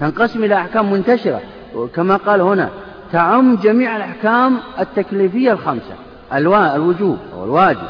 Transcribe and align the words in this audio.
تنقسم 0.00 0.44
إلى 0.44 0.54
أحكام 0.54 0.92
منتشرة. 0.92 1.40
كما 1.94 2.16
قال 2.16 2.40
هنا 2.40 2.70
تعم 3.12 3.56
جميع 3.56 3.96
الأحكام 3.96 4.58
التكليفية 4.80 5.52
الخمسة 5.52 5.94
الوجوب 6.32 7.18
والواجب 7.36 7.88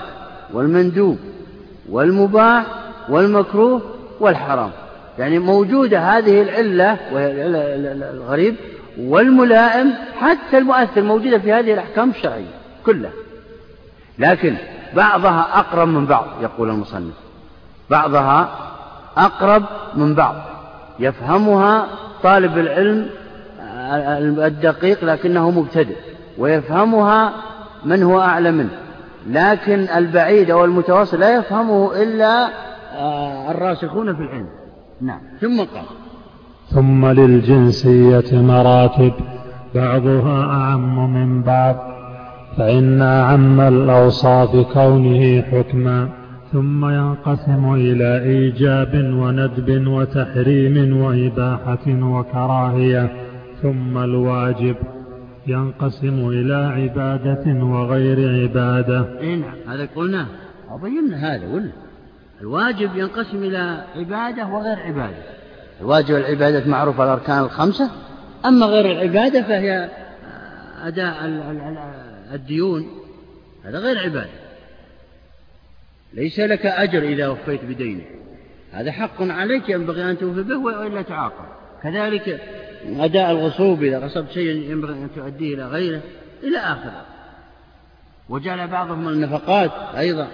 والمندوب 0.52 1.18
والمباح 1.88 2.64
والمكروه 3.08 3.82
والحرام. 4.20 4.70
يعني 5.18 5.38
موجودة 5.38 6.00
هذه 6.00 6.42
العلة 6.42 6.96
وهي 7.12 7.32
الغريب 8.14 8.56
والملائم 8.98 9.92
حتى 10.20 10.58
المؤثر 10.58 11.02
موجودة 11.02 11.38
في 11.38 11.52
هذه 11.52 11.72
الأحكام 11.74 12.10
الشرعية 12.10 12.54
كلها. 12.86 13.10
لكن 14.18 14.56
بعضها 14.96 15.46
أقرب 15.52 15.88
من 15.88 16.06
بعض 16.06 16.26
يقول 16.42 16.70
المصنف. 16.70 17.14
بعضها 17.90 18.48
أقرب 19.16 19.64
من 19.94 20.14
بعض. 20.14 20.34
يفهمها 21.00 21.86
طالب 22.22 22.58
العلم 22.58 23.06
الدقيق 24.40 25.04
لكنه 25.04 25.50
مبتدئ 25.50 25.96
ويفهمها 26.38 27.32
من 27.84 28.02
هو 28.02 28.20
أعلى 28.20 28.50
منه. 28.50 28.70
لكن 29.26 29.86
البعيد 29.96 30.50
أو 30.50 30.64
المتوسط 30.64 31.14
لا 31.14 31.36
يفهمه 31.36 32.02
إلا 32.02 32.48
آه، 32.96 33.50
الراسخون 33.50 34.16
في 34.16 34.22
العلم. 34.22 34.48
نعم. 35.00 35.20
ثم 35.40 35.58
قال 35.58 35.84
ثم 36.70 37.06
للجنسية 37.06 38.42
مراتب 38.42 39.12
بعضها 39.74 40.44
أعم 40.44 41.14
من 41.14 41.42
بعض 41.42 41.76
فإن 42.56 43.02
أعم 43.02 43.60
الأوصاف 43.60 44.56
كونه 44.72 45.42
حكما. 45.42 46.19
ثم 46.52 46.84
ينقسم 46.84 47.74
إلى 47.74 48.22
إيجاب 48.22 48.94
وندب 48.94 49.86
وتحريم 49.86 51.00
وإباحة 51.00 51.86
وكراهية 51.88 53.12
ثم 53.62 53.98
الواجب. 53.98 54.76
ينقسم 55.46 56.28
إلى 56.28 56.54
عبادة 56.54 57.64
وغير 57.64 58.42
عبادة. 58.42 59.18
إيه 59.20 59.36
نعم. 59.36 59.54
هذا 59.68 59.88
قلنا. 59.96 60.26
وبينا 60.70 61.16
هذا 61.16 61.46
ولا 61.54 61.70
الواجب 62.40 62.96
ينقسم 62.96 63.42
إلى 63.42 63.84
عبادة 63.96 64.46
وغير 64.46 64.78
عبادة. 64.78 65.22
الواجب 65.80 66.14
العبادة 66.14 66.70
معروف 66.70 67.00
الأركان 67.00 67.38
الخمسة. 67.44 67.90
أما 68.46 68.66
غير 68.66 68.92
العبادة 68.92 69.42
فهي 69.42 69.88
أداء 70.82 71.14
الديون. 72.34 72.86
هذا 73.64 73.78
غير 73.78 73.98
عبادة. 73.98 74.39
ليس 76.14 76.38
لك 76.38 76.66
أجر 76.66 77.02
إذا 77.02 77.28
وفيت 77.28 77.64
بدينه 77.64 78.04
هذا 78.72 78.92
حق 78.92 79.22
عليك 79.22 79.68
ينبغي 79.68 80.10
أن 80.10 80.18
توفي 80.18 80.42
به 80.42 80.56
وإلا 80.56 81.02
تعاقب. 81.02 81.44
كذلك 81.82 82.40
أداء 82.86 83.30
الغصوب 83.30 83.82
إذا 83.82 83.98
غصبت 83.98 84.30
شيئا 84.30 84.72
ينبغي 84.72 84.92
أن 84.92 85.08
تؤديه 85.16 85.54
إلى 85.54 85.66
غيره 85.68 86.00
إلى 86.42 86.58
آخره. 86.58 87.04
وجعل 88.28 88.68
بعضهم 88.68 89.08
النفقات 89.08 89.70
أيضا. 89.96 90.28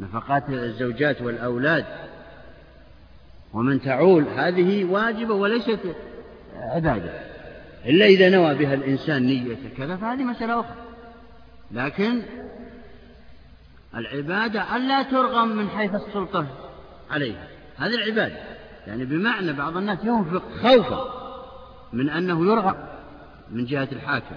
نفقات 0.00 0.42
الزوجات 0.48 1.22
والأولاد. 1.22 1.84
ومن 3.52 3.82
تعول 3.82 4.24
هذه 4.36 4.84
واجبة 4.84 5.34
وليست 5.34 5.80
عبادة. 6.56 7.10
إلا 7.86 8.06
إذا 8.06 8.28
نوى 8.28 8.54
بها 8.54 8.74
الإنسان 8.74 9.22
نية 9.22 9.56
كذا 9.78 9.96
فهذه 9.96 10.24
مسألة 10.24 10.60
أخرى. 10.60 10.74
لكن 11.72 12.22
العبادة 13.96 14.76
ألا 14.76 15.02
ترغم 15.02 15.48
من 15.48 15.68
حيث 15.68 15.94
السلطة 15.94 16.46
عليها. 17.10 17.46
هذه 17.76 17.94
العبادة. 17.94 18.36
يعني 18.86 19.04
بمعنى 19.04 19.52
بعض 19.52 19.76
الناس 19.76 19.98
ينفق 20.04 20.42
خوفا 20.62 21.04
من 21.92 22.10
أنه 22.10 22.52
يرغم 22.52 22.74
من 23.50 23.64
جهة 23.64 23.88
الحاكم. 23.92 24.36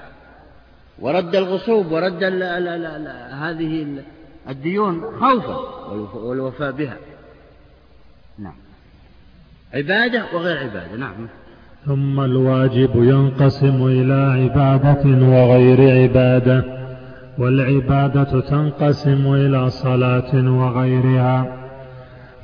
ورد 1.00 1.36
الغصوب 1.36 1.92
ورد 1.92 2.24
ال 2.24 2.44
ال 2.44 2.68
ال 2.68 2.86
ال 2.86 3.34
هذه 3.34 4.04
الديون 4.50 5.02
خوفا 5.20 5.56
والوفاء 6.14 6.72
بها. 6.72 6.98
نعم. 8.40 8.56
عبادة 9.74 10.26
وغير 10.34 10.58
عبادة. 10.58 10.96
نعم. 10.96 11.28
ثم 11.86 12.20
الواجب 12.20 12.92
ينقسم 12.96 13.88
إلى 13.88 14.14
عبادة 14.14 15.28
وغير 15.28 16.02
عبادة. 16.04 16.81
والعبادة 17.38 18.40
تنقسم 18.40 19.34
إلى 19.34 19.70
صلاة 19.70 20.52
وغيرها 20.52 21.58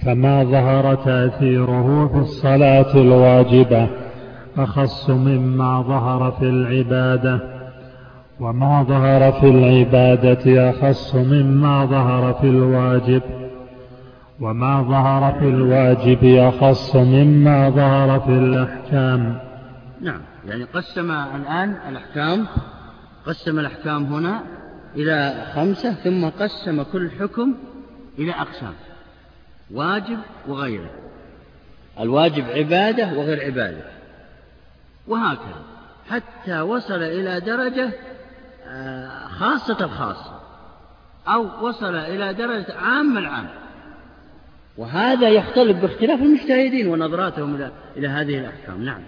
فما 0.06 0.44
ظهر 0.44 0.96
تأثيره 0.96 2.08
في 2.08 2.20
الصلاة 2.20 2.94
الواجبة 2.96 3.88
أخص 4.58 5.10
مما 5.10 5.82
ظهر 5.82 6.32
في 6.32 6.50
العبادة 6.50 7.40
وما 8.40 8.84
ظهر 8.84 9.32
في 9.32 9.50
العبادة 9.50 10.70
أخص 10.70 11.16
مما 11.16 11.86
ظهر 11.86 12.34
في 12.34 12.50
الواجب 12.50 13.22
وما 14.40 14.82
ظهر 14.82 15.40
في 15.40 15.50
الواجب 15.50 16.24
أخص 16.24 16.96
مما 16.96 17.70
ظهر 17.70 18.20
في 18.20 18.32
الأحكام. 18.32 19.40
نعم 20.02 20.22
يعني 20.46 20.64
قسم 20.64 21.12
الآن 21.12 21.76
الأحكام 21.90 22.46
قسم 23.26 23.60
الأحكام 23.60 24.04
هنا 24.04 24.42
إلى 24.98 25.46
خمسة 25.56 25.94
ثم 25.94 26.30
قسم 26.30 26.84
كل 26.84 27.12
حكم 27.20 27.56
إلى 28.20 28.32
أقسام 28.32 28.74
واجب 29.72 30.18
وغيره. 30.48 30.90
الواجب 32.00 32.44
عبادة 32.50 33.14
وغير 33.14 33.46
عبادة. 33.46 33.84
وهكذا 35.08 35.62
حتى 36.10 36.62
وصل 36.62 37.04
إلى 37.04 37.40
درجة 37.40 37.90
آه، 38.68 39.28
خاصة 39.28 39.86
الخاصة 39.86 40.40
أو 41.28 41.68
وصل 41.68 41.96
إلى 41.96 42.34
درجة 42.34 42.78
عام 42.78 43.18
العام. 43.18 43.48
وهذا 44.78 45.30
يختلف 45.30 45.82
باختلاف 45.82 46.20
المجتهدين 46.20 46.88
ونظراتهم 46.88 47.56
إلى 47.56 47.72
إلى 47.98 48.08
هذه 48.08 48.38
الأحكام. 48.40 48.86
نعم. 48.86 49.02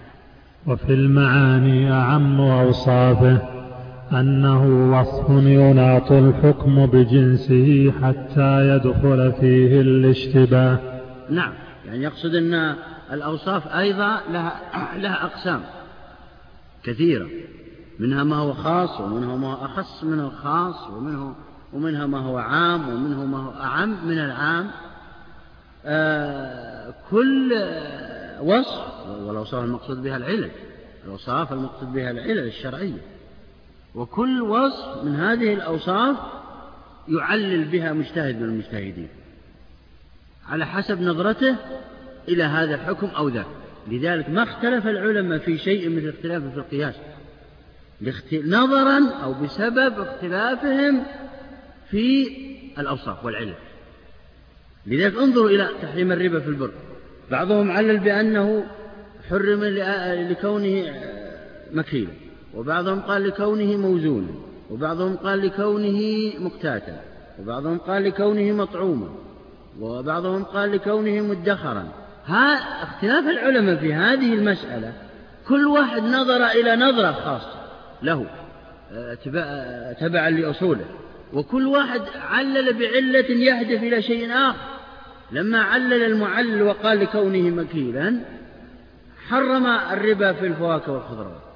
وفي 0.68 0.94
المعاني 0.94 1.92
أعم 1.92 2.42
أوصافه. 2.42 3.59
أنه 4.14 4.92
وصف 5.00 5.30
يناط 5.30 6.12
الحكم 6.12 6.86
بجنسه 6.86 7.94
حتى 8.02 8.70
يدخل 8.70 9.34
فيه 9.40 9.82
الاشتباه. 9.82 10.80
نعم 11.30 11.54
يعني 11.86 12.04
يقصد 12.04 12.36
أن 12.36 12.76
الأوصاف 13.14 13.68
أيضا 13.68 14.22
لها, 14.32 14.62
لها 15.04 15.26
أقسام 15.26 15.62
كثيرة. 16.84 17.28
منها 18.00 18.24
ما 18.24 18.36
هو 18.36 18.54
خاص 18.54 19.02
ومنها 19.02 19.36
ما 19.36 19.54
هو 19.54 19.66
أخص 19.66 20.04
من 20.04 20.20
الخاص 20.20 20.90
ومنه 20.90 21.36
ومنها 21.74 22.06
ما 22.06 22.20
هو 22.20 22.38
عام 22.38 22.90
ومنه 22.90 23.26
ما 23.26 23.38
هو 23.38 23.52
أعم. 23.52 24.08
من 24.08 24.20
العام 24.20 24.68
آه 25.86 26.94
كل 27.12 27.54
وصف 28.42 29.08
والأوصاف 29.20 29.64
المقصود 29.64 30.04
بها 30.04 30.18
العلل 30.18 30.52
الأوصاف 31.06 31.54
المقصود 31.54 31.94
بها 31.94 32.12
العلل 32.12 32.48
الشرعية. 32.48 33.19
وكل 33.96 34.42
وصف 34.42 35.04
من 35.04 35.16
هذه 35.16 35.54
الأوصاف 35.54 36.18
يعلل 37.08 37.66
بها 37.66 37.94
مجتهد 37.94 38.36
من 38.36 38.44
المجتهدين 38.44 39.08
على 40.50 40.66
حسب 40.66 41.02
نظرته 41.02 41.56
إلى 42.28 42.44
هذا 42.44 42.76
الحكم 42.76 43.08
أو 43.08 43.30
ذاك. 43.30 43.46
لذلك 43.88 44.30
ما 44.30 44.44
اختلف 44.44 44.88
العلماء 44.88 45.40
في 45.40 45.58
شيء 45.58 45.90
من 45.90 45.98
الاختلاف 45.98 46.44
في 46.44 46.58
القياس. 46.58 46.96
نظرا 48.34 49.10
أو 49.24 49.34
بسبب 49.34 50.00
اختلافهم 50.00 51.04
في 51.90 52.28
الأوصاف 52.80 53.26
والعلم. 53.26 53.56
لذلك 54.88 55.16
انظروا 55.16 55.50
إلى 55.50 55.70
تحريم 55.82 56.12
الربا 56.12 56.40
في 56.40 56.48
البر. 56.48 56.72
بعضهم 57.32 57.72
علل 57.72 58.00
بأنه 58.00 58.66
حرم 59.30 59.64
لكونه 59.64 60.94
مكيلا 61.72 62.29
وبعضهم 62.60 63.00
قال 63.00 63.28
لكونه 63.28 63.78
موزونا 63.78 64.32
وبعضهم 64.72 65.16
قال 65.16 65.46
لكونه 65.46 66.32
مقتاتا 66.40 67.02
وبعضهم 67.40 67.78
قال 67.78 68.04
لكونه 68.04 68.52
مطعوما 68.52 69.10
وبعضهم 69.80 70.44
قال 70.44 70.72
لكونه 70.72 71.22
مدخرا. 71.22 71.88
ها 72.26 72.54
اختلاف 72.84 73.30
العلماء 73.30 73.76
في 73.76 73.94
هذه 73.94 74.34
المسألة. 74.34 74.94
كل 75.48 75.68
واحد 75.68 76.04
نظر 76.04 76.46
إلى 76.46 76.76
نظرة 76.76 77.12
خاصة 77.12 77.60
له 78.04 78.26
تبعا 80.00 80.30
لأصوله. 80.30 80.86
وكل 81.34 81.68
واحد 81.68 82.02
علل 82.16 82.74
بعلة 82.74 83.30
يهدف 83.30 83.84
إلى 83.84 84.02
شيء 84.02 84.34
آخر. 84.34 84.80
لما 85.32 85.62
علل 85.62 86.04
المعلل 86.04 86.62
وقال 86.62 87.00
لكونه 87.00 87.50
مكيلا 87.50 88.20
حرم 89.30 89.66
الربا 89.68 90.34
في 90.34 90.48
الفواكه 90.48 90.92
والخضروات. 90.92 91.49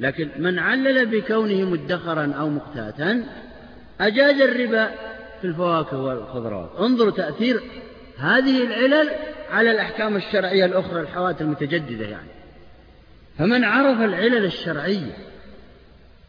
لكن 0.00 0.28
من 0.38 0.58
علل 0.58 1.06
بكونه 1.06 1.70
مدخرا 1.70 2.32
أو 2.38 2.48
مقتاتا 2.48 3.24
أجاز 4.00 4.40
الربا 4.40 4.90
في 5.40 5.46
الفواكه 5.46 6.00
والخضروات. 6.00 6.70
انظروا 6.80 7.10
تأثير 7.10 7.60
هذه 8.18 8.64
العلل 8.64 9.10
على 9.50 9.70
الأحكام 9.70 10.16
الشرعية 10.16 10.64
الأخرى 10.64 11.00
الحوادث 11.00 11.42
المتجددة 11.42 12.06
يعني. 12.06 12.28
فمن 13.38 13.64
عرف 13.64 14.00
العلل 14.00 14.44
الشرعية 14.44 15.16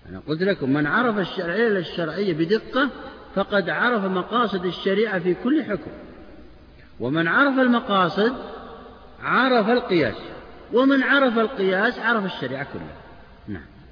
أنا 0.09 0.21
قلت 0.27 0.41
لكم 0.41 0.73
من 0.73 0.87
عرف 0.87 1.39
العلل 1.39 1.77
الشرعية 1.77 2.33
بدقة 2.33 2.89
فقد 3.35 3.69
عرف 3.69 4.03
مقاصد 4.03 4.65
الشريعة 4.65 5.19
في 5.19 5.35
كل 5.43 5.63
حكم. 5.63 5.91
ومن 6.99 7.27
عرف 7.27 7.59
المقاصد 7.59 8.33
عرف 9.23 9.69
القياس. 9.69 10.15
ومن 10.73 11.03
عرف 11.03 11.37
القياس 11.39 11.99
عرف 11.99 12.25
الشريعة 12.25 12.67
كلها. 12.73 13.06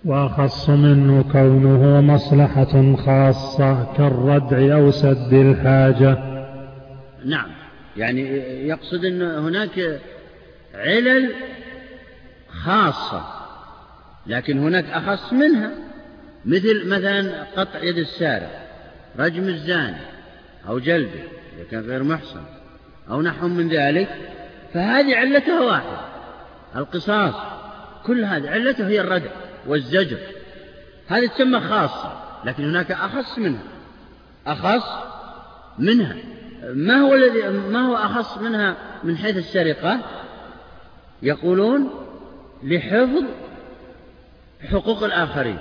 وأخص 0.05 0.69
منه 0.69 1.23
كونه 1.31 2.01
مصلحة 2.01 2.95
خاصة 2.95 3.93
كالردع 3.97 4.75
أو 4.75 4.91
سد 4.91 5.33
الحاجة. 5.33 6.17
نعم. 7.25 7.49
يعني 7.97 8.21
يقصد 8.67 9.05
أن 9.05 9.21
هناك 9.21 9.99
علل 10.75 11.31
خاصة 12.49 13.21
لكن 14.27 14.59
هناك 14.59 14.85
أخص 14.85 15.33
منها. 15.33 15.71
مثل 16.45 16.89
مثلا 16.89 17.43
قطع 17.57 17.83
يد 17.83 17.97
السارق 17.97 18.67
رجم 19.19 19.43
الزاني 19.43 19.97
أو 20.67 20.79
جلده 20.79 21.19
إذا 21.55 21.63
كان 21.71 21.81
غير 21.81 22.03
محصن 22.03 22.43
أو 23.09 23.21
نحو 23.21 23.47
من 23.47 23.69
ذلك 23.69 24.09
فهذه 24.73 25.15
علتها 25.15 25.61
واحدة. 25.61 25.99
القصاص 26.75 27.35
كل 28.05 28.25
هذه 28.25 28.49
علته 28.49 28.87
هي 28.87 29.01
الردع. 29.01 29.44
والزجر. 29.67 30.17
هذه 31.07 31.27
تسمى 31.27 31.59
خاصة 31.59 32.13
لكن 32.45 32.69
هناك 32.69 32.91
أخص 32.91 33.39
منها. 33.39 33.63
أخص 34.47 34.85
منها. 35.79 36.15
ما 36.63 36.95
هو 36.95 37.13
الذي 37.13 37.49
ما 37.49 37.87
هو 37.87 37.95
أخص 37.95 38.37
منها 38.37 38.75
من 39.03 39.17
حيث 39.17 39.37
السرقة؟ 39.37 39.99
يقولون 41.21 41.89
لحفظ 42.63 43.23
حقوق 44.71 45.03
الآخرين 45.03 45.59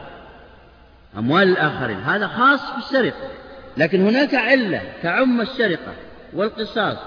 أموال 1.19 1.49
الآخرين. 1.49 1.97
هذا 1.97 2.27
خاص 2.27 2.75
بالسرقة 2.75 3.31
لكن 3.77 4.07
هناك 4.07 4.35
علة 4.35 4.83
تعم 5.03 5.41
السرقة 5.41 5.95
والقصاص 6.33 6.99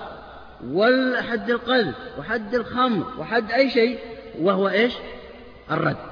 والحد 0.64 1.50
القذف 1.50 1.96
وحد 2.20 2.56
الخمر 2.56 3.06
وحد 3.20 3.52
أي 3.52 3.70
شيء 3.70 4.00
وهو 4.42 4.70
إيش؟ 4.70 4.94
الرد. 5.72 6.07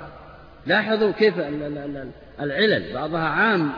لاحظوا 0.68 1.12
كيف 1.12 1.34
العلل 2.40 2.94
بعضها 2.94 3.28
عام 3.28 3.72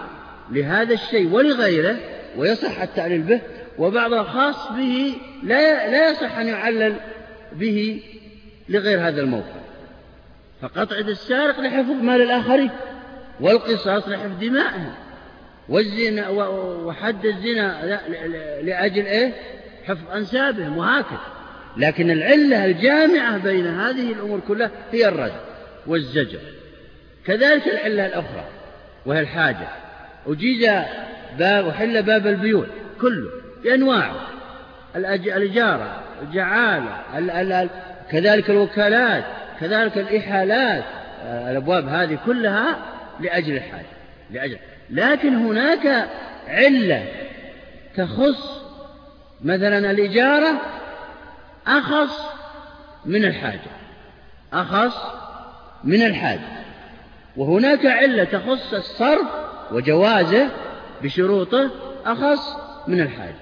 لهذا 0.52 0.94
الشيء 0.94 1.34
ولغيره 1.34 1.98
ويصح 2.38 2.82
التعليل 2.82 3.22
به 3.22 3.42
وبعضها 3.78 4.24
خاص 4.24 4.72
به 4.72 5.16
لا 5.44 5.92
لا 5.92 6.12
يصح 6.12 6.38
أن 6.38 6.48
يعلل 6.48 6.96
به 7.54 8.04
لغير 8.70 9.08
هذا 9.08 9.22
الموقع. 9.22 9.58
فقطع 10.62 10.98
السارق 10.98 11.60
لحفظ 11.60 11.92
مال 11.92 12.22
الآخرين 12.22 12.70
والقصاص 13.42 14.08
لحفظ 14.08 14.40
دمائهم 14.42 14.94
والزنا 15.70 16.30
وحد 16.30 17.26
الزنا 17.26 18.00
لأجل 18.64 19.06
إيه؟ 19.06 19.34
حفظ 19.86 20.12
أنسابهم 20.16 20.78
وهكذا. 20.78 21.20
لكن 21.78 22.12
العلة 22.12 22.66
الجامعة 22.66 23.38
بين 23.38 23.68
هذه 23.68 24.14
الأمور 24.14 24.40
كلها 24.48 24.72
هي 24.92 25.08
الرد 25.08 25.34
والزجر. 25.88 26.40
كذلك 27.28 27.68
العلة 27.68 28.06
الأخرى 28.06 28.44
وهي 29.06 29.20
الحاجة. 29.20 29.68
أجيز 30.28 30.70
باب 31.40 31.68
وحل 31.68 32.04
باب 32.04 32.28
البيوع 32.28 32.66
كله 33.02 33.30
بأنواعه. 33.64 34.16
الإجارة 34.96 36.04
الجعالة 36.22 37.70
كذلك 38.12 38.50
الوكالات 38.50 39.24
كذلك 39.60 39.98
الإحالات. 39.98 40.84
الأبواب 41.24 41.88
هذه 41.88 42.20
كلها 42.26 42.78
لأجل 43.20 43.56
الحاجة 43.56 43.86
لأجل. 44.32 44.58
لكن 44.90 45.36
هناك 45.36 46.10
علة 46.48 47.06
تخص 47.96 48.62
مثلا 49.44 49.92
الإجارة 49.92 50.62
أخص 51.68 52.20
من 53.06 53.26
الحاجة 53.26 53.60
أخص 54.54 54.98
من 55.84 56.02
الحاجة. 56.02 56.67
وهناك 57.38 57.86
علة 57.86 58.24
تخص 58.24 58.74
الصرف 58.74 59.28
وجوازه 59.72 60.50
بشروطه 61.04 61.72
أخص 62.06 62.58
من 62.88 63.02
الحاجة 63.02 63.36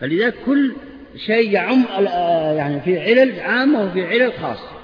فلذلك 0.00 0.34
كل 0.46 0.72
شيء 1.26 1.52
يعم 1.52 1.84
يعني 2.56 2.80
في 2.80 3.00
علل 3.00 3.40
عامة 3.40 3.84
وفي 3.84 4.06
علل 4.06 4.32
خاصة 4.32 4.78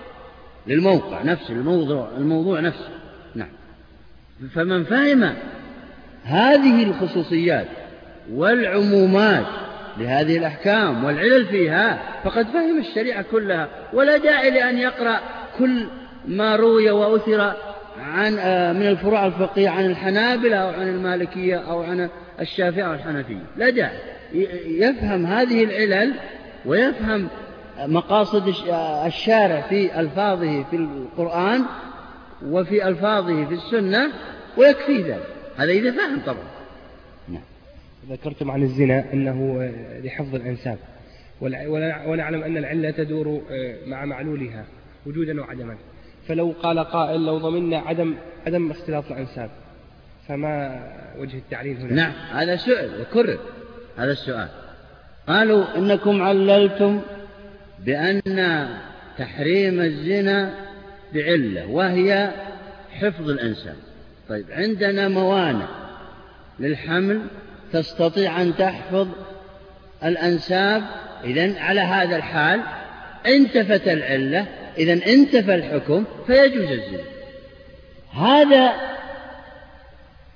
للموقع 0.66 1.22
نفسه 1.22 1.54
الموضوع 1.54 2.08
الموضوع 2.16 2.60
نفسه. 2.60 2.88
نعم. 3.34 3.48
فمن 4.54 4.84
فهم 4.84 5.34
هذه 6.24 6.82
الخصوصيات 6.82 7.66
والعمومات 8.32 9.46
لهذه 9.98 10.38
الأحكام 10.38 11.04
والعلل 11.04 11.46
فيها 11.46 12.02
فقد 12.24 12.46
فهم 12.46 12.78
الشريعة 12.78 13.22
كلها. 13.22 13.68
ولا 13.92 14.16
داعي 14.16 14.50
لأن 14.50 14.78
يقرأ 14.78 15.20
كل 15.58 15.86
ما 16.28 16.56
روي 16.56 16.90
وأثر 16.90 17.54
عن 17.98 18.38
آه، 18.38 18.72
من 18.72 18.86
الفروع 18.86 19.26
الفقهية 19.26 19.68
عن 19.68 19.86
الحنابلة 19.86 20.56
أو 20.56 20.68
عن 20.68 20.88
المالكية 20.88 21.56
أو 21.56 21.82
عن 21.82 22.08
الشافعية 22.40 22.86
أو 22.86 22.92
الحنفية. 22.92 23.42
لا 23.56 23.70
داعي. 23.70 23.98
يفهم 24.66 25.26
هذه 25.26 25.64
العلل 25.64 26.14
ويفهم 26.66 27.28
مقاصد 27.78 28.48
الشارع 29.06 29.60
في 29.60 30.00
ألفاظه 30.00 30.64
في 30.64 30.76
القرآن 30.76 31.62
وفي 32.46 32.88
ألفاظه 32.88 33.44
في 33.44 33.54
السنة 33.54 34.12
ويكفي 34.56 35.02
ذلك. 35.02 35.26
هذا 35.56 35.72
إذا 35.72 35.90
فهم 35.90 36.20
طبعا. 36.26 36.44
نعم. 37.28 37.42
ذكرتم 38.10 38.50
عن 38.50 38.62
الزنا 38.62 39.12
أنه 39.12 39.72
لحفظ 40.04 40.34
الأنساب 40.34 40.78
ونعلم 42.06 42.42
أن 42.42 42.56
العلة 42.56 42.90
تدور 42.90 43.42
آه، 43.50 43.76
مع 43.86 44.04
معلولها 44.04 44.64
وجودا 45.06 45.40
وعدما. 45.40 45.76
فلو 46.28 46.54
قال 46.62 46.78
قائل 46.78 47.26
لو 47.26 47.38
ضمننا 47.38 47.78
عدم 47.78 48.14
عدم 48.46 48.70
اختلاط 48.70 49.04
الأنساب. 49.10 49.50
فما 50.28 50.82
وجه 51.18 51.36
التعليل 51.36 51.76
هنا؟ 51.76 51.92
نعم 51.92 52.12
هذا 52.32 52.56
سؤال 52.56 53.00
وكرر 53.00 53.38
هذا 53.96 54.12
السؤال. 54.12 54.48
قالوا 55.28 55.76
إنكم 55.76 56.22
عللتم 56.22 57.00
بأن 57.84 58.20
تحريم 59.18 59.80
الزنا 59.80 60.54
بعلة 61.14 61.66
وهي 61.66 62.30
حفظ 62.90 63.30
الأنساب. 63.30 63.76
طيب 64.28 64.46
عندنا 64.50 65.08
موانع 65.08 65.68
للحمل 66.60 67.20
تستطيع 67.72 68.42
أن 68.42 68.56
تحفظ 68.56 69.08
الأنساب. 70.04 70.82
إذا 71.24 71.60
على 71.60 71.80
هذا 71.80 72.16
الحال 72.16 72.60
انتفت 73.26 73.88
العلة 73.88 74.46
إذا 74.78 74.92
انتفى 74.92 75.54
الحكم 75.54 76.04
فيجوز 76.26 76.70
الزنا. 76.70 77.04
هذا 78.12 78.72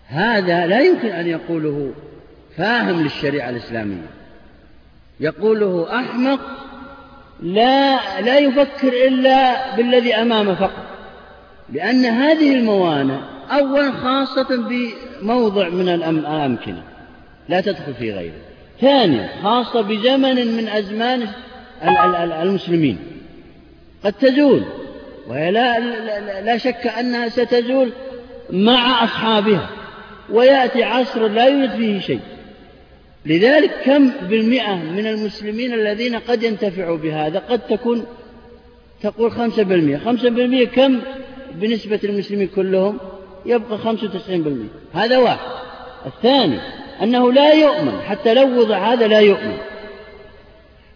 هذا 0.09 0.67
لا 0.67 0.81
يمكن 0.81 1.09
أن 1.09 1.27
يقوله 1.27 1.93
فاهم 2.57 3.03
للشريعة 3.03 3.51
الإسلامية. 3.51 4.07
يقوله 5.21 6.01
أحمق 6.01 6.41
لا 7.43 8.21
لا 8.21 8.39
يفكر 8.39 8.93
إلا 9.09 9.77
بالذي 9.77 10.15
أمامه 10.15 10.55
فقط. 10.55 10.87
لأن 11.73 12.05
هذه 12.05 12.55
الموانع 12.55 13.21
أولا 13.51 13.93
خاصة 13.93 14.49
بموضع 14.69 15.69
من 15.69 15.89
الأمكنة 15.89 16.83
لا 17.49 17.61
تدخل 17.61 17.95
في 17.95 18.13
غيره. 18.13 18.41
ثانيا 18.81 19.29
خاصة 19.43 19.81
بزمن 19.81 20.57
من 20.57 20.69
أزمان 20.69 21.29
المسلمين. 22.43 22.99
قد 24.05 24.13
تزول 24.13 24.65
وهي 25.29 25.51
لا, 25.51 25.79
لا 26.41 26.57
شك 26.57 26.87
أنها 26.87 27.29
ستزول 27.29 27.93
مع 28.51 29.05
أصحابها 29.05 29.71
ويأتي 30.31 30.83
عصر 30.83 31.29
لا 31.29 31.45
يوجد 31.45 31.77
فيه 31.77 32.01
شيء. 32.01 32.21
لذلك 33.27 33.71
كم 33.85 34.11
بالمئة 34.11 34.75
من 34.75 35.07
المسلمين 35.07 35.75
الذين 35.75 36.17
قد 36.17 36.43
ينتفعوا 36.43 36.97
بهذا؟ 36.97 37.39
قد 37.39 37.59
تكون 37.59 38.07
تقول 39.03 39.33
خمسة 39.33 39.63
بالمئة. 39.63 39.99
خمسة 39.99 40.31
بالمئة 40.31 40.67
كم 40.67 41.01
بنسبة 41.55 42.01
المسلمين 42.05 42.49
كلهم؟ 42.57 42.99
يبقى 43.47 43.79
خمسة 43.79 44.05
وتسعين 44.05 44.43
بالمئة. 44.43 44.69
هذا 44.95 45.19
واحد. 45.19 45.49
الثاني 46.07 46.59
أنه 47.03 47.33
لا 47.33 47.53
يؤمن 47.53 48.01
حتى 48.01 48.35
لو 48.35 48.61
وضع 48.61 48.93
هذا 48.93 49.07
لا 49.07 49.21
يؤمن. 49.21 49.57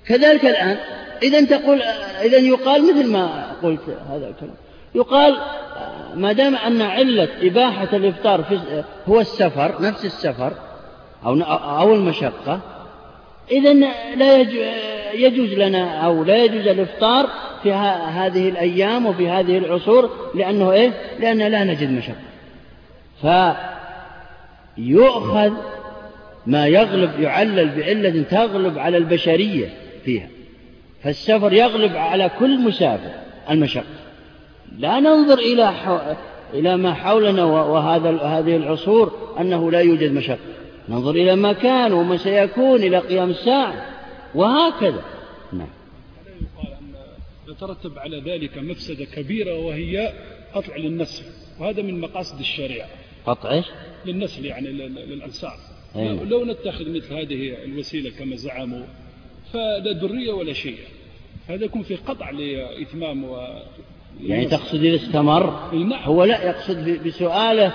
كذلك 0.06 0.46
الآن 0.46 0.76
إذا 1.22 1.44
تقول 1.44 1.82
إذا 2.22 2.38
يقال 2.38 2.82
مثل 2.82 3.12
ما 3.12 3.52
قلت 3.62 3.80
هذا 4.10 4.28
الكلام. 4.28 4.54
يقال 4.94 5.38
ما 6.14 6.32
دام 6.32 6.56
أن 6.56 6.82
علة 6.82 7.28
إباحة 7.42 7.88
الإفطار 7.92 8.42
في 8.42 8.84
هو 9.08 9.20
السفر 9.20 9.82
نفس 9.82 10.04
السفر 10.04 10.52
أو 11.26 11.40
أو 11.80 11.94
المشقة 11.94 12.60
إذا 13.50 13.72
لا 14.16 14.36
يجوز 15.14 15.52
لنا 15.52 16.06
أو 16.06 16.24
لا 16.24 16.44
يجوز 16.44 16.66
الإفطار 16.66 17.28
في 17.62 17.72
هذه 17.72 18.48
الأيام 18.48 19.06
وفي 19.06 19.28
هذه 19.28 19.58
العصور 19.58 20.10
لأنه 20.34 20.72
إيه؟ 20.72 20.92
لأن 21.20 21.38
لا 21.38 21.64
نجد 21.64 21.90
مشقة. 21.90 22.16
فيؤخذ 24.76 25.52
ما 26.46 26.66
يغلب 26.66 27.20
يعلل 27.20 27.68
بعلة 27.68 28.22
تغلب 28.30 28.78
على 28.78 28.96
البشرية 28.96 29.68
فيها. 30.04 30.28
فالسفر 31.04 31.52
يغلب 31.52 31.96
على 31.96 32.30
كل 32.38 32.60
مسافر 32.60 33.10
المشقة. 33.50 33.84
لا 34.78 35.00
ننظر 35.00 35.38
إلى 35.38 35.72
حو... 35.72 35.98
إلى 36.54 36.76
ما 36.76 36.94
حولنا 36.94 37.44
وهذا 37.44 38.10
هذه 38.10 38.56
العصور 38.56 39.34
أنه 39.40 39.70
لا 39.70 39.80
يوجد 39.80 40.12
مشقة. 40.12 40.38
ننظر 40.88 41.10
إلى 41.10 41.36
ما 41.36 41.52
كان 41.52 41.92
وما 41.92 42.16
سيكون 42.16 42.82
إلى 42.82 42.98
قيام 42.98 43.30
الساعة. 43.30 43.86
وهكذا. 44.34 45.04
نعم. 45.52 45.68
يترتب 47.48 47.98
على 47.98 48.20
ذلك 48.20 48.58
مفسدة 48.58 49.04
كبيرة 49.04 49.58
وهي 49.58 50.12
قطع 50.54 50.76
للنسل. 50.76 51.24
وهذا 51.60 51.82
من 51.82 52.00
مقاصد 52.00 52.38
الشريعة. 52.38 52.88
قطع 53.26 53.50
إيش؟ 53.50 53.66
للنسل 54.06 54.44
يعني 54.44 54.68
للأنساب 54.68 55.52
أيه. 55.96 56.24
لو 56.24 56.44
نتخذ 56.44 56.90
مثل 56.90 57.14
هذه 57.14 57.64
الوسيلة 57.64 58.10
كما 58.10 58.36
زعموا 58.36 58.84
فلا 59.52 59.92
درية 59.92 60.32
ولا 60.32 60.52
شيء. 60.52 60.78
هذا 61.48 61.64
يكون 61.64 61.82
في 61.82 61.94
قطع 61.94 62.30
لإتمام 62.30 63.24
و 63.24 63.36
يعني 64.20 64.46
تقصد 64.46 64.84
إذا 64.84 64.96
استمر 64.96 65.72
نعم. 65.72 66.02
هو 66.04 66.24
لا 66.24 66.44
يقصد 66.44 66.98
بسؤاله 67.06 67.72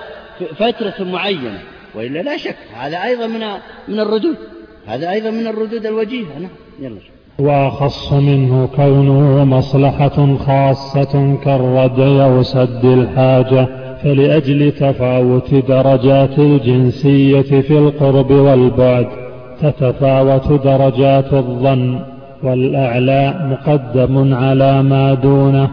فترة 0.56 1.04
معينة 1.04 1.62
وإلا 1.96 2.20
لا 2.20 2.38
شك 2.38 2.56
هذا 2.74 3.04
أيضا 3.04 3.28
من 3.28 3.40
من 3.88 4.00
الردود. 4.00 4.38
هذا 4.86 5.12
أيضا 5.12 5.30
من 5.30 5.48
الردود 5.48 5.86
الوجيهة. 5.86 6.40
نعم 6.40 6.50
يلا. 6.80 7.00
وأخص 7.40 8.14
منه 8.14 8.70
كونه 8.76 9.46
مصلحة 9.46 10.38
خاصة 10.38 11.38
كالردع 11.44 12.26
أو 12.26 12.44
سد 12.44 12.86
الحاجة 12.86 13.68
فلأجل 14.04 14.72
تفاوت 14.72 15.54
درجات 15.54 16.40
الجنسية 16.40 17.62
في 17.62 17.78
القرب 17.78 18.32
والبعد. 18.32 19.27
تتفاوت 19.62 20.62
درجات 20.64 21.34
الظن 21.34 22.00
والأعلى 22.44 23.34
مقدم 23.52 24.34
على 24.34 24.84
ما 24.84 25.14
دونه 25.14 25.72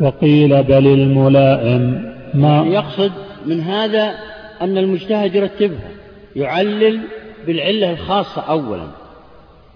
وقيل 0.00 0.62
بل 0.62 0.86
الملائم 0.86 2.14
ما 2.34 2.66
يقصد 2.66 3.12
من 3.46 3.60
هذا 3.60 4.14
أن 4.60 4.78
المجتهد 4.78 5.34
يرتبها 5.34 5.90
يعلل 6.36 7.00
بالعلة 7.46 7.92
الخاصة 7.92 8.42
أولا 8.42 8.86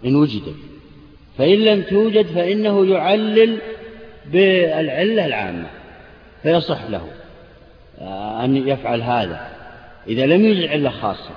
إن 0.05 0.17
وجدت 0.17 0.55
فإن 1.39 1.59
لم 1.59 1.83
توجد 1.83 2.27
فإنه 2.27 2.87
يعلل 2.87 3.59
بالعلة 4.33 5.27
العامة 5.27 5.67
فيصح 6.43 6.91
له 6.91 7.03
آه، 8.01 8.45
أن 8.45 8.69
يفعل 8.69 9.03
هذا 9.03 9.41
إذا 10.09 10.27
لم 10.27 10.45
يوجد 10.45 10.69
علة 10.69 10.91
خاصة. 10.91 11.31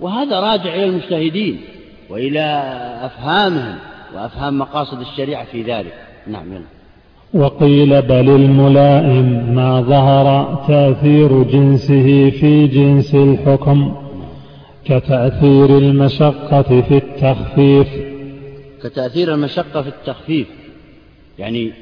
وهذا 0.00 0.40
راجع 0.40 0.74
إلى 0.74 0.84
المجتهدين 0.84 1.60
وإلى 2.08 2.62
أفهامهم 3.02 3.78
وأفهام 4.14 4.58
مقاصد 4.58 5.00
الشريعة 5.00 5.44
في 5.44 5.62
ذلك. 5.62 5.94
نعم 6.26 6.52
يلا. 6.52 6.64
وقيل 7.34 8.02
بل 8.02 8.28
الملائم 8.28 9.54
ما 9.54 9.80
ظهر 9.80 10.54
تأثير 10.68 11.42
جنسه 11.42 12.30
في 12.30 12.66
جنس 12.66 13.14
الحكم 13.14 13.96
كتأثير 14.84 15.78
المشقة 15.78 16.62
في 16.62 16.96
التخفيف. 16.96 17.88
كتأثير 18.82 19.34
المشقة 19.34 19.82
في 19.82 19.88
التخفيف. 19.88 20.48
يعني 21.38 21.72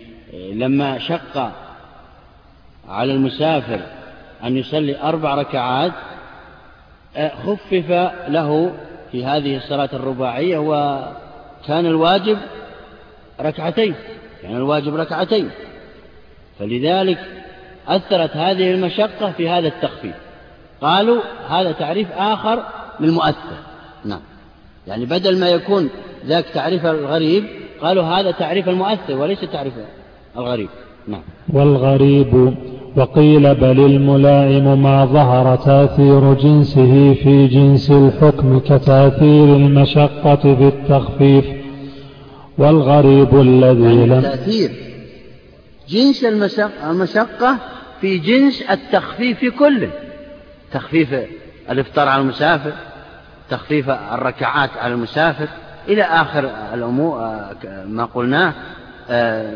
لما 0.52 0.98
شق 0.98 1.52
على 2.88 3.12
المسافر 3.12 3.80
أن 4.44 4.56
يصلي 4.56 5.02
أربع 5.02 5.34
ركعات 5.34 5.92
خفف 7.16 8.12
له 8.28 8.72
في 9.12 9.24
هذه 9.24 9.56
الصلاة 9.56 9.88
الرباعية 9.92 10.58
وكان 10.58 11.86
الواجب 11.86 12.38
ركعتين 13.40 13.94
كان 14.42 14.56
الواجب 14.56 14.94
ركعتين. 14.94 15.50
فلذلك 16.58 17.18
أثرت 17.88 18.36
هذه 18.36 18.70
المشقة 18.70 19.32
في 19.32 19.48
هذا 19.48 19.68
التخفيف. 19.68 20.14
قالوا 20.80 21.22
هذا 21.48 21.72
تعريف 21.72 22.12
آخر 22.12 22.62
للمؤثر. 23.00 23.56
نعم. 24.04 24.20
يعني 24.86 25.04
بدل 25.04 25.40
ما 25.40 25.48
يكون 25.48 25.90
ذاك 26.26 26.44
تعريف 26.44 26.86
الغريب 26.86 27.44
قالوا 27.80 28.04
هذا 28.04 28.30
تعريف 28.30 28.68
المؤثر 28.68 29.16
وليس 29.16 29.40
تعريف 29.40 29.72
الغريب. 30.36 30.68
نعم. 31.08 31.22
والغريب 31.52 32.54
وقيل 32.98 33.54
بل 33.54 33.80
الملائم 33.80 34.82
ما 34.82 35.04
ظهر 35.04 35.56
تاثير 35.56 36.34
جنسه 36.34 37.14
في 37.14 37.46
جنس 37.46 37.90
الحكم 37.90 38.58
كتاثير 38.58 39.56
المشقة 39.56 40.36
في 40.36 40.68
التخفيف 40.68 41.44
والغريب 42.58 43.40
الذي 43.40 43.82
يعني 43.82 44.06
لم 44.06 44.20
تأثير 44.20 44.70
جنس 45.88 46.24
المشقة 46.90 47.56
في 48.00 48.18
جنس 48.18 48.62
التخفيف 48.62 49.44
كله. 49.44 49.90
تخفيف 50.72 51.08
الإفطار 51.70 52.08
على 52.08 52.22
المسافر 52.22 52.72
تخفيف 53.50 53.90
الركعات 53.90 54.70
على 54.80 54.94
المسافر 54.94 55.48
إلى 55.88 56.02
آخر 56.02 56.50
الأمور 56.74 57.30
ما 57.86 58.04
قلناه 58.04 58.52
آه، 59.10 59.52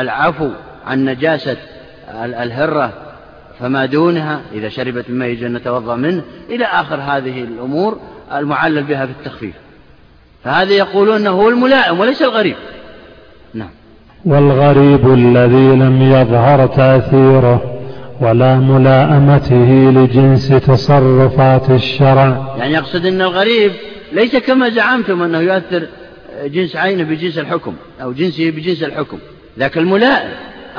العفو 0.00 0.48
عن 0.86 1.04
نجاسة 1.04 1.56
الهرة 2.24 2.92
فما 3.60 3.86
دونها 3.86 4.40
إذا 4.54 4.68
شربت 4.68 5.08
الماء 5.08 5.28
يجب 5.28 5.46
أن 5.46 5.52
نتوضأ 5.52 5.96
منه 5.96 6.22
إلى 6.50 6.64
آخر 6.64 6.96
هذه 6.96 7.40
الأمور 7.44 7.98
المعلل 8.32 8.82
بها 8.82 9.06
في 9.06 9.12
التخفيف. 9.12 9.54
فهذا 10.44 10.72
يقولون 10.72 11.16
أنه 11.16 11.30
هو 11.30 11.48
الملائم 11.48 12.00
وليس 12.00 12.22
الغريب. 12.22 12.56
نعم. 13.54 13.70
والغريب 14.24 15.12
الذي 15.14 15.76
لم 15.76 16.02
يظهر 16.02 16.66
تأثيره 16.66 17.80
ولا 18.20 18.56
ملائمته 18.56 19.90
لجنس 19.90 20.48
تصرفات 20.48 21.70
الشرع. 21.70 22.56
يعني 22.58 22.74
يقصد 22.74 23.06
أن 23.06 23.20
الغريب 23.20 23.72
ليس 24.12 24.36
كما 24.36 24.68
زعمتم 24.68 25.22
أنه 25.22 25.38
يؤثر 25.38 25.86
جنس 26.44 26.76
عينه 26.76 27.02
بجنس 27.02 27.38
الحكم 27.38 27.74
أو 28.02 28.12
جنسه 28.12 28.50
بجنس 28.50 28.82
الحكم 28.82 29.18
ذاك 29.58 29.78
الملائم. 29.78 30.30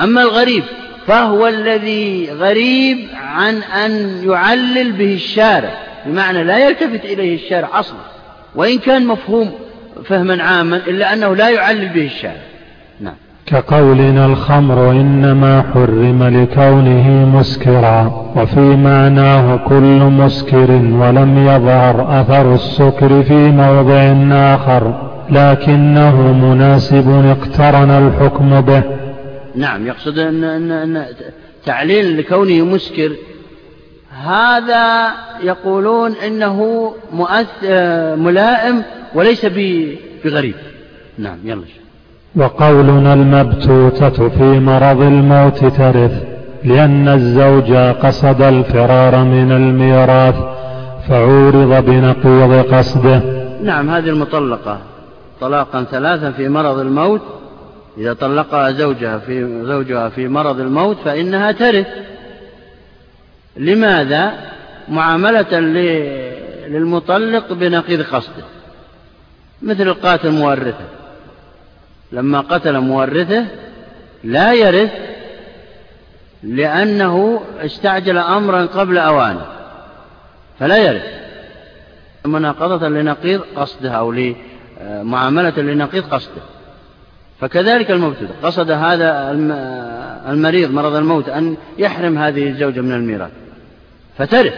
أما 0.03 0.21
الغريب 0.21 0.63
فهو 1.08 1.48
الذي 1.48 2.29
غريب 2.31 2.98
عن 3.15 3.55
أن 3.55 4.22
يعلل 4.29 4.91
به 4.91 5.13
الشارع 5.13 5.74
بمعنى 6.05 6.43
لا 6.43 6.67
يلتفت 6.67 7.05
إليه 7.05 7.36
الشارع 7.36 7.79
أصلا 7.79 8.00
وإن 8.55 8.77
كان 8.77 9.08
مفهوم 9.08 9.51
فهما 10.05 10.43
عاما 10.43 10.77
إلا 10.77 11.13
أنه 11.13 11.36
لا 11.36 11.50
يعلل 11.50 11.89
به 11.89 12.05
الشارع. 12.05 12.41
نعم. 13.00 13.13
كقولنا 13.46 14.25
الخمر 14.25 14.91
إنما 14.91 15.63
حرم 15.74 16.24
لكونه 16.24 17.10
مسكرا 17.39 18.31
وفي 18.36 18.60
معناه 18.60 19.55
كل 19.55 20.00
مسكر 20.03 20.72
ولم 20.72 21.38
يظهر 21.48 22.22
أثر 22.22 22.53
السكر 22.53 23.24
في 23.24 23.34
موضع 23.34 24.15
آخر 24.55 25.12
لكنه 25.29 26.34
مناسب 26.34 27.25
اقترن 27.25 27.91
الحكم 27.91 28.62
به. 28.62 28.84
نعم 29.55 29.88
يقصد 29.88 30.20
أن, 30.20 30.43
أن, 30.43 30.72
أن 30.72 31.05
تعليل 31.65 32.17
لكونه 32.17 32.65
مسكر. 32.65 33.12
هذا 34.24 35.12
يقولون 35.43 36.12
مؤثر 37.13 38.15
ملائم 38.15 38.84
وليس 39.15 39.46
بغريب. 40.25 40.55
نعم 41.17 41.38
يلا. 41.43 41.63
وقولنا 42.36 43.13
المبتوتة 43.13 44.29
في 44.29 44.60
مرض 44.60 45.01
الموت 45.01 45.65
ترث 45.65 46.24
لأن 46.63 47.08
الزوج 47.08 47.74
قصد 47.74 48.41
الفرار 48.41 49.24
من 49.24 49.51
الميراث 49.51 50.36
فعورض 51.10 51.86
بنقيض 51.86 52.74
قصده. 52.74 53.22
نعم 53.63 53.89
هذه 53.89 54.10
المطلقة. 54.10 54.77
طلاقا 55.41 55.84
ثلاثا 55.84 56.31
في 56.31 56.50
مرض 56.50 56.79
الموت 56.79 57.22
إذا 57.98 58.13
طلقها 58.13 58.71
زوجها 58.71 59.17
في 59.17 59.63
زوجها 59.65 60.10
في 60.10 60.27
مرض 60.27 60.60
الموت 60.60 60.98
فإنها 61.05 61.51
ترث. 61.51 61.88
لماذا؟ 63.57 64.33
معاملة 64.89 65.60
للمطلق 66.67 67.53
بنقيض 67.53 68.01
قصده. 68.01 68.43
مثل 69.62 69.81
القاتل 69.81 70.31
مورثه. 70.31 70.86
لما 72.12 72.41
قتل 72.41 72.79
مورثه 72.79 73.45
لا 74.24 74.53
يرث 74.53 74.91
لأنه 76.43 77.41
استعجل 77.60 78.17
أمرا 78.17 78.65
قبل 78.65 78.98
أوانه. 78.98 79.45
فلا 80.60 80.77
يرث. 80.77 81.21
مناقضة 82.25 82.88
لنقيض 82.88 83.41
قصده 83.55 83.91
أو 83.91 84.13
آه، 84.79 85.03
معاملة 85.03 85.60
لنقيض 85.60 86.03
قصده. 86.13 86.41
فكذلك 87.41 87.91
المبتدأ. 87.91 88.33
قصد 88.43 88.71
هذا 88.71 89.31
المريض 90.29 90.71
مرض 90.71 90.95
الموت 90.95 91.29
أن 91.29 91.55
يحرم 91.77 92.17
هذه 92.17 92.48
الزوجة 92.48 92.81
من 92.81 92.91
الميراث. 92.91 93.31
فترث 94.17 94.53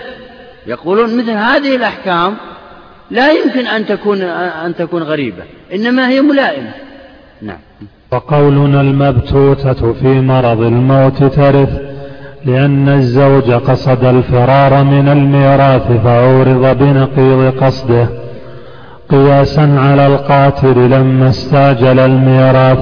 يقولون 0.68 1.18
مثل 1.18 1.32
هذه 1.32 1.76
الأحكام 1.76 2.36
لا 3.12 3.32
يمكن 3.32 3.68
أن 3.68 3.86
تكون 3.86 4.22
أن 4.22 4.76
تكون 4.76 5.04
غريبة. 5.04 5.44
إنما 5.74 6.10
هي 6.10 6.22
ملائمة. 6.22 6.72
نعم. 7.42 7.58
وقولنا 8.12 8.82
المبتوتة 8.82 9.94
في 9.94 10.08
مرض 10.08 10.62
الموت 10.62 11.24
ترث 11.24 11.70
لأن 12.46 12.90
الزوج 12.90 13.52
قصد 13.52 14.04
الفرار 14.04 14.84
من 14.84 15.10
الميراث 15.10 15.92
فعورض 16.04 16.78
بنقيض 16.78 17.64
قصده. 17.64 18.23
قياسا 19.10 19.76
على 19.78 20.08
القاتل 20.08 20.90
لما 20.90 21.30
استاجل 21.30 22.00
الميراث 22.00 22.80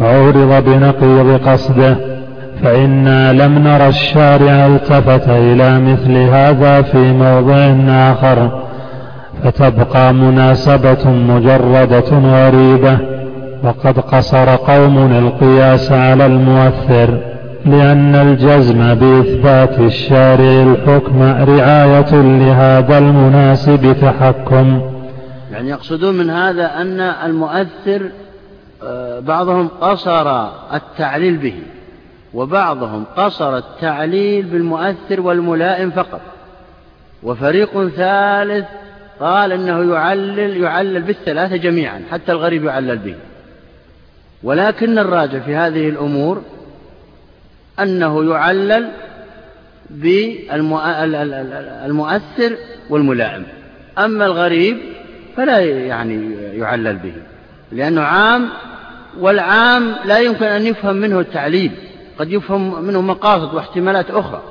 عورض 0.00 0.64
بنقيض 0.64 1.40
قصده 1.46 1.96
فإنا 2.62 3.32
لم 3.32 3.58
نرى 3.58 3.88
الشارع 3.88 4.66
التفت 4.66 5.28
إلى 5.28 5.80
مثل 5.80 6.16
هذا 6.16 6.82
في 6.82 7.12
موضع 7.12 7.74
آخر 7.88 8.62
فتبقى 9.44 10.14
مناسبة 10.14 11.10
مجردة 11.10 12.10
غريبة 12.10 12.98
وقد 13.62 13.98
قصر 14.00 14.56
قوم 14.56 14.98
القياس 14.98 15.92
على 15.92 16.26
المؤثر 16.26 17.18
لأن 17.66 18.14
الجزم 18.14 18.94
بإثبات 18.94 19.78
الشارع 19.80 20.62
الحكم 20.62 21.22
رعاية 21.22 22.14
لهذا 22.14 22.98
المناسب 22.98 23.96
تحكم. 24.02 24.80
يعني 25.52 25.70
يقصدون 25.70 26.14
من 26.14 26.30
هذا 26.30 26.80
أن 26.80 27.00
المؤثر 27.00 28.10
آه، 28.82 29.20
بعضهم 29.20 29.68
قصر 29.68 30.48
التعليل 30.74 31.36
به 31.36 31.62
وبعضهم 32.34 33.04
قصر 33.16 33.56
التعليل 33.56 34.42
بالمؤثر 34.42 35.20
والملائم 35.20 35.90
فقط. 35.90 36.20
وفريق 37.22 37.88
ثالث 37.88 38.66
قال 39.20 39.52
إنه 39.52 39.94
يعلل 39.94 40.56
يعلل 40.62 41.02
بالثلاثة 41.02 41.56
جميعا 41.56 42.02
حتى 42.10 42.32
الغريب 42.32 42.64
يعلل 42.64 42.98
به. 42.98 43.14
ولكن 44.42 44.98
الراجع 44.98 45.38
في 45.38 45.54
هذه 45.54 45.88
الأمور 45.88 46.42
أنه 47.80 48.30
يعلل 48.34 48.90
بالمؤثر 51.80 52.56
والملائم. 52.90 53.46
أما 53.98 54.26
الغريب 54.26 54.78
فلا 55.36 55.58
يعني 55.60 56.34
يعلل 56.34 56.96
به 56.96 57.12
لأنه 57.72 58.00
عام 58.00 58.48
والعام 59.20 59.94
لا 60.04 60.18
يمكن 60.18 60.44
أن 60.44 60.66
يفهم 60.66 60.96
منه 60.96 61.20
التعليل 61.20 61.72
قد 62.18 62.32
يفهم 62.32 62.84
منه 62.84 63.00
مقاصد 63.00 63.54
واحتمالات 63.54 64.10
أخرى 64.10 64.42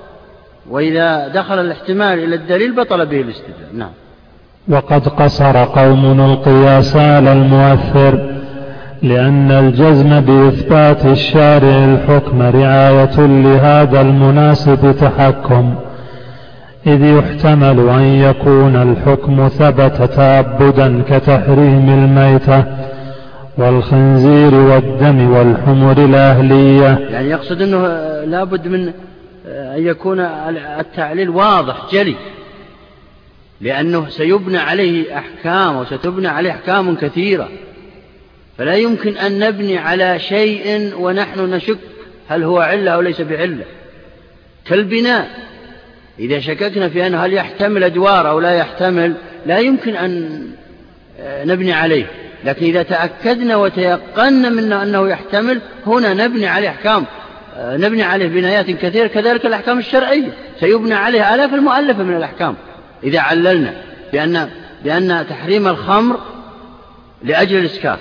وإذا 0.70 1.28
دخل 1.28 1.60
الاحتمال 1.60 2.20
إلى 2.20 2.36
الدليل 2.36 2.76
بطل 2.76 3.06
به 3.06 3.22
الاستدلال. 3.22 3.78
نعم. 3.78 3.92
وقد 4.70 5.08
قصر 5.08 5.66
قوم 5.66 6.22
القياس 6.22 6.96
على 6.96 7.34
المؤثر 7.34 8.40
لأن 9.02 9.52
الجزم 9.52 10.20
بإثبات 10.20 11.06
الشارع 11.06 11.86
الحكم 11.86 12.42
رعاية 12.42 13.20
لهذا 13.20 14.02
المناسب 14.02 14.96
تحكم. 15.00 15.76
إذ 16.88 17.04
يحتمل 17.04 17.90
أن 17.90 18.02
يكون 18.02 18.76
الحكم 18.76 19.48
ثبت 19.48 20.12
تعبدا 20.16 21.04
كتحريم 21.10 21.90
الميتة 21.90 22.64
والخنزير 23.58 24.54
والدم 24.56 25.32
والحمر 25.32 26.06
الأهلية. 26.06 27.08
يعني 27.12 27.30
يقصد 27.30 27.62
أنه 27.62 27.88
لابد 28.26 28.68
من 28.68 28.92
أن 29.48 29.88
يكون 29.88 30.20
التعليل 30.80 31.30
واضح 31.30 31.76
جلي. 31.92 32.16
لأنه 33.62 34.10
سيبنى 34.10 34.58
عليه 34.58 35.18
أحكام 35.18 35.78
وستبنى 35.78 36.28
عليه 36.28 36.52
أحكام 36.52 36.96
كثيرة. 36.96 37.50
فلا 38.58 38.76
يمكن 38.76 39.18
أن 39.18 39.40
نبني 39.40 39.78
على 39.78 40.20
شيء 40.20 40.94
ونحن 41.00 41.40
نشك 41.40 41.78
هل 42.28 42.44
هو 42.44 42.60
علة 42.60 42.92
أو 42.92 43.02
ليس 43.02 43.22
بعلة. 43.22 43.66
كالبناء. 44.66 45.28
إذا 46.20 46.40
شككنا 46.40 46.90
في 46.90 47.08
أنه 47.08 47.26
هل 47.26 47.34
يحتمل 47.34 47.84
أدوار 47.84 48.30
أو 48.30 48.40
لا 48.40 48.54
يحتمل 48.54 49.14
لا 49.46 49.60
يمكن 49.60 49.96
أن 49.96 50.42
آه، 51.20 51.46
نبني 51.46 51.74
عليه. 51.74 52.06
لكن 52.46 52.66
إذا 52.66 52.84
تأكدنا 52.84 53.56
وتيقنا 53.56 54.50
منه 54.50 54.84
أنه 54.84 55.10
يحتمل 55.10 55.62
هنا 55.88 56.14
نبني 56.14 56.48
عليه 56.48 56.70
أحكام. 56.70 57.06
آه، 57.58 57.78
نبني 57.78 58.04
عليه 58.04 58.28
بنايات 58.28 58.72
كثيرة 58.72 59.08
كذلك 59.08 59.46
الأحكام 59.46 59.80
الشرعية. 59.80 60.34
سيبنى 60.60 60.94
عليه 60.94 61.36
آلاف 61.36 61.54
المؤلفة 61.54 62.04
من 62.04 62.16
الأحكام. 62.16 62.56
إذا 63.04 63.20
عللنا 63.20 63.74
بأن, 64.14 64.50
بأن 64.84 65.26
تحريم 65.30 65.68
الخمر 65.68 66.20
لأجل 67.24 67.58
الإسكار 67.58 68.00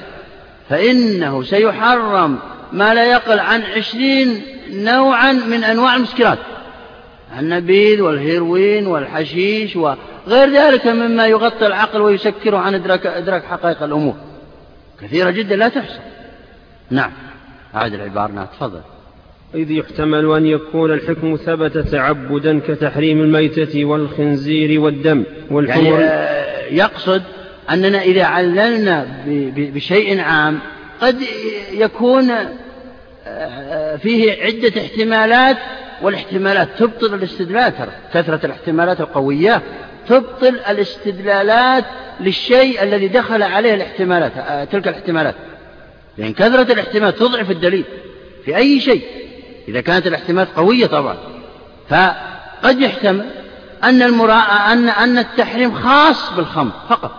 فإنه 0.70 1.42
سيحرم 1.42 2.38
ما 2.72 2.94
لا 2.94 3.04
يقل 3.04 3.38
عن 3.38 3.62
عشرين 3.62 4.42
نوعا 4.72 5.32
من 5.32 5.64
أنواع 5.64 5.96
المسكرات. 5.96 6.38
النبيذ 7.38 8.00
والهيروين 8.00 8.86
والحشيش 8.86 9.76
وغير 9.76 10.50
ذلك 10.50 10.86
مما 10.86 11.26
يغطي 11.26 11.66
العقل 11.66 12.00
ويسكره 12.00 12.56
عن 12.56 12.74
إدراك, 12.74 13.06
إدراك 13.06 13.44
حقائق 13.44 13.82
الأمور. 13.82 14.14
كثيرة 15.02 15.30
جدا 15.30 15.56
لا 15.56 15.68
تحصى. 15.68 15.98
نعم. 16.90 17.10
أعد 17.74 17.94
العبارة. 17.94 18.32
نعم 18.32 18.46
تفضل. 18.46 18.80
إذ 19.54 19.70
يحتمل 19.70 20.32
أن 20.36 20.46
يكون 20.46 20.92
الحكم 20.92 21.36
ثبت 21.36 21.78
تعبدا 21.78 22.60
كتحريم 22.68 23.20
الميتة 23.20 23.84
والخنزير 23.84 24.80
والدم 24.80 25.24
والحمر. 25.50 26.00
يعني 26.00 26.76
يقصد 26.76 27.22
أننا 27.70 28.02
إذا 28.02 28.24
عللنا 28.24 29.24
بشيء 29.56 30.20
عام 30.20 30.58
قد 31.00 31.16
يكون 31.72 32.30
آه، 33.26 33.96
فيه 33.96 34.42
عدة 34.42 34.80
احتمالات 34.80 35.56
والاحتمالات 36.02 36.68
تبطل 36.78 37.14
الاستدلال 37.14 37.78
ترى. 37.78 37.90
كثرة 38.14 38.46
الاحتمالات 38.46 39.00
القوية 39.00 39.62
تبطل 40.08 40.60
الاستدلالات 40.68 41.84
للشيء 42.20 42.82
الذي 42.82 43.08
دخل 43.08 43.42
عليه 43.42 43.74
الاحتمالات 43.74 44.32
آه، 44.36 44.64
تلك 44.64 44.88
الاحتمالات. 44.88 45.34
لأن 46.18 46.32
كثرة 46.32 46.72
الاحتمال 46.72 47.14
تضعف 47.14 47.50
الدليل 47.50 47.84
في 48.44 48.56
أي 48.56 48.80
شيء. 48.80 49.02
إذا 49.68 49.80
كانت 49.80 50.06
الاحتمالات 50.06 50.48
قوية 50.56 50.86
طبعا. 50.86 51.16
فقد 51.88 52.80
يحتمل 52.80 53.26
أن 53.84 54.02
المراء 54.02 54.72
أن 54.72 54.88
أن 54.88 55.18
التحريم 55.18 55.74
خاص 55.74 56.32
بالخمر 56.32 56.72
فقط. 56.88 57.12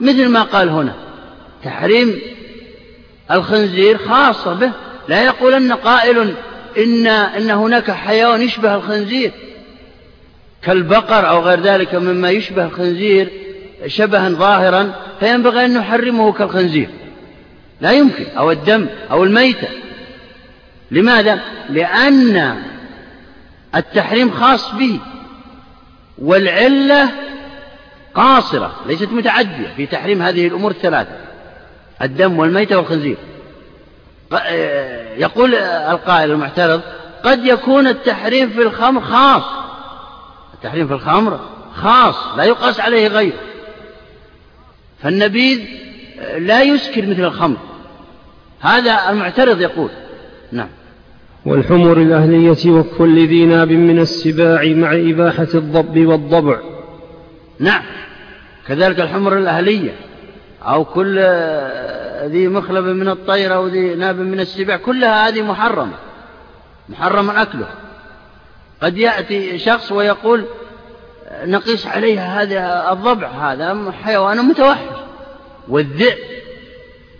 مثل 0.00 0.28
ما 0.28 0.42
قال 0.42 0.68
هنا 0.68 0.94
تحريم 1.64 2.20
الخنزير 3.30 3.98
خاصة 3.98 4.52
به. 4.54 4.70
لا 5.08 5.24
يقولن 5.24 5.72
قائل 5.72 6.34
إن 6.78 7.06
إن 7.06 7.50
هناك 7.50 7.90
حيوان 7.90 8.42
يشبه 8.42 8.74
الخنزير. 8.74 9.32
كالبقر 10.62 11.28
أو 11.28 11.40
غير 11.40 11.60
ذلك 11.60 11.94
مما 11.94 12.30
يشبه 12.30 12.64
الخنزير 12.64 13.28
شبها 13.86 14.28
ظاهرا 14.28 14.92
فينبغي 15.20 15.64
أن 15.64 15.74
نحرمه 15.74 16.32
كالخنزير. 16.32 16.88
لا 17.80 17.92
يمكن 17.92 18.24
أو 18.36 18.50
الدم 18.50 18.86
أو 19.10 19.24
الميتة. 19.24 19.68
لماذا؟ 20.90 21.40
لأن 21.70 22.62
التحريم 23.74 24.30
خاص 24.30 24.74
به 24.74 25.00
والعلة 26.18 27.08
قاصرة 28.14 28.76
ليست 28.86 29.08
متعدية 29.12 29.72
في 29.76 29.86
تحريم 29.86 30.22
هذه 30.22 30.46
الأمور 30.46 30.70
الثلاثة 30.70 31.16
الدم 32.02 32.38
والميتة 32.38 32.76
والخنزير. 32.76 33.16
يقول 35.16 35.54
القائل 35.54 36.30
المعترض 36.30 36.80
قد 37.24 37.44
يكون 37.44 37.86
التحريم 37.86 38.50
في 38.50 38.62
الخمر 38.62 39.00
خاص. 39.00 39.42
التحريم 40.54 40.86
في 40.86 40.94
الخمر 40.94 41.40
خاص 41.74 42.14
لا 42.36 42.44
يقاس 42.44 42.80
عليه 42.80 43.08
غيره 43.08 43.38
فالنبيذ 45.02 45.60
لا 46.38 46.62
يسكر 46.62 47.06
مثل 47.06 47.24
الخمر. 47.24 47.56
هذا 48.60 49.10
المعترض 49.10 49.60
يقول. 49.60 49.90
نعم. 50.52 50.68
والحمر 51.46 51.96
الأهلية 51.96 52.70
وكل 52.70 53.28
ذي 53.28 53.44
ناب 53.44 53.70
من 53.72 53.98
السباع 53.98 54.64
مع 54.64 54.92
إباحة 54.92 55.48
الضب 55.54 56.06
والضبع. 56.06 56.58
نعم. 57.58 57.82
كذلك 58.68 59.00
الحمر 59.00 59.38
الأهلية 59.38 59.92
أو 60.62 60.84
كل 60.84 61.18
ذي 62.26 62.48
مخلب 62.48 62.84
من 62.84 63.08
الطير 63.08 63.54
أو 63.54 63.66
ذي 63.66 63.94
ناب 63.94 64.18
من 64.18 64.40
السباع 64.40 64.76
كلها 64.76 65.28
هذه 65.28 65.42
محرمة. 65.42 65.96
محرم 66.88 67.30
أكله. 67.30 67.68
قد 68.82 68.98
يأتي 68.98 69.58
شخص 69.58 69.92
ويقول 69.92 70.44
نقيس 71.44 71.86
عليها 71.86 72.42
هذا 72.42 72.92
الضبع 72.92 73.28
هذا 73.28 73.92
حيوان 74.04 74.44
متوحش. 74.44 74.96
والذئب 75.68 76.18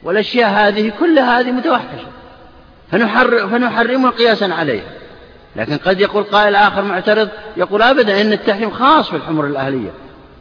والأشياء 0.03 0.51
هذه 0.51 0.93
كل 1.01 1.19
هذه 1.19 1.51
متوحشة. 1.51 2.07
فنحر 2.93 3.49
فنحرمها 3.49 4.11
قياسا 4.11 4.45
عليها. 4.45 4.91
لكن 5.57 5.77
قد 5.77 6.01
يقول 6.01 6.23
قائل 6.23 6.55
آخر 6.55 6.83
معترض 6.83 7.29
يقول 7.57 7.83
أبدا 7.83 8.21
إن 8.21 8.33
التحريم 8.33 8.71
خاص 8.71 9.11
في 9.11 9.17
الحمر 9.17 9.47
الأهلية. 9.47 9.91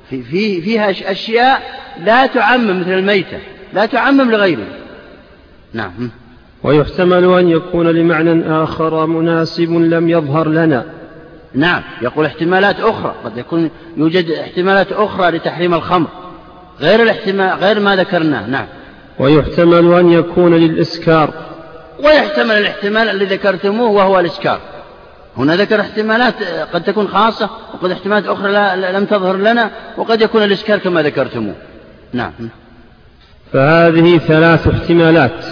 في 0.09 0.23
في 0.23 0.61
فيها 0.61 1.11
أشياء 1.11 1.81
لا 2.03 2.25
تعمم 2.25 2.81
مثل 2.81 2.91
الميتة. 2.91 3.39
لا 3.73 3.85
تعمم 3.85 4.31
لغيره. 4.31 4.67
نعم. 5.73 6.11
ويحتمل 6.63 7.39
أن 7.39 7.49
يكون 7.49 7.87
لمعنى 7.87 8.63
آخر 8.63 9.05
مناسب 9.05 9.71
لم 9.71 10.09
يظهر 10.09 10.49
لنا. 10.49 10.85
نعم. 11.53 11.81
يقول 12.01 12.25
احتمالات 12.25 12.79
أخرى. 12.79 13.15
قد 13.25 13.37
يكون 13.37 13.69
يوجد 13.97 14.31
احتمالات 14.31 14.91
أخرى 14.91 15.31
لتحريم 15.31 15.73
الخمر. 15.73 16.07
غير 16.79 17.03
الاحتمال 17.03 17.57
غير 17.59 17.79
ما 17.79 17.95
ذكرناه. 17.95 18.47
نعم. 18.47 18.65
ويحتمل 19.19 19.93
أن 19.93 20.11
يكون 20.11 20.55
للإسكار. 20.55 21.33
ويحتمل 22.03 22.51
الاحتمال 22.51 23.09
الذي 23.09 23.35
ذكرتموه 23.35 23.89
وهو 23.89 24.19
الإسكار. 24.19 24.59
هنا 25.37 25.55
ذكر 25.55 25.81
احتمالات 25.81 26.33
قد 26.73 26.83
تكون 26.83 27.07
خاصة 27.07 27.49
وقد 27.73 27.91
احتمالات 27.91 28.27
أخرى 28.27 28.51
لا 28.51 28.99
لم 28.99 29.05
تظهر 29.05 29.37
لنا 29.37 29.71
وقد 29.97 30.21
يكون 30.21 30.43
الإسكار 30.43 30.77
كما 30.77 31.01
ذكرتموه. 31.01 31.55
نعم. 32.13 32.31
فهذه 33.55 34.17
ثلاث 34.17 34.67
احتمالات. 34.67 35.45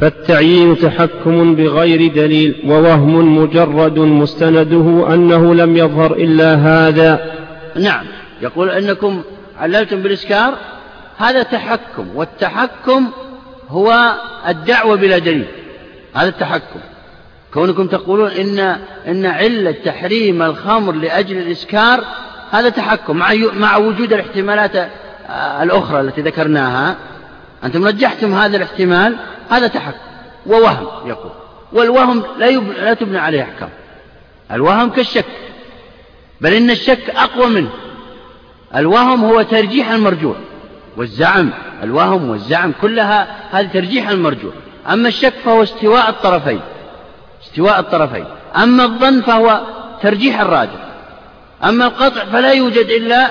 فالتعيين 0.00 0.78
تحكم 0.78 1.54
بغير 1.54 2.12
دليل 2.12 2.62
ووهم 2.66 3.38
مجرد 3.38 3.98
مستنده 3.98 5.14
أنه 5.14 5.54
لم 5.54 5.76
يظهر 5.76 6.12
إلا 6.12 6.54
هذا. 6.54 7.32
نعم. 7.76 8.04
يقول 8.42 8.70
أنكم 8.70 9.22
عللتم 9.58 10.02
بالإسكار 10.02 10.54
هذا 11.16 11.42
تحكم 11.42 12.06
والتحكم 12.14 13.10
هو 13.68 14.14
الدعوة 14.48 14.96
بلا 14.96 15.18
دليل. 15.18 15.46
هذا 16.14 16.28
التحكم. 16.28 16.80
كونكم 17.54 17.86
تقولون 17.86 18.30
إن 18.30 18.58
إن 19.08 19.26
علة 19.26 19.74
تحريم 19.84 20.42
الخمر 20.42 20.92
لأجل 20.92 21.38
الإسكار 21.38 22.04
هذا 22.50 22.68
تحكم 22.68 23.16
مع 23.16 23.34
مع 23.60 23.76
وجود 23.76 24.12
الاحتمالات 24.12 24.90
الأخرى 25.62 26.00
التي 26.00 26.20
ذكرناها. 26.20 26.96
أنتم 27.64 27.84
رجحتم 27.84 28.34
هذا 28.34 28.56
الاحتمال 28.56 29.16
هذا 29.50 29.66
تحكم 29.66 29.98
ووهم 30.46 31.08
يقول. 31.08 31.32
والوهم 31.72 32.22
لا, 32.38 32.46
يب... 32.46 32.70
لا 32.70 32.94
تبنى 32.94 33.18
عليه 33.18 33.42
أحكام. 33.42 33.68
الوهم 34.52 34.90
كالشك 34.90 35.24
بل 36.40 36.52
إن 36.52 36.70
الشك 36.70 37.10
أقوى 37.10 37.46
منه. 37.46 37.70
الوهم 38.76 39.24
هو 39.24 39.42
ترجيح 39.42 39.90
المرجوح 39.90 40.36
والزعم. 40.96 41.50
الوهم 41.82 42.30
والزعم 42.30 42.72
كلها 42.82 43.36
هذه 43.50 43.66
ترجيح 43.66 44.08
المرجوح. 44.08 44.54
أما 44.92 45.08
الشك 45.08 45.34
فهو 45.44 45.62
استواء 45.62 46.08
الطرفين 46.08 46.60
استواء 47.42 47.80
الطرفين. 47.80 48.24
أما 48.56 48.84
الظن 48.84 49.20
فهو 49.20 49.60
ترجيح 50.02 50.40
الراجح. 50.40 50.86
أما 51.64 51.86
القطع 51.86 52.24
فلا 52.24 52.52
يوجد 52.52 52.86
إلا 52.86 53.30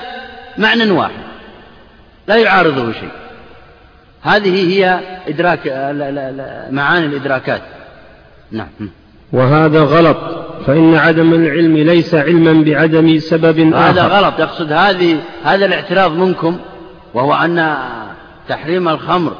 معنى 0.58 0.90
واحد. 0.90 1.29
لا 2.30 2.36
يعارضه 2.36 2.92
شيء. 2.92 3.10
هذه 4.22 4.68
هي 4.72 5.00
إدراك 5.28 5.66
معاني 6.70 7.06
الإدراكات. 7.06 7.62
نعم. 8.52 8.90
وهذا 9.32 9.80
غلط 9.80 10.16
فإن 10.66 10.94
عدم 10.94 11.34
العلم 11.34 11.76
ليس 11.76 12.14
علما 12.14 12.64
بعدم 12.64 13.18
سبب 13.18 13.74
آخر. 13.74 13.90
هذا 13.90 14.02
غلط. 14.02 14.40
يقصد 14.40 14.72
هذه 14.72 15.16
هذا 15.44 15.66
الاعتراض 15.66 16.12
منكم 16.12 16.58
وهو 17.14 17.34
أن 17.34 17.76
تحريم 18.48 18.88
الخمر 18.88 19.32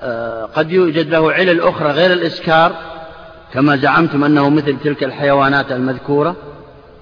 آه، 0.00 0.44
قد 0.44 0.70
يوجد 0.72 1.10
له 1.10 1.32
علل 1.32 1.60
أخرى 1.60 1.90
غير 1.90 2.12
الإسكار 2.12 2.72
كما 3.54 3.76
زعمتم 3.76 4.24
أنه 4.24 4.50
مثل 4.50 4.76
تلك 4.84 5.04
الحيوانات 5.04 5.72
المذكورة 5.72 6.36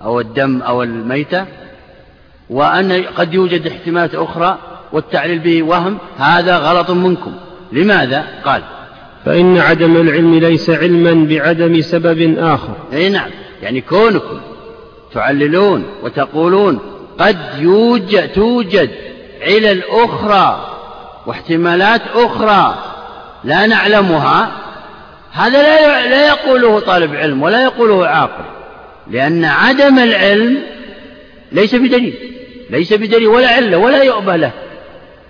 أو 0.03 0.21
الدم 0.21 0.63
أو 0.63 0.83
الميتة 0.83 1.47
وأن 2.51 3.05
قد 3.17 3.35
يوجد 3.35 3.67
احتمالات 3.67 4.15
أخرى 4.15 4.59
والتعليل 4.95 5.39
به 5.39 5.63
وهم 5.63 5.99
هذا 6.19 6.57
غلط 6.57 6.91
منكم. 6.91 7.33
لماذا؟ 7.73 8.25
قال. 8.45 8.63
فإن 9.25 9.59
عدم 9.59 9.97
العلم 9.97 10.35
ليس 10.39 10.71
علما 10.71 11.27
بعدم 11.29 11.81
سبب 11.81 12.39
آخر. 12.39 12.77
أي 12.93 13.09
نعم. 13.09 13.31
يعني 13.63 13.81
كونكم 13.81 14.41
تعللون 15.15 15.85
وتقولون 16.03 16.79
قد 17.19 17.39
يوجد 17.59 18.29
توجد 18.29 18.91
علل 19.43 19.83
أخرى 19.91 20.71
واحتمالات 21.27 22.01
أخرى 22.15 22.79
لا 23.45 23.67
نعلمها 23.67 24.53
هذا 25.33 25.63
لا 25.63 26.09
لا 26.09 26.29
يقوله 26.29 26.81
طالب 26.81 27.15
علم 27.15 27.43
ولا 27.43 27.63
يقوله 27.63 28.07
عاقل 28.07 28.45
لأن 29.11 29.45
عدم 29.45 29.99
العلم 29.99 30.63
ليس 31.53 31.75
بدليل 31.75 32.15
ليس 32.71 32.93
بدليل 32.93 33.27
ولا 33.27 33.49
علة 33.49 33.77
ولا 33.77 34.03
يؤبه 34.03 34.37
له. 34.37 34.51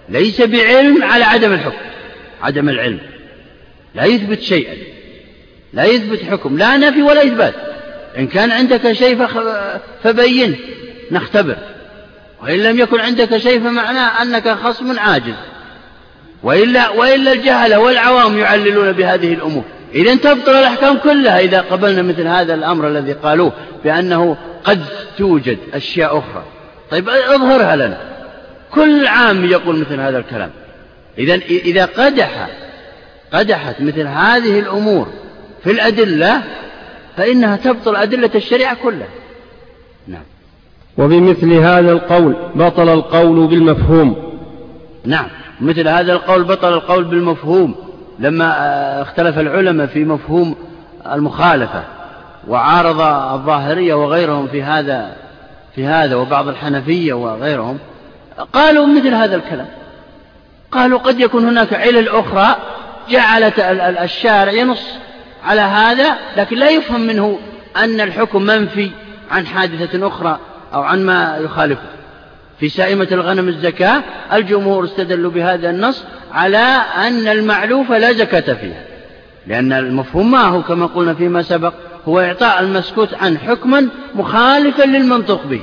ليس 0.08 0.40
بعلم 0.40 1.04
على 1.04 1.24
عدم 1.24 1.52
الحكم. 1.52 1.84
عدم 2.42 2.68
العلم. 2.68 2.98
لا 3.94 4.04
يثبت 4.04 4.40
شيئا. 4.40 4.74
لا 5.72 5.84
يثبت 5.84 6.22
حكم. 6.30 6.58
لا 6.58 6.76
نفي 6.76 7.02
ولا 7.02 7.22
إثبات. 7.22 7.54
إن 8.18 8.26
كان 8.26 8.50
عندك 8.50 8.92
شيء 8.92 9.26
فبين. 10.02 10.56
نختبر. 11.10 11.56
وإن 12.42 12.58
لم 12.58 12.78
يكن 12.78 13.00
عندك 13.00 13.36
شيء 13.36 13.60
فمعناه 13.60 14.22
أنك 14.22 14.48
خصم 14.48 14.98
عاجز. 14.98 15.34
وإلا, 16.42 16.88
وإلا 16.88 17.32
الجهلة 17.32 17.78
والعوام 17.78 18.38
يعللون 18.38 18.92
بهذه 18.92 19.34
الأمور. 19.34 19.64
إذا 19.94 20.14
تبطل 20.14 20.52
الأحكام 20.52 20.98
كلها 20.98 21.38
إذا 21.38 21.60
قبلنا 21.60 22.02
مثل 22.02 22.26
هذا 22.26 22.54
الأمر 22.54 22.88
الذي 22.88 23.12
قالوه 23.12 23.52
بأنه 23.84 24.36
قد 24.64 24.84
توجد 25.18 25.58
أشياء 25.74 26.18
أخرى. 26.18 26.44
طيب 26.90 27.08
أظهرها 27.08 27.76
لنا. 27.76 28.13
كل 28.74 29.06
عام 29.06 29.44
يقول 29.44 29.80
مثل 29.80 30.00
هذا 30.00 30.18
الكلام. 30.18 30.50
إذا 31.18 31.34
إذا 31.50 31.84
قدح 31.84 32.48
قدحت 33.32 33.80
مثل 33.80 34.06
هذه 34.06 34.58
الأمور 34.58 35.08
في 35.64 35.70
الأدلة 35.70 36.42
فإنها 37.16 37.56
تبطل 37.56 37.96
أدلة 37.96 38.30
الشريعة 38.34 38.76
كلها. 38.82 39.08
نعم. 40.08 40.22
وبمثل 40.98 41.52
هذا 41.52 41.92
القول 41.92 42.37
بطل 42.54 42.88
القول 42.88 43.46
بالمفهوم. 43.46 44.34
نعم. 45.04 45.26
مثل 45.60 45.88
هذا 45.88 46.12
القول 46.12 46.44
بطل 46.44 46.72
القول 46.72 47.04
بالمفهوم. 47.04 47.74
لما 48.18 48.44
آه، 48.44 49.02
اختلف 49.02 49.38
العلماء 49.38 49.87
في 49.87 50.04
مفهوم 50.04 50.56
المخالفة 51.12 51.82
وعارض 52.48 53.00
الظاهرية 53.34 53.94
وغيرهم 53.94 54.46
في 54.46 54.62
هذا 54.62 55.16
في 55.74 55.87
هذا 55.87 56.16
وبعض 56.16 56.48
الحنفية 56.48 57.12
وغيرهم 57.12 57.78
قالوا 58.53 58.87
مثل 58.87 59.14
هذا 59.14 59.37
الكلام. 59.37 59.68
قالوا 60.73 60.99
قد 60.99 61.20
يكون 61.20 61.49
هناك 61.49 61.75
علل 61.75 62.09
أخرى 62.09 62.57
جعلت 63.11 63.55
الشارع 64.03 64.53
ينص 64.53 64.83
على 65.44 65.61
هذا 65.61 66.16
لكن 66.37 66.57
لا 66.57 66.70
يفهم 66.70 67.01
منه 67.01 67.38
أن 67.77 68.01
الحكم 68.01 68.42
منفي 68.42 68.90
عن 69.31 69.47
حادثة 69.47 70.09
أخرى 70.09 70.38
أو 70.75 70.83
عن 70.83 71.07
ما 71.07 71.38
يخالفه. 71.40 71.94
في 72.61 72.68
سائمة 72.68 73.09
الغنم 73.12 73.49
الزكاة 73.49 74.03
الجمهور 74.33 74.85
استدلوا 74.85 75.31
بهذا 75.31 75.70
النص 75.70 76.05
على 76.33 76.83
أن 76.97 77.29
المعلوف 77.29 77.92
لا 77.92 78.12
زكاة 78.12 78.55
فيها 78.55 78.83
لأن 79.47 79.73
المفهوم 79.73 80.31
ما 80.31 80.42
هو 80.42 80.62
كما 80.62 80.87
قلنا 80.87 81.14
فيما 81.14 81.42
سبق 81.42 81.73
هو 82.09 82.20
إعطاء 82.20 82.61
المسكوت 82.61 83.14
عن 83.14 83.38
حكما 83.38 83.88
مخالفا 84.14 84.83
للمنطق 84.83 85.47
به. 85.47 85.61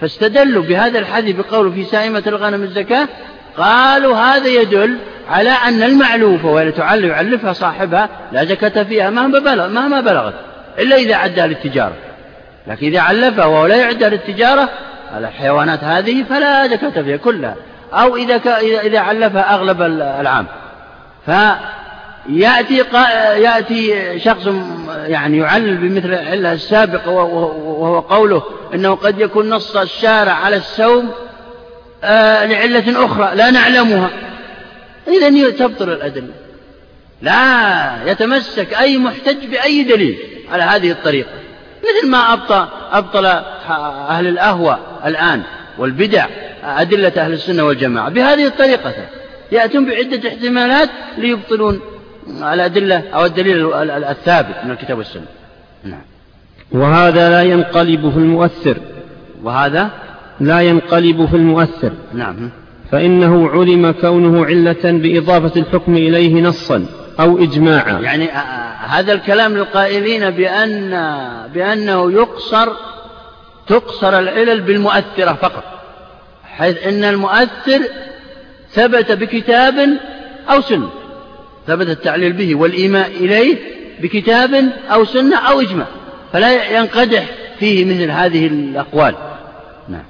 فاستدلوا 0.00 0.62
بهذا 0.62 0.98
الحديث 0.98 1.36
بقوله 1.36 1.70
في 1.70 1.84
سائمة 1.84 2.22
الغنم 2.26 2.62
الزكاة 2.62 3.08
قالوا 3.56 4.16
هذا 4.16 4.48
يدل 4.48 4.98
على 5.30 5.50
أن 5.50 5.82
المعلوفة 5.82 6.48
ولا 6.48 6.70
تعلف 6.70 7.04
يعلفها 7.04 7.52
صاحبها 7.52 8.08
لا 8.32 8.44
زكاة 8.44 8.82
فيها 8.82 9.10
مهما 9.10 9.38
بلغ 9.38 9.68
مهما 9.68 10.00
بلغت 10.00 10.34
إلا 10.78 10.96
إذا 10.96 11.16
عدها 11.16 11.46
للتجارة. 11.46 11.94
لكن 12.66 12.86
إذا 12.86 13.00
علفها 13.00 13.44
وهو 13.44 13.66
لا 13.66 13.76
يعدها 13.76 14.08
للتجارة 14.08 14.68
على 15.14 15.28
الحيوانات 15.28 15.84
هذه 15.84 16.22
فلا 16.22 16.66
زكاة 16.66 17.02
فيها 17.02 17.16
كلها. 17.16 17.54
أو 17.92 18.16
إذا 18.16 18.40
إذا 18.60 18.98
علفها 18.98 19.54
أغلب 19.54 19.82
العام. 19.82 20.46
فيأتي 21.26 21.56
يأتي 22.28 24.20
شخص 24.20 24.48
يعني 25.06 25.38
يعلل 25.38 25.76
بمثل 25.76 26.14
العلة 26.14 26.52
السابقة 26.52 27.10
وهو 27.10 28.00
قوله 28.00 28.42
أنه 28.74 28.94
قد 28.94 29.20
يكون 29.20 29.50
نص 29.50 29.76
الشارع 29.76 30.32
على 30.32 30.56
السوم 30.56 31.10
آه، 32.04 32.46
لعلة 32.46 33.04
أخرى 33.04 33.34
لا 33.34 33.50
نعلمها. 33.50 34.10
إذا 35.08 35.50
تبطل 35.50 35.90
الأدلة. 35.90 36.32
لا 37.22 37.96
يتمسك 38.06 38.74
أي 38.74 38.98
محتج 38.98 39.46
بأي 39.46 39.82
دليل 39.82 40.18
على 40.52 40.62
هذه 40.62 40.90
الطريقة. 40.90 41.30
مثل 41.80 42.10
ما 42.10 42.32
أبطل, 42.32 42.66
أبطل 42.92 43.26
أهل 44.08 44.26
الأهوى 44.26 44.78
الآن 45.06 45.42
والبدع 45.78 46.26
أدلة 46.64 47.12
أهل 47.16 47.32
السنة 47.32 47.64
والجماعة. 47.64 48.08
بهذه 48.08 48.46
الطريقة 48.46 48.94
يأتون 49.52 49.86
بعدة 49.86 50.28
احتمالات 50.28 50.88
ليبطلون 51.18 51.80
الأدلة 52.28 53.02
أو 53.14 53.24
الدليل 53.24 53.74
الثابت 54.04 54.54
من 54.64 54.70
الكتاب 54.70 54.98
والسنة. 54.98 55.26
نعم. 55.84 56.00
وهذا 56.72 57.30
لا 57.30 57.42
ينقلب 57.42 58.10
في 58.10 58.16
المؤثر. 58.16 58.76
وهذا؟ 59.42 59.90
لا 60.40 60.60
ينقلب 60.60 61.26
في 61.26 61.36
المؤثر. 61.36 61.92
نعم. 62.14 62.50
فإنه 62.92 63.48
علم 63.48 63.90
كونه 63.90 64.46
علة 64.46 64.82
بإضافة 64.84 65.60
الحكم 65.60 65.96
إليه 65.96 66.42
نصا 66.42 66.86
أو 67.20 67.38
إجماعا. 67.38 68.00
يعني 68.00 68.28
هذا 68.88 69.12
الكلام 69.12 69.56
للقائلين 69.56 70.30
بأن 70.30 70.90
بأنه 71.54 72.12
يقصر 72.12 72.68
تقصر 73.66 74.18
العلل 74.18 74.60
بالمؤثرة 74.60 75.32
فقط 75.32 75.64
حيث 76.44 76.86
أن 76.86 77.04
المؤثر 77.04 77.80
ثبت 78.70 79.12
بكتاب 79.12 79.74
أو 80.50 80.60
سنة. 80.60 80.88
ثبت 81.66 81.88
التعليل 81.88 82.32
به 82.32 82.54
والإيماء 82.54 83.10
إليه 83.10 83.56
بكتاب 84.02 84.72
أو 84.90 85.04
سنة 85.04 85.36
أو 85.36 85.60
إجماع 85.60 85.86
فلا 86.32 86.78
ينقدح 86.78 87.24
فيه 87.58 87.84
مثل 87.84 88.10
هذه 88.10 88.46
الأقوال. 88.46 89.14
نعم. 89.88 90.04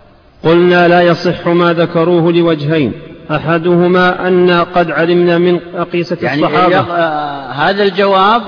قلنا 0.45 0.89
لا 0.89 1.03
يصح 1.03 1.47
ما 1.47 1.73
ذكروه 1.73 2.33
لوجهين 2.33 2.93
أحدهما 3.31 4.29
أن 4.29 4.51
قد 4.51 4.91
علمنا 4.91 5.39
من 5.39 5.61
أقيسة 5.75 6.17
يعني 6.23 6.47
الصحابة. 6.47 6.81
هذا 7.53 7.83
الجواب 7.83 8.43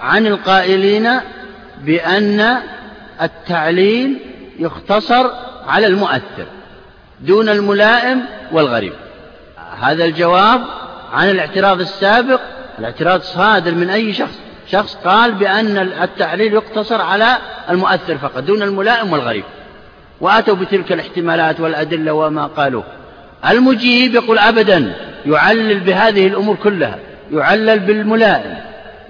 عن 0.00 0.26
القائلين 0.26 1.08
بأن 1.84 2.56
التعليل 3.22 4.18
يختصر 4.58 5.26
على 5.66 5.86
المؤثر 5.86 6.46
دون 7.20 7.48
الملائم 7.48 8.20
والغريب. 8.52 8.92
هذا 9.80 10.04
الجواب 10.04 10.60
عن 11.12 11.30
الاعتراض 11.30 11.80
السابق 11.80 12.40
الاعتراض 12.78 13.20
صادر 13.20 13.74
من 13.74 13.90
أي 13.90 14.12
شخص؟ 14.12 14.38
شخص 14.70 14.94
قال 14.94 15.32
بأن 15.32 15.78
التعليل 15.78 16.52
يقتصر 16.52 17.00
على 17.00 17.38
المؤثر 17.70 18.18
فقط 18.18 18.38
دون 18.38 18.62
الملائم 18.62 19.12
والغريب. 19.12 19.44
وأتوا 20.20 20.54
بتلك 20.54 20.92
الاحتمالات 20.92 21.60
والأدلة 21.60 22.12
وما 22.12 22.46
قالوه 22.46 22.84
المجيب 23.50 24.14
يقول 24.14 24.38
أبدا 24.38 24.94
يعلل 25.26 25.80
بهذه 25.80 26.26
الأمور 26.26 26.56
كلها 26.56 26.98
يعلل 27.32 27.78
بالملائم 27.78 28.56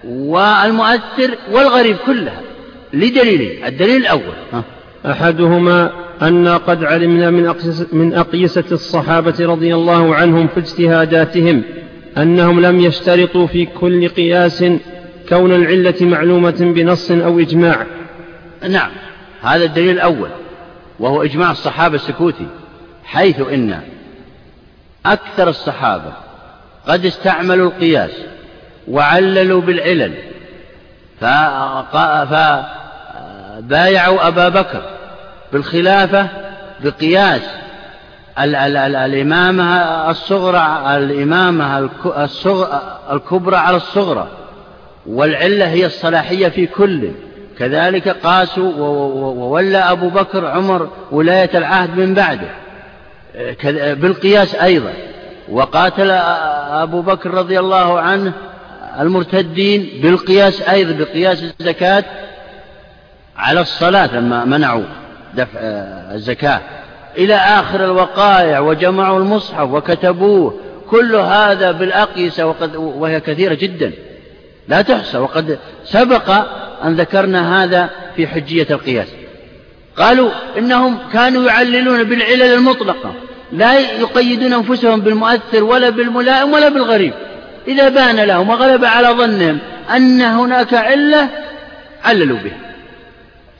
والمؤثر 0.04 1.34
والغريب 1.52 1.96
كلها. 2.06 2.40
لدليلين 2.92 3.64
الدليل 3.64 3.96
الأول. 3.96 4.62
أحدهما 5.06 5.90
أنا 6.22 6.56
قد 6.56 6.84
علمنا 6.84 7.30
من 7.92 8.14
أقيسة, 8.14 8.64
الصحابة 8.72 9.34
رضي 9.40 9.74
الله 9.74 10.14
عنهم 10.14 10.48
في 10.48 10.60
اجتهاداتهم 10.60 11.62
أنهم 12.18 12.60
لم 12.60 12.80
يشترطوا 12.80 13.46
في 13.46 13.66
كل 13.66 14.08
قياس 14.08 14.64
كون 15.28 15.54
العلة 15.54 15.94
معلومة 16.00 16.56
بنص 16.60 17.10
أو 17.10 17.40
إجماع. 17.40 17.86
نعم 18.68 18.90
هذا 19.42 19.64
الدليل 19.64 19.90
الأول 19.90 20.28
وهو 21.00 21.22
إجماع 21.22 21.50
الصحابة 21.50 21.94
السكوتي 21.94 22.46
حيث 23.04 23.40
إن 23.40 23.80
أكثر 25.06 25.48
الصحابة 25.48 26.12
قد 26.86 27.06
استعملوا 27.06 27.70
القياس 27.70 28.10
وعللوا 28.88 29.60
بالعلل 29.60 30.14
فبايعوا 33.60 34.28
أبا 34.28 34.48
بكر 34.48 34.82
بالخلافة 35.52 36.28
بقياس 36.84 37.42
الإمامة 38.38 39.64
الصغرى 40.10 40.96
الإمامة 40.96 41.90
الكبرى 43.12 43.56
على 43.56 43.76
الصغرى 43.76 44.28
والعلة 45.06 45.68
هي 45.68 45.86
الصلاحية 45.86 46.48
في 46.48 46.66
كل. 46.66 47.10
كذلك 47.58 48.08
قاسوا 48.08 48.72
وولى 48.76 49.78
أبو 49.78 50.08
بكر 50.08 50.46
عمر 50.46 50.88
ولاية 51.10 51.50
العهد 51.54 51.98
من 51.98 52.14
بعده. 52.14 52.48
بالقياس 53.94 54.54
أيضا. 54.54 54.92
وقاتل 55.48 56.10
أبو 56.70 57.02
بكر 57.02 57.30
رضي 57.30 57.58
الله 57.58 58.00
عنه 58.00 58.32
المرتدين 59.00 59.88
بالقياس 60.02 60.68
أيضا 60.68 61.04
بقياس 61.04 61.42
الزكاة 61.42 62.04
على 63.36 63.60
الصلاة 63.60 64.16
لما 64.16 64.44
منعوا 64.44 64.84
دفع 65.34 65.58
الزكاة. 66.14 66.60
إلى 67.18 67.34
آخر 67.34 67.84
الوقائع 67.84 68.60
وجمعوا 68.60 69.18
المصحف 69.18 69.70
وكتبوه. 69.70 70.60
كل 70.90 71.16
هذا 71.16 71.72
بالأقيسة 71.72 72.46
وقد 72.46 72.76
وهي 72.76 73.20
كثيرة 73.20 73.54
جدا. 73.54 73.92
لا 74.68 74.82
تحصى. 74.82 75.18
وقد 75.18 75.58
سبق 75.84 76.30
أن 76.84 76.94
ذكرنا 76.94 77.64
هذا 77.64 77.90
في 78.16 78.26
حجية 78.26 78.66
القياس. 78.70 79.08
قالوا 79.96 80.30
إنهم 80.58 80.98
كانوا 81.12 81.44
يعللون 81.44 82.04
بالعلل 82.04 82.42
المطلقة. 82.42 83.14
لا 83.52 83.78
يقيدون 83.78 84.52
أنفسهم 84.52 85.00
بالمؤثر 85.00 85.64
ولا 85.64 85.90
بالملائم 85.90 86.52
ولا 86.52 86.68
بالغريب. 86.68 87.12
إذا 87.68 87.88
بان 87.88 88.20
لهم 88.20 88.48
وغلب 88.50 88.84
على 88.84 89.08
ظنهم 89.08 89.58
أن 89.96 90.20
هناك 90.20 90.74
علة 90.74 91.28
عللوا 92.04 92.38
بها. 92.38 92.58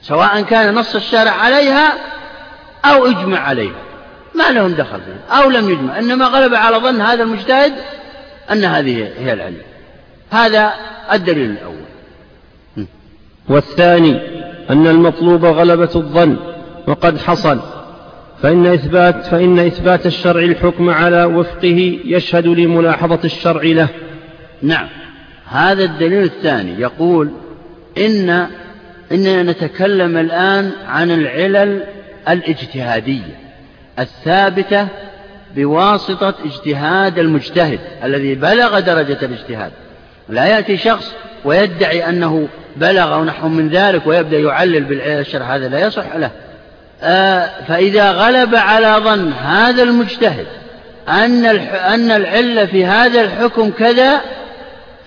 سواء 0.01 0.41
كان 0.41 0.75
نص 0.75 0.95
الشارع 0.95 1.31
عليها 1.31 1.93
أو 2.91 3.05
إجمع 3.05 3.39
عليها. 3.39 3.81
ما 4.35 4.51
لهم 4.51 4.71
دخل 4.71 4.99
فيه 5.01 5.35
أو 5.35 5.49
لم 5.49 5.69
يجمع. 5.69 5.99
إنما 5.99 6.25
غلب 6.25 6.53
على 6.53 6.77
ظن 6.77 7.01
هذا 7.01 7.23
المجتهد 7.23 7.73
أن 8.51 8.63
هذه 8.63 9.07
هي 9.17 9.33
العلة 9.33 9.61
هذا 10.31 10.73
الدليل 11.13 11.51
الأول. 11.51 11.75
والثاني 13.49 14.19
أن 14.69 14.87
المطلوب 14.87 15.45
غلبة 15.45 15.89
الظن 15.95 16.37
وقد 16.87 17.17
حصل. 17.17 17.59
فإن 18.41 18.65
إثبات 18.65 19.25
فإن 19.25 19.59
إثبات 19.59 20.05
الشرع 20.05 20.43
الحكم 20.43 20.89
على 20.89 21.23
وفقه 21.23 21.99
يشهد 22.05 22.47
لملاحظة 22.47 23.19
الشرع 23.25 23.63
له. 23.63 23.87
نعم، 24.61 24.87
هذا 25.49 25.83
الدليل 25.83 26.23
الثاني. 26.23 26.81
يقول 26.81 27.29
إن 27.97 28.47
إننا 29.11 29.43
نتكلم 29.43 30.17
الآن 30.17 30.71
عن 30.87 31.11
العلل 31.11 31.83
الاجتهادية 32.29 33.39
الثابتة 33.99 34.87
بواسطة 35.55 36.33
اجتهاد 36.45 37.19
المجتهد 37.19 37.79
الذي 38.03 38.35
بلغ 38.35 38.79
درجة 38.79 39.17
الاجتهاد. 39.25 39.71
لا 40.29 40.45
يأتي 40.45 40.77
شخص 40.77 41.11
ويدعي 41.45 42.09
أنه 42.09 42.47
بلغ 42.75 43.23
نحو 43.23 43.47
من 43.47 43.69
ذلك 43.69 44.07
ويبدأ 44.07 44.37
يعلل 44.37 44.83
بالشرع 44.83 45.55
هذا 45.55 45.67
لا 45.67 45.79
يصح 45.79 46.15
له. 46.15 46.31
آه 47.01 47.49
فإذا 47.67 48.11
غلب 48.11 48.55
على 48.55 48.95
ظن 49.03 49.33
هذا 49.33 49.83
المجتهد 49.83 50.47
أن 51.09 51.45
أن 51.45 52.11
العلة 52.11 52.65
في 52.65 52.85
هذا 52.85 53.21
الحكم 53.21 53.71
كذا 53.71 54.21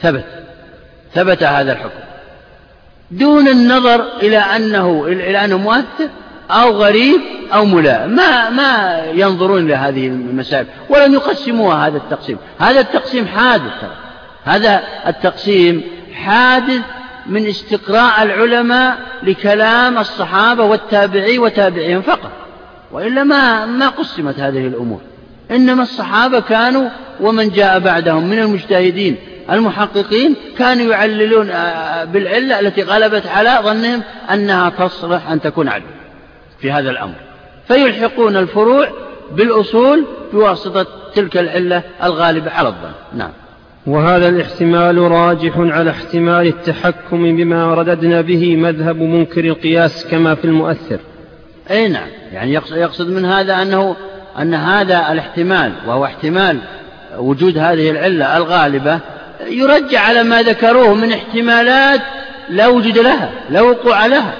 ثبت 0.02 0.24
ثبت 1.14 1.42
هذا 1.42 1.72
الحكم. 1.72 2.00
دون 3.11 3.48
النظر 3.48 4.04
إلى 4.22 4.38
أنه 4.38 5.04
إلى 5.07 5.44
أنه 5.44 5.59
مؤثر 5.59 6.09
أو 6.50 6.70
غريب 6.70 7.20
أو 7.52 7.64
ملائم 7.64 8.11
ما 8.11 8.50
ما 8.50 9.02
ينظرون 9.14 9.64
إلى 9.64 9.74
هذه 9.74 10.06
المسائل 10.06 10.66
ولن 10.88 11.12
يقسموها 11.12 11.87
هذا 11.87 11.96
التقسيم. 11.96 12.38
هذا 12.58 12.80
التقسيم 12.80 13.26
حادث 13.26 13.84
هذا 14.44 14.82
التقسيم 15.06 15.82
حادث 16.14 16.82
من 17.26 17.46
استقراء 17.46 18.22
العلماء 18.22 18.98
لكلام 19.22 19.98
الصحابة 19.98 20.64
والتابعي 20.64 21.38
وتابعيهم 21.38 22.02
فقط. 22.02 22.30
وإلا 22.92 23.24
ما 23.24 23.66
ما 23.66 23.88
قسمت 23.88 24.40
هذه 24.40 24.66
الأمور. 24.66 25.00
إنما 25.50 25.82
الصحابة 25.82 26.40
كانوا 26.40 26.88
ومن 27.20 27.50
جاء 27.50 27.78
بعدهم 27.78 28.26
من 28.26 28.38
المجتهدين 28.38 29.16
المحققين 29.50 30.34
كانوا 30.58 30.92
يعللون 30.92 31.50
آه، 31.50 32.04
بالعلة 32.04 32.61
التي 32.61 32.82
غلبت 32.82 33.26
على 33.26 33.58
ظنهم 33.62 34.02
أنها 34.32 34.70
تصلح 34.70 35.30
أن 35.30 35.40
تكون 35.40 35.68
علة 35.68 35.84
في 36.60 36.72
هذا 36.72 36.90
الأمر. 36.90 37.14
فيلحقون 37.68 38.36
الفروع 38.36 38.88
بالأصول 39.32 40.04
بواسطة 40.32 40.86
تلك 41.14 41.36
العلة 41.36 41.82
الغالبة 42.02 42.50
على 42.50 42.68
الظن. 42.68 42.92
نعم. 43.14 43.30
وهذا 43.86 44.28
الاحتمال 44.28 44.98
راجح 44.98 45.52
على 45.56 45.90
احتمال 45.90 46.46
التحكم 46.46 47.36
بما 47.36 47.74
رددنا 47.74 48.20
به 48.20 48.56
مذهب 48.56 48.96
منكر 48.96 49.44
القياس 49.44 50.06
كما 50.06 50.34
في 50.34 50.44
المؤثر. 50.44 50.98
أي 51.70 51.88
نعم. 51.88 52.08
يعني 52.32 52.52
يقصد 52.70 53.10
من 53.10 53.24
هذا 53.24 53.62
أنه 53.62 53.96
أن 54.38 54.54
هذا 54.54 55.12
الاحتمال 55.12 55.72
وهو 55.86 56.04
احتمال 56.04 56.58
وجود 57.18 57.58
هذه 57.58 57.90
العلة 57.90 58.36
الغالبة 58.36 59.00
يرجع 59.50 60.00
على 60.00 60.22
ما 60.22 60.42
ذكروه 60.42 60.94
من 60.94 61.12
احتمالات 61.12 62.00
لا 62.50 62.66
وجود 62.66 62.98
لها 62.98 63.30
لا 63.50 63.60
وقوع 63.60 64.06
لها. 64.06 64.34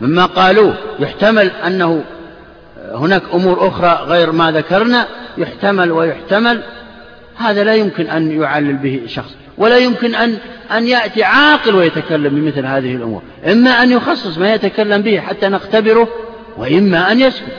مما 0.00 0.26
قالوه. 0.26 0.74
يحتمل 0.98 1.50
أنه 1.66 2.04
هناك 2.92 3.22
أمور 3.34 3.68
أخرى 3.68 3.98
غير 4.06 4.32
ما 4.32 4.52
ذكرنا. 4.52 5.06
يحتمل 5.38 5.92
ويحتمل. 5.92 6.62
هذا 7.36 7.64
لا 7.64 7.74
يمكن 7.74 8.06
أن 8.06 8.42
يعلل 8.42 8.76
به 8.76 9.00
شخص 9.06 9.30
ولا 9.58 9.78
يمكن 9.78 10.14
أن 10.14 10.38
أن 10.76 10.86
يأتي 10.86 11.24
عاقل 11.24 11.74
ويتكلم 11.74 12.34
بمثل 12.34 12.66
هذه 12.66 12.94
الأمور. 12.94 13.22
إما 13.46 13.70
أن 13.70 13.92
يخصص 13.92 14.38
ما 14.38 14.54
يتكلم 14.54 15.02
به 15.02 15.20
حتى 15.20 15.48
نختبره 15.48 16.08
وإما 16.56 17.12
أن 17.12 17.20
يسكت. 17.20 17.52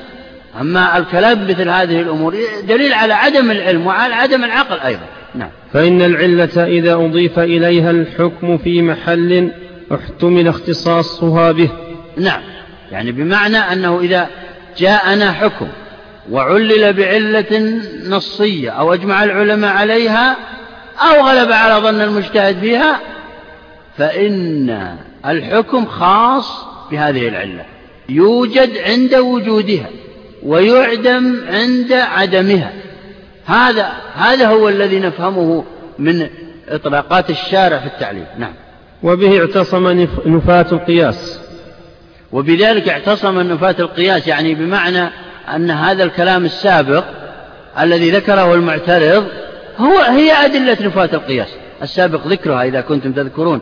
أما 0.62 0.97
الكلام 0.97 1.45
بمثل 1.45 1.69
هذه 1.69 2.02
الأمور 2.02 2.36
دليل 2.67 2.93
على 2.93 3.13
عدم 3.13 3.52
العلم 3.52 3.88
وعلى 3.88 4.13
عدم 4.13 4.43
العقل 4.43 4.80
أيضا. 4.80 5.06
نعم. 5.36 5.50
فإن 5.73 6.02
العلة 6.02 6.63
إذا 6.63 6.93
أضيف 6.93 7.39
إليها 7.39 7.91
الحكم 7.91 8.58
في 8.58 8.82
محل 8.82 9.52
احتمل 9.93 10.47
اختصاصها 10.47 11.52
به. 11.52 11.69
نعم. 12.18 12.42
يعني 12.92 13.12
بمعنى 13.12 13.58
أنه 13.58 14.00
إذا 14.00 14.28
جاءنا 14.78 15.32
حكم 15.32 15.68
وعلل 16.32 16.94
بعلة 16.94 17.82
نصية 18.08 18.70
أو 18.70 18.94
أجمع 18.94 19.24
العلماء 19.24 19.76
عليها 19.76 20.36
أو 21.00 21.28
غلب 21.28 21.52
على 21.52 21.74
ظن 21.84 22.02
المجتهد 22.02 22.60
فيها 22.60 23.00
فإن 23.98 24.98
الحكم 25.26 25.86
خاص 25.86 26.66
بهذه 26.92 27.28
العلة. 27.28 27.66
يوجد 28.10 28.78
عند 28.78 29.16
وجودها 29.16 29.90
ويعدم 30.44 31.42
عند 31.50 31.94
عدمها. 31.94 32.74
هذا 33.46 33.92
هذا 34.16 34.48
هو 34.48 34.70
الذي 34.70 35.00
نفهمه 35.00 35.64
من 36.00 36.28
إطلاقات 36.70 37.30
الشارع 37.30 37.80
في 37.80 37.86
التعليم. 37.86 38.26
نعم. 38.38 38.54
وبه 39.04 39.40
اعتصم 39.40 40.08
نفاة 40.26 40.66
القياس. 40.72 41.47
وبذلك 42.32 42.90
اعتصم 42.90 43.40
نفاة 43.40 43.76
القياس 43.80 44.28
يعني 44.28 44.56
بمعنى 44.56 45.10
أن 45.56 45.72
هذا 45.72 46.04
الكلام 46.04 46.46
السابق 46.46 47.04
الذي 47.80 48.12
ذكره 48.12 48.54
المعترض 48.54 49.26
هو 49.78 50.00
هي 50.00 50.32
أدلة 50.46 50.78
نفاة 50.82 51.10
القياس. 51.13 51.48
السابق 51.82 52.28
ذكرها 52.28 52.63
إذا 52.63 52.82
كنتم 52.82 53.12
تذكرون 53.12 53.62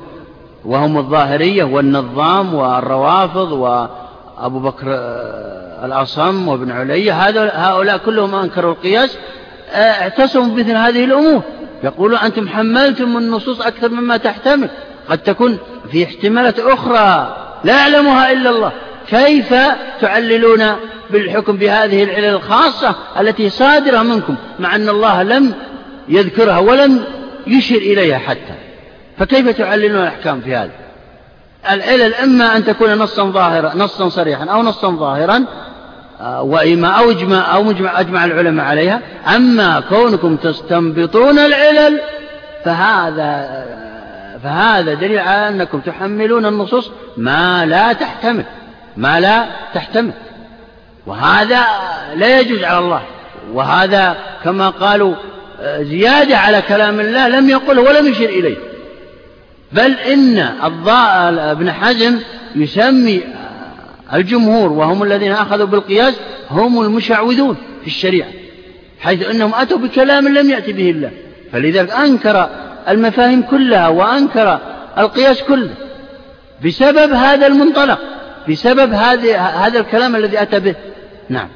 وهم 0.65 0.97
الظاهرية 0.97 1.63
والنظام 1.63 2.53
والروافض 2.53 3.51
وأبو 3.51 4.59
بكر 4.59 4.85
آه، 4.87 5.85
الأصم 5.85 6.47
وابن 6.47 6.71
علي 6.71 7.11
هؤلاء 7.11 7.97
كلهم 7.97 8.35
أنكروا 8.35 8.71
القياس 8.71 9.17
آه، 9.71 9.77
اعتصموا 9.77 10.55
بمثل 10.55 10.75
هذه 10.75 11.03
الأمور. 11.03 11.41
يقولون 11.83 12.17
أنتم 12.17 12.47
حملتم 12.47 13.17
النصوص 13.17 13.61
أكثر 13.61 13.89
مما 13.89 14.17
تحتمل. 14.17 14.69
قد 15.09 15.17
تكون 15.17 15.57
في 15.91 16.03
احتمالات 16.03 16.59
أخرى 16.59 17.44
لا 17.63 17.77
يعلمها 17.77 18.31
إلا 18.31 18.49
الله. 18.49 18.71
كيف 19.07 19.53
تعللون 20.01 20.63
بالحكم 21.09 21.57
بهذه 21.57 22.03
العلل 22.03 22.25
الخاصة 22.25 22.95
التي 23.19 23.49
صادرة 23.49 24.03
منكم 24.03 24.35
مع 24.59 24.75
أن 24.75 24.89
الله 24.89 25.23
لم 25.23 25.53
يذكرها 26.09 26.59
ولم 26.59 27.03
يشر 27.47 27.75
إليها 27.75 28.17
حتى. 28.17 28.55
فكيف 29.17 29.49
تعللون 29.49 30.01
الأحكام 30.01 30.41
في 30.41 30.55
هذا؟ 30.55 30.71
العلل 31.71 32.15
إما 32.15 32.57
أن 32.57 32.65
تكون 32.65 32.93
نصا 32.93 33.23
ظاهرا 33.23 33.71
نصا 33.75 34.09
صريحا 34.09 34.45
أو 34.45 34.61
نصا 34.61 34.89
ظاهرا 34.89 35.45
آه، 36.21 36.41
وإما 36.41 36.87
أو 36.87 37.11
إجماع 37.11 37.55
أو 37.55 37.63
مجمع 37.63 37.99
أجمع 37.99 38.25
العلماء 38.25 38.65
عليها. 38.65 39.01
أما 39.35 39.83
كونكم 39.89 40.35
تستنبطون 40.35 41.39
العلل 41.39 42.01
فهذا 42.65 43.65
فهذا 44.45 44.93
دليل 44.93 45.19
على 45.19 45.49
أنكم 45.49 45.79
تحملون 45.79 46.45
النصوص 46.45 46.91
ما 47.17 47.65
لا 47.65 47.93
تحتمل 47.93 48.45
ما 48.97 49.19
لا 49.19 49.45
تحتمل. 49.73 50.11
وهذا 51.07 51.65
لا 52.15 52.39
يجوز 52.39 52.63
على 52.63 52.79
الله. 52.79 53.01
وهذا 53.53 54.17
كما 54.43 54.69
قالوا 54.69 55.15
زيادة 55.79 56.37
على 56.37 56.61
كلام 56.61 56.99
الله 56.99 57.27
لم 57.27 57.49
يقله 57.49 57.81
ولم 57.81 58.07
يشر 58.07 58.25
إليه. 58.25 58.55
بل 59.71 59.91
إن 59.91 60.37
ابن 61.37 61.71
حزم 61.71 62.19
يسمي 62.55 63.21
الجمهور 64.13 64.71
وهم 64.71 65.03
الذين 65.03 65.31
أخذوا 65.31 65.65
بالقياس 65.65 66.13
هم 66.51 66.81
المشعوذون 66.81 67.57
في 67.81 67.87
الشريعة 67.87 68.29
حيث 68.99 69.29
أنهم 69.29 69.53
أتوا 69.55 69.77
بكلام 69.77 70.27
لم 70.27 70.49
يأتي 70.49 70.73
به 70.73 70.89
الله. 70.89 71.11
فلذلك 71.51 71.91
أنكر 71.91 72.49
المفاهيم 72.89 73.41
كلها 73.41 73.87
وأنكر 73.87 74.59
القياس 74.97 75.43
كله 75.43 75.73
بسبب 76.65 77.13
هذا 77.13 77.47
المنطلق 77.47 77.99
بسبب 78.49 78.93
هذا 78.93 79.79
الكلام 79.79 80.15
الذي 80.15 80.41
أتى 80.41 80.59
به. 80.59 80.75
نعم. 81.29 81.47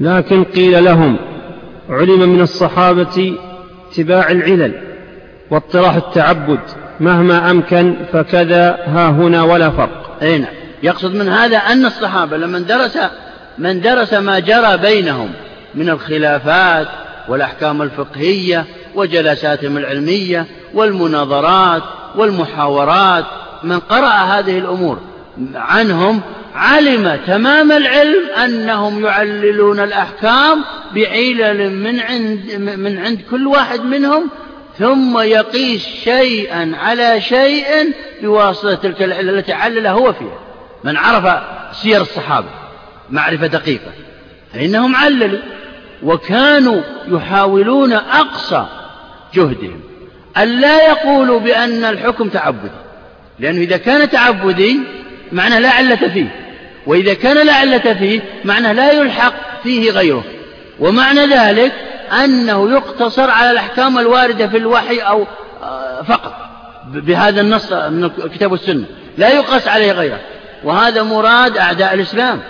لكن 0.00 0.44
قيل 0.44 0.84
لهم 0.84 1.16
علم 1.90 2.28
من 2.28 2.40
الصحابة 2.40 3.36
اتباع 3.90 4.30
العلل 4.30 4.72
واطراح 5.50 5.94
التعبد 5.94 6.60
مهما 7.00 7.50
أمكن 7.50 7.96
فكذا 8.12 8.78
ها 8.86 9.08
هنا 9.08 9.42
ولا 9.42 9.70
فرق. 9.70 10.18
أي 10.22 10.38
نعم. 10.38 10.52
يقصد 10.82 11.14
من 11.14 11.28
هذا 11.28 11.56
أن 11.56 11.86
الصحابة 11.86 12.36
لمن 12.36 12.66
درس 12.66 12.98
من 13.58 13.80
درس 13.80 14.14
ما 14.14 14.38
جرى 14.38 14.76
بينهم 14.76 15.30
من 15.74 15.88
الخلافات 15.88 16.88
والأحكام 17.28 17.82
الفقهية 17.82 18.64
وجلساتهم 18.96 19.76
العلمية 19.76 20.46
والمناظرات 20.74 21.82
والمحاورات 22.16 23.24
من 23.62 23.78
قرأ 23.78 24.08
هذه 24.08 24.58
الأمور 24.58 25.00
عنهم 25.54 26.20
علم 26.54 27.18
تمام 27.26 27.72
العلم 27.72 28.30
أنهم 28.44 29.04
يعللون 29.04 29.80
الأحكام 29.80 30.64
بعلل 30.94 31.72
من 31.72 32.00
عند, 32.00 32.52
من 32.58 32.98
عند 32.98 33.20
كل 33.30 33.46
واحد 33.46 33.80
منهم 33.80 34.30
ثم 34.78 35.18
يقيس 35.18 35.86
شيئا 36.04 36.72
على 36.82 37.20
شيء 37.20 37.66
بواسطة 38.22 38.74
تلك 38.74 39.02
العلة 39.02 39.32
التي 39.32 39.52
علل 39.52 39.86
هو 39.86 40.12
فيها. 40.12 40.38
من 40.84 40.96
عرف 40.96 41.42
سير 41.72 42.00
الصحابة 42.00 42.48
معرفة 43.10 43.46
دقيقة 43.46 43.92
فإنهم 44.52 44.96
عللوا 44.96 45.38
وكانوا 46.02 46.80
يحاولون 47.08 47.92
أقصى 47.92 48.66
جهدهم. 49.36 49.80
ألا 50.38 50.88
يقولوا 50.88 51.40
بأن 51.40 51.84
الحكم 51.84 52.28
تعبدي. 52.28 52.70
لأنه 53.38 53.60
إذا 53.60 53.76
كان 53.76 54.10
تعبدي 54.10 54.80
معناه 55.32 55.58
لا 55.58 55.70
علة 55.70 56.08
فيه. 56.08 56.28
وإذا 56.86 57.14
كان 57.14 57.46
لا 57.46 57.52
علة 57.52 57.94
فيه 57.94 58.20
معناه 58.44 58.72
لا 58.72 58.92
يلحق 58.92 59.34
فيه 59.62 59.90
غيره. 59.90 60.24
ومعنى 60.80 61.26
ذلك 61.26 61.72
أنه 62.24 62.70
يقتصر 62.70 63.30
على 63.30 63.50
الأحكام 63.50 63.98
الواردة 63.98 64.48
في 64.48 64.56
الوحي 64.56 64.98
أو 64.98 65.26
آه، 65.62 66.02
فقط. 66.02 66.34
بهذا 66.92 67.40
النص 67.40 67.72
من 67.72 68.04
الكتاب 68.04 68.52
والسنة. 68.52 68.84
لا 69.18 69.28
يقاس 69.28 69.68
عليه 69.68 69.92
غيره. 69.92 70.20
وهذا 70.64 71.02
مراد 71.02 71.56
أعداء 71.56 71.94
الإسلام. 71.94 72.40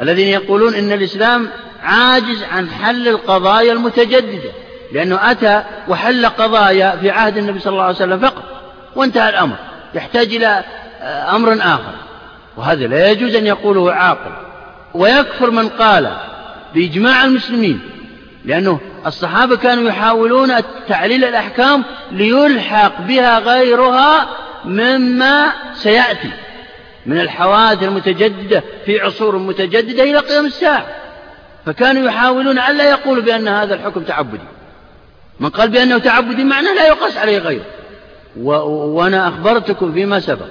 الذين 0.00 0.28
يقولون 0.28 0.74
إن 0.74 0.92
الإسلام 0.92 1.48
عاجز 1.82 2.42
عن 2.52 2.70
حل 2.70 3.08
القضايا 3.08 3.72
المتجددة. 3.72 4.50
لأنه 4.92 5.30
أتى 5.30 5.62
وحل 5.88 6.26
قضايا 6.26 6.96
في 6.96 7.10
عهد 7.10 7.36
النبي 7.36 7.58
صلى 7.58 7.72
الله 7.72 7.84
عليه 7.84 7.94
وسلم 7.94 8.18
فقط 8.18 8.42
وانتهى 8.96 9.28
الأمر. 9.28 9.56
يحتاج 9.94 10.34
إلى 10.34 10.64
آه، 11.00 11.36
أمر 11.36 11.52
آخر. 11.52 11.92
وهذا 12.56 12.86
لا 12.86 13.10
يجوز 13.10 13.34
أن 13.34 13.46
يقوله 13.46 13.92
عاقل. 13.92 14.32
ويكفر 14.94 15.50
من 15.50 15.68
قال 15.68 16.16
بإجماع 16.74 17.24
المسلمين 17.24 17.80
لأنه 18.44 18.80
الصحابة 19.06 19.56
كانوا 19.56 19.88
يحاولون 19.88 20.52
تعليل 20.88 21.24
الأحكام 21.24 21.84
ليلحق 22.12 23.00
بها 23.00 23.38
غيرها 23.38 24.28
مما 24.64 25.52
سيأتي 25.74 26.30
من 27.06 27.20
الحوادث 27.20 27.82
المتجددة 27.82 28.62
في 28.86 29.00
عصور 29.00 29.38
متجددة 29.38 30.02
إلى 30.02 30.18
قيام 30.18 30.46
الساعة. 30.46 30.86
فكانوا 31.66 32.06
يحاولون 32.06 32.58
ألا 32.58 32.90
يقولوا 32.90 33.22
بأن 33.22 33.48
هذا 33.48 33.74
الحكم 33.74 34.02
تعبدي. 34.02 34.44
من 35.40 35.48
قال 35.48 35.70
بأنه 35.70 35.98
تعبدي 35.98 36.44
معناه 36.44 36.74
لا 36.74 36.86
يقاس 36.86 37.16
عليه 37.16 37.38
غيره. 37.38 37.64
و... 38.36 38.50
وأنا 38.98 39.28
أخبرتكم 39.28 39.92
فيما 39.92 40.20
سبق 40.20 40.46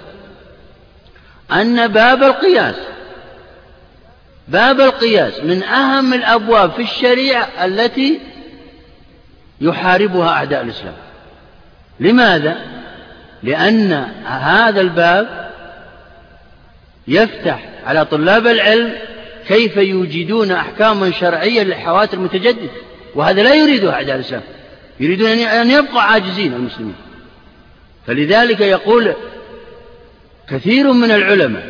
أن 1.51 1.87
باب 1.87 2.23
القياس 2.23 2.75
باب 4.47 4.81
القياس 4.81 5.43
من 5.43 5.63
أهم 5.63 6.13
الأبواب 6.13 6.71
في 6.71 6.81
الشريعة 6.81 7.65
التي 7.65 8.19
يحاربها 9.61 10.29
أعداء 10.29 10.61
الإسلام. 10.61 10.93
لماذا؟ 11.99 12.57
لأن 13.43 13.93
هذا 14.25 14.81
الباب 14.81 15.51
يفتح 17.07 17.69
على 17.85 18.05
طلاب 18.05 18.47
العلم 18.47 18.93
كيف 19.47 19.77
يوجدون 19.77 20.51
أحكاما 20.51 21.11
شرعية 21.11 21.63
للحوادث 21.63 22.13
المتجددة 22.13 22.69
وهذا 23.15 23.43
لا 23.43 23.55
يريده 23.55 23.93
أعداء 23.93 24.15
الإسلام. 24.15 24.41
يريدون 24.99 25.29
أن 25.29 25.71
يبقى 25.71 26.11
عاجزين 26.11 26.53
المسلمين. 26.53 26.95
فلذلك 28.07 28.61
يقول 28.61 29.13
كثير 30.49 30.93
من 30.93 31.11
العلماء 31.11 31.67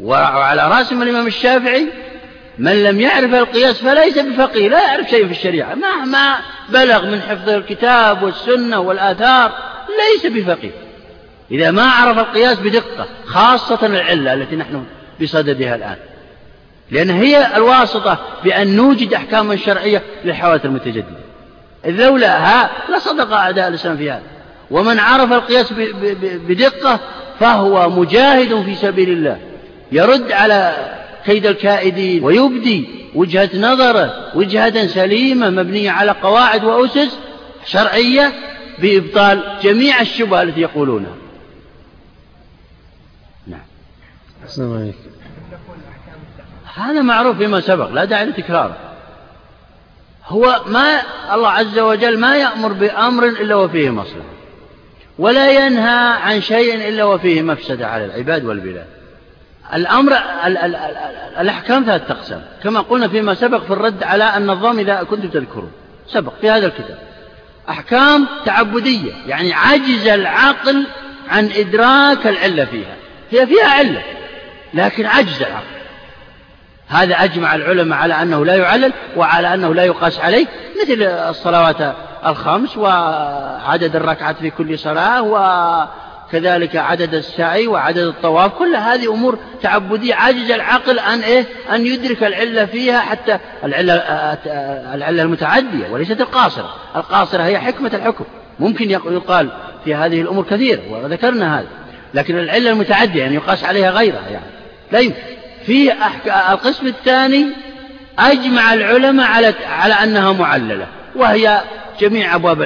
وعلى 0.00 0.68
رأسهم 0.68 1.02
الإمام 1.02 1.26
الشافعي 1.26 1.86
من 2.58 2.82
لم 2.82 3.00
يعرف 3.00 3.34
القياس 3.34 3.78
فليس 3.78 4.18
بفقيه 4.18 4.68
لا 4.68 4.82
يعرف 4.82 5.10
شيء 5.10 5.26
في 5.26 5.32
الشريعة. 5.32 5.74
مهما 5.74 6.38
بلغ 6.68 7.06
من 7.06 7.20
حفظ 7.20 7.48
الكتاب 7.48 8.22
والسنة 8.22 8.80
والآثار 8.80 9.52
ليس 10.12 10.32
بفقيه. 10.32 10.70
إذا 11.50 11.70
ما 11.70 11.90
عرف 11.90 12.18
القياس 12.18 12.58
بدقة 12.58 13.06
خاصة 13.26 13.86
العلة 13.86 14.34
التي 14.34 14.56
نحن 14.56 14.84
بصددها 15.22 15.74
الآن. 15.74 15.96
لأن 16.90 17.10
هي 17.10 17.56
الواسطة 17.56 18.18
بأن 18.44 18.76
نوجد 18.76 19.14
أحكاما 19.14 19.56
شرعية 19.56 20.02
للحوادث 20.24 20.64
المتجددة. 20.64 21.31
إذ 21.84 21.90
لولاها 21.90 22.70
لصدق 22.96 23.32
أعداء 23.32 23.68
الإسلام 23.68 23.96
في 23.96 24.10
هذا. 24.10 24.22
ومن 24.70 24.98
عرف 24.98 25.32
القياس 25.32 25.72
بدقة 26.22 27.00
فهو 27.40 27.90
مجاهد 27.90 28.62
في 28.62 28.74
سبيل 28.74 29.08
الله. 29.08 29.38
يرد 29.92 30.32
على 30.32 30.74
كيد 31.24 31.46
الكائدين 31.46 32.24
ويبدي 32.24 32.88
وجهة 33.14 33.50
نظره 33.54 34.30
وجهة 34.34 34.86
سليمة 34.86 35.50
مبنية 35.50 35.90
على 35.90 36.10
قواعد 36.10 36.64
وأسس 36.64 37.18
شرعية 37.66 38.32
بإبطال 38.78 39.58
جميع 39.62 40.00
الشبهة 40.00 40.42
التي 40.42 40.60
يقولونها. 40.60 41.14
نعم. 43.46 43.60
هذا 46.74 47.02
معروف 47.02 47.36
فيما 47.36 47.60
سبق 47.60 47.90
لا 47.90 48.04
داعي 48.04 48.24
لتكراره. 48.24 48.91
هو 50.26 50.62
ما 50.66 51.02
الله 51.34 51.48
عز 51.48 51.78
وجل 51.78 52.18
ما 52.18 52.36
يأمر 52.36 52.72
بأمر 52.72 53.26
إلا 53.26 53.54
وفيه 53.54 53.90
مصلحة. 53.90 54.32
ولا 55.18 55.50
ينهى 55.50 56.12
عن 56.22 56.40
شيء 56.40 56.88
إلا 56.88 57.04
وفيه 57.04 57.42
مفسدة 57.42 57.86
على 57.86 58.04
العباد 58.04 58.44
والبلاد. 58.44 58.86
الأمر 59.74 60.12
ال 60.46 60.58
ال 60.58 60.76
ال 60.76 60.96
الأحكام 61.38 61.84
ثلاثة 61.84 62.14
أقسام 62.14 62.42
كما 62.62 62.80
قلنا 62.80 63.08
فيما 63.08 63.34
سبق 63.34 63.64
في 63.64 63.72
الرد 63.72 64.02
على 64.02 64.36
النظام 64.36 64.78
إذا 64.78 65.02
كنتم 65.02 65.28
تذكرون. 65.28 65.72
سبق 66.06 66.32
في 66.40 66.50
هذا 66.50 66.66
الكتاب. 66.66 66.98
أحكام 67.68 68.26
تعبدية 68.44 69.12
يعني 69.26 69.52
عجز 69.52 70.06
العقل 70.06 70.86
عن 71.28 71.50
إدراك 71.56 72.26
العلة 72.26 72.64
فيها. 72.64 72.96
هي 73.30 73.46
فيها 73.46 73.66
علة 73.66 74.02
لكن 74.74 75.06
عجز 75.06 75.42
العقل. 75.42 75.81
هذا 76.92 77.14
أجمع 77.14 77.54
العلماء 77.54 77.98
على 77.98 78.22
أنه 78.22 78.44
لا 78.44 78.54
يعلل 78.54 78.92
وعلى 79.16 79.54
أنه 79.54 79.74
لا 79.74 79.84
يقاس 79.84 80.20
عليه 80.20 80.46
مثل 80.82 81.02
الصلوات 81.02 81.76
الخمس 82.26 82.76
وعدد 82.76 83.96
الركعات 83.96 84.36
في 84.36 84.50
كل 84.50 84.78
صلاة 84.78 85.22
وكذلك 85.22 86.76
عدد 86.76 87.14
السعي 87.14 87.66
وعدد 87.66 87.98
الطواف 87.98 88.52
كل 88.52 88.76
هذه 88.76 89.12
أمور 89.12 89.38
تعبدية 89.62 90.14
عجز 90.14 90.50
العقل 90.50 90.98
أن 90.98 91.20
إيه؟ 91.20 91.46
أن 91.72 91.86
يدرك 91.86 92.24
العلة 92.24 92.64
فيها 92.64 93.00
حتى 93.00 93.38
العلة 93.64 93.94
العلة 94.94 95.22
المتعدية 95.22 95.88
وليست 95.90 96.20
القاصرة. 96.20 96.74
القاصرة 96.96 97.42
هي 97.42 97.58
حكمة 97.58 97.90
الحكم. 97.94 98.24
ممكن 98.60 98.90
يقال 98.90 99.50
في 99.84 99.94
هذه 99.94 100.20
الأمور 100.20 100.44
كثير 100.44 100.80
وذكرنا 100.90 101.58
هذا 101.58 101.68
لكن 102.14 102.38
العلة 102.38 102.70
المتعدية 102.70 103.22
يعني 103.22 103.34
يقاس 103.34 103.64
عليها 103.64 103.90
غيرها 103.90 104.28
يعني. 104.30 104.46
لا 104.92 104.98
يمكن. 104.98 105.41
في 105.66 105.92
القسم 106.50 106.86
الثاني 106.86 107.46
أجمع 108.18 108.74
العلماء 108.74 109.26
على 109.26 109.54
على 109.66 109.94
أنها 109.94 110.32
معللة 110.32 110.86
وهي 111.16 111.60
جميع 112.00 112.34
أبواب 112.34 112.62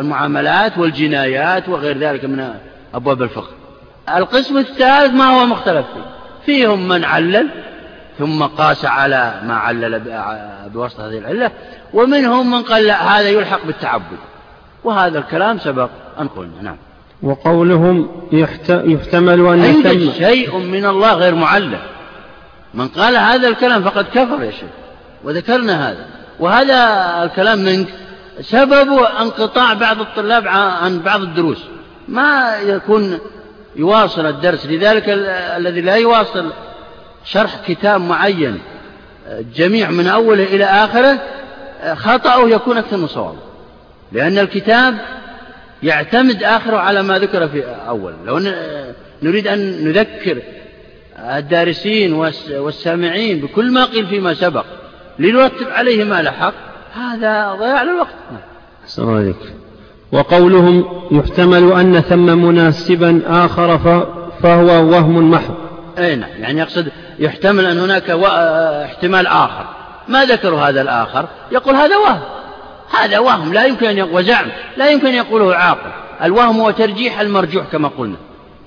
المعاملات 0.00 0.78
والجنايات 0.78 1.68
وغير 1.68 1.98
ذلك 1.98 2.24
من 2.24 2.54
أبواب 2.94 3.22
الفقه. 3.22 3.50
القسم 4.16 4.58
الثالث 4.58 5.14
ما 5.14 5.24
هو 5.24 5.46
مختلف 5.46 5.86
فيه؟ 5.86 6.02
فيهم 6.46 6.88
من 6.88 7.04
علل 7.04 7.48
ثم 8.18 8.42
قاس 8.42 8.84
على 8.84 9.40
ما 9.44 9.54
علل 9.54 10.02
بواسطة 10.74 11.08
هذه 11.08 11.18
العلة 11.18 11.50
ومنهم 11.94 12.50
من 12.50 12.62
قال 12.62 12.84
لا 12.84 13.02
هذا 13.02 13.28
يلحق 13.28 13.66
بالتعبد. 13.66 14.18
وهذا 14.84 15.18
الكلام 15.18 15.58
سبق 15.58 15.90
أن 16.20 16.28
قلنا 16.28 16.62
نعم. 16.62 16.76
وقولهم 17.22 18.08
يحتمل 18.32 19.46
أن 19.46 19.64
يتم. 19.64 20.12
شيء 20.12 20.58
من 20.58 20.86
الله 20.86 21.14
غير 21.14 21.34
معلل. 21.34 21.78
من 22.76 22.88
قال 22.88 23.16
هذا 23.16 23.48
الكلام 23.48 23.84
فقد 23.84 24.04
كفر 24.14 24.42
يا 24.42 24.50
شيخ 24.50 24.70
وذكرنا 25.24 25.90
هذا. 25.90 26.06
وهذا 26.40 26.74
الكلام 27.24 27.58
منك 27.58 27.88
سببه 28.40 29.20
انقطاع 29.22 29.74
بعض 29.74 30.00
الطلاب 30.00 30.48
عن 30.48 30.98
بعض 30.98 31.20
الدروس. 31.20 31.64
ما 32.08 32.56
يكون 32.66 33.18
يواصل 33.76 34.26
الدرس 34.26 34.66
لذلك 34.66 35.04
الذي 35.56 35.80
لا 35.80 35.94
يواصل 35.94 36.52
شرح 37.24 37.56
كتاب 37.66 38.00
معين 38.00 38.58
جميع 39.54 39.90
من 39.90 40.06
أوله 40.06 40.44
إلى 40.44 40.64
آخره 40.64 41.18
خطأه 41.94 42.48
يكون 42.48 42.76
أكثر 42.76 42.96
من 42.96 43.06
صوابه 43.06 43.38
لأن 44.12 44.38
الكتاب 44.38 44.98
يعتمد 45.82 46.42
آخره 46.42 46.76
على 46.76 47.02
ما 47.02 47.18
ذكر 47.18 47.48
في 47.48 47.64
أول. 47.88 48.14
لو 48.26 48.40
نريد 49.22 49.46
أن 49.46 49.84
نذكر 49.84 50.42
الدارسين 51.18 52.12
والسامعين 52.50 53.40
بكل 53.40 53.72
ما 53.72 53.84
قيل 53.84 54.06
فيما 54.06 54.34
سبق 54.34 54.64
لنرتب 55.18 55.68
عليه 55.68 56.04
ما 56.04 56.22
لحق. 56.22 56.54
هذا 56.94 57.52
ضياع 57.52 57.82
للوقت 57.82 58.14
السلام 58.84 59.14
عليكم 59.14 59.48
وقولهم 60.12 60.84
يحتمل 61.10 61.72
أن 61.72 62.00
ثم 62.00 62.26
مناسبا 62.26 63.22
آخر 63.26 63.78
فهو 64.42 64.66
وهم 64.66 65.30
محض. 65.30 65.54
أي 65.98 66.16
نعم. 66.16 66.30
يعني 66.38 66.60
يقصد 66.60 66.88
يحتمل 67.18 67.66
أن 67.66 67.78
هناك 67.78 68.10
احتمال 68.10 69.26
آخر. 69.26 69.66
ما 70.08 70.24
ذكروا 70.24 70.60
هذا 70.60 70.82
الآخر؟ 70.82 71.28
يقول 71.52 71.74
هذا 71.74 71.96
وهم. 71.96 72.20
هذا 72.90 73.18
وهم. 73.18 73.52
لا 73.52 73.64
يمكن 73.64 73.86
أن 73.86 73.98
يقول 73.98 74.14
وزعم. 74.14 74.46
لا 74.76 74.90
يمكن 74.90 75.06
أن 75.06 75.14
يقوله 75.14 75.54
عاقل. 75.54 75.90
الوهم 76.22 76.60
هو 76.60 76.70
ترجيح 76.70 77.20
المرجوح 77.20 77.64
كما 77.72 77.88
قلنا. 77.88 78.16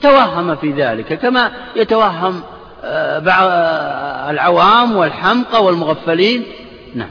توهم 0.01 0.55
في 0.55 0.71
ذلك 0.71 1.19
كما 1.19 1.51
يتوهم 1.75 2.41
آه، 2.83 3.19
آه، 3.19 4.31
العوام 4.31 4.95
والحمقى 4.95 5.63
والمغفلين. 5.63 6.43
نعم. 6.95 7.09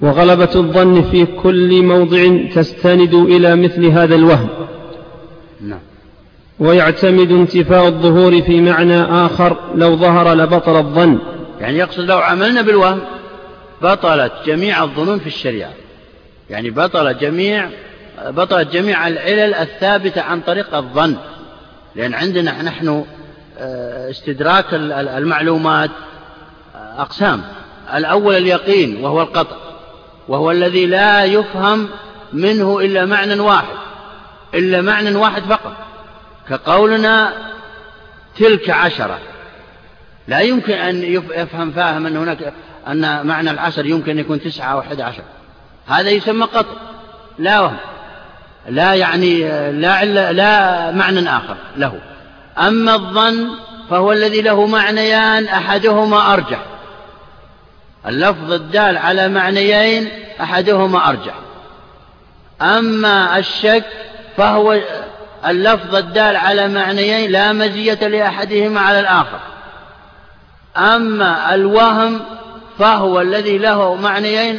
وغلبة 0.00 0.50
الظن 0.54 1.02
في 1.02 1.26
كل 1.26 1.82
موضع 1.82 2.36
تستند 2.54 3.14
إلى 3.14 3.56
مثل 3.56 3.86
هذا 3.86 4.14
الوهم. 4.14 4.48
نعم. 5.60 5.80
ويعتمد 6.58 7.30
انتفاء 7.30 7.86
الظهور 7.86 8.42
في 8.42 8.60
معنى 8.60 9.02
آخر 9.02 9.56
لو 9.74 9.96
ظهر 9.96 10.34
لبطل 10.34 10.76
الظن. 10.76 11.18
يعني 11.60 11.78
يقصد 11.78 12.00
لو 12.00 12.18
عملنا 12.18 12.62
بالوهم 12.62 13.00
بطلت 13.82 14.32
جميع 14.46 14.82
الظنون 14.82 15.18
في 15.18 15.26
الشريعة. 15.26 15.72
يعني 16.50 16.70
بطل 16.70 17.18
جميع 17.18 17.68
بطلت 18.26 18.72
جميع 18.72 19.08
العلل 19.08 19.54
الثابتة 19.54 20.22
عن 20.22 20.40
طريق 20.40 20.74
الظن. 20.74 21.16
لأن 21.94 22.14
عندنا 22.14 22.62
نحن 22.62 23.04
آه، 23.58 24.10
استدراك 24.10 24.66
المعلومات 24.74 25.90
آه، 26.74 27.02
أقسام. 27.02 27.42
الأول 27.94 28.36
اليقين 28.36 29.04
وهو 29.04 29.22
القطع 29.22 29.56
وهو 30.28 30.50
الذي 30.50 30.86
لا 30.86 31.24
يفهم 31.24 31.88
منه 32.32 32.80
إلا 32.80 33.06
معنى 33.06 33.40
واحد 33.40 33.76
إلا 34.54 34.80
معنى 34.80 35.14
واحد 35.14 35.42
فقط. 35.42 35.76
كقولنا 36.48 37.32
تلك 38.38 38.70
عشرة. 38.70 39.18
لا 40.28 40.40
يمكن 40.40 40.72
أن 40.72 41.04
يفهم 41.34 41.72
فاهم 41.72 42.06
أن 42.06 42.16
هناك 42.16 42.52
أن 42.88 43.26
معنى 43.26 43.50
العشر 43.50 43.86
يمكن 43.86 44.10
أن 44.10 44.18
يكون 44.18 44.40
تسعة 44.40 44.72
أو 44.72 44.80
أحد 44.80 45.00
عشر. 45.00 45.22
هذا 45.86 46.10
يسمى 46.10 46.44
قطع 46.44 46.76
لا 47.38 47.60
وهم. 47.60 47.76
لا 48.68 48.94
يعني 48.94 49.42
لا, 49.72 50.04
لا 50.32 50.90
معنى 50.90 51.30
آخر 51.30 51.56
له. 51.76 52.00
أما 52.58 52.94
الظن 52.94 53.48
فهو 53.90 54.12
الذي 54.12 54.42
له 54.42 54.66
معنيان 54.66 55.44
أحدهما 55.44 56.32
أرجح. 56.32 56.62
اللفظ 58.06 58.52
الدال 58.52 58.96
على 58.96 59.28
معنيين 59.28 60.08
أحدهما 60.40 61.08
أرجح. 61.08 61.34
أما 62.62 63.38
الشك 63.38 63.84
فهو 64.36 64.80
اللفظ 65.46 65.94
الدال 65.94 66.36
على 66.36 66.68
معنيين 66.68 67.30
لا 67.30 67.52
مزية 67.52 68.08
لأحدهما 68.08 68.80
على 68.80 69.00
الآخر. 69.00 69.40
أما 70.76 71.54
الوهم 71.54 72.20
فهو 72.78 73.20
الذي 73.20 73.58
له 73.58 73.94
معنيين 73.94 74.58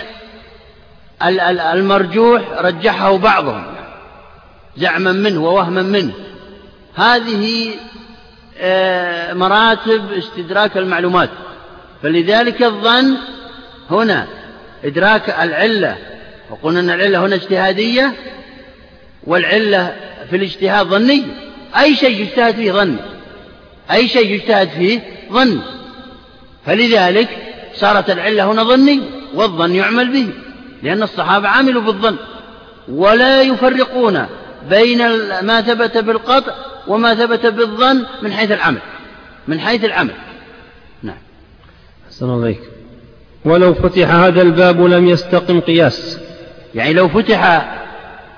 المرجوح 1.74 2.42
رجحه 2.58 3.18
بعضهم. 3.18 3.81
زعما 4.78 5.12
منه 5.12 5.44
ووهما 5.44 5.82
منه. 5.82 6.14
هذه 6.96 7.72
آه، 8.58 9.34
مراتب 9.34 10.14
استدراك 10.14 10.78
المعلومات. 10.78 11.30
فلذلك 12.04 12.64
الظن 12.64 13.18
هنا 13.90 14.28
إدراك 14.84 15.30
العلة. 15.30 15.98
وقلنا 16.52 16.80
أن 16.80 16.90
العلة 16.90 17.26
هنا 17.26 17.36
اجتهادية 17.36 18.14
والعلة 19.24 19.96
في 20.30 20.36
الاجتهاد 20.36 20.88
ظنية 20.88 21.24
أي 21.78 21.96
شيء 21.96 22.22
يجتهد 22.22 22.56
فيه 22.56 22.72
ظني 22.72 22.98
أي 23.92 24.08
شيء 24.08 24.32
يجتهد 24.32 24.70
فيه 24.70 25.00
ظني 25.32 25.62
فلذلك 26.66 27.30
صارت 27.74 28.10
العلة 28.10 28.52
هنا 28.52 28.64
ظنية 28.64 29.02
والظن 29.34 29.76
يعمل 29.76 30.12
به 30.12 30.28
لأن 30.84 31.04
الصحابة 31.04 31.48
عملوا 31.48 31.82
بالظن. 31.82 32.16
ولا 32.88 33.42
يفرقون. 33.42 34.26
بين 34.70 35.08
ما 35.42 35.62
ثبت 35.62 35.98
بالقطع 35.98 36.54
وما 36.88 37.16
ثبت 37.16 37.46
بالظن 37.46 38.06
من 38.22 38.34
حيث 38.34 38.52
العمل. 38.52 38.82
من 39.48 39.60
حيث 39.60 39.86
العمل. 39.86 40.14
نعم. 41.04 41.18
أحسن 42.08 42.26
الله 42.26 42.56
ولو 43.46 43.74
فتح 43.74 44.10
هذا 44.10 44.42
الباب 44.42 44.82
لم 44.82 45.08
يستقم 45.08 45.60
قياس. 45.60 46.18
يعني 46.76 46.94
لو 46.94 47.10
فتح 47.10 47.72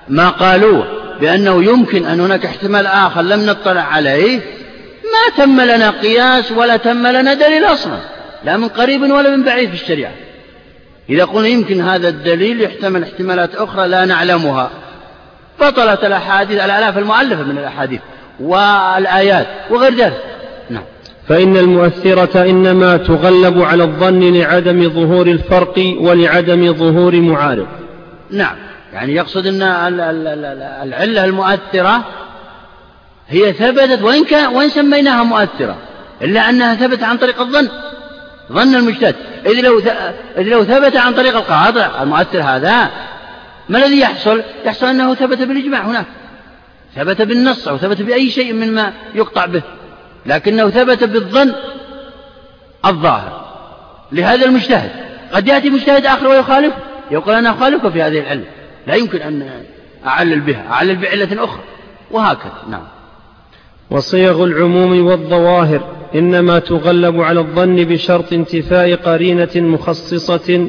ما 0.08 0.28
قالوه 0.28 0.86
بأنه 1.20 1.64
يمكن 1.64 2.04
أن 2.04 2.20
هناك 2.20 2.46
احتمال 2.46 2.86
آخر 2.86 3.22
لم 3.22 3.46
نطلع 3.46 3.80
عليه 3.80 4.40
ما 5.04 5.44
تم 5.44 5.60
لنا 5.60 5.90
قياس 5.90 6.52
ولا 6.52 6.76
تم 6.76 7.06
لنا 7.06 7.34
دليل 7.34 7.64
أصلا. 7.64 7.98
لا 8.44 8.56
من 8.56 8.68
قريب 8.68 9.02
ولا 9.02 9.36
من 9.36 9.44
بعيد 9.44 9.68
في 9.68 9.82
الشريعة. 9.82 10.12
إذا 11.08 11.24
قلنا 11.24 11.48
يمكن 11.48 11.80
هذا 11.80 12.08
الدليل 12.08 12.60
يحتمل 12.60 13.02
احتمالات 13.02 13.54
أخرى 13.54 13.88
لا 13.88 14.04
نعلمها. 14.04 14.70
بطلت 15.60 16.04
الأحاديث 16.04 16.64
الآلاف 16.64 16.98
المؤلفة 16.98 17.42
من 17.42 17.58
الأحاديث 17.58 18.00
والآيات 18.40 19.46
وغير 19.70 19.94
ذلك. 19.94 20.22
نعم. 20.70 20.82
فإن 21.28 21.56
المؤثرة 21.56 22.42
إنما 22.42 22.96
تغلب 22.96 23.62
على 23.62 23.84
الظن 23.84 24.34
لعدم 24.34 24.90
ظهور 24.90 25.26
الفرق 25.26 25.96
ولعدم 26.00 26.72
ظهور 26.74 27.20
معارض. 27.20 27.66
نعم. 28.30 28.56
يعني 28.92 29.14
يقصد 29.14 29.46
أن 29.46 29.62
العلة 30.82 31.24
المؤثرة 31.24 32.04
هي 33.28 33.52
ثبتت 33.52 34.02
وإن, 34.02 34.24
كان 34.24 34.54
وإن 34.54 34.68
سميناها 34.68 35.22
مؤثرة 35.22 35.76
إلا 36.22 36.50
أنها 36.50 36.74
ثبتت 36.74 37.02
عن 37.02 37.16
طريق 37.16 37.40
الظن 37.40 37.68
ظن 38.52 38.74
المجتهد. 38.74 39.14
إذ 39.46 39.60
لو 39.60 39.78
إذ 40.38 40.42
لو 40.42 40.64
ثبت 40.64 40.96
عن 40.96 41.14
طريق 41.14 41.36
القاطع 41.36 42.02
المؤثر 42.02 42.42
هذا 42.42 42.90
ما 43.68 43.78
الذي 43.78 44.00
يحصل؟ 44.00 44.42
يحصل 44.64 44.86
أنه 44.86 45.14
ثبت 45.14 45.38
بالإجماع 45.38 45.80
هناك. 45.80 46.06
ثبت 46.94 47.22
بالنص 47.22 47.68
أو 47.68 47.78
ثبت 47.78 48.02
بأي 48.02 48.30
شيء 48.30 48.52
مما 48.52 48.92
يقطع 49.14 49.46
به. 49.46 49.62
لكنه 50.26 50.70
ثبت 50.70 51.04
بالظن 51.04 51.54
الظاهر. 52.86 53.44
لهذا 54.12 54.46
المجتهد. 54.46 54.90
قد 55.32 55.48
يأتي 55.48 55.70
مجتهد 55.70 56.06
آخر 56.06 56.28
ويخالف 56.28 56.74
يقول 57.10 57.34
أنا 57.34 57.50
أخالفك 57.50 57.88
في 57.88 58.02
هذه 58.02 58.18
العلة. 58.18 58.44
لا 58.86 58.94
يمكن 58.94 59.18
أن 59.18 59.64
أعلل 60.06 60.40
بها 60.40 60.66
أعلل 60.70 60.96
بعلة 60.96 61.44
أخرى. 61.44 61.62
وهكذا 62.10 62.52
نعم. 62.70 62.84
وصيغ 63.90 64.44
العموم 64.44 65.06
والظواهر 65.06 65.94
إنما 66.14 66.58
تغلب 66.58 67.20
على 67.20 67.40
الظن 67.40 67.76
بشرط 67.76 68.32
انتفاء 68.32 68.94
قرينة 68.94 69.50
مخصصة 69.56 70.68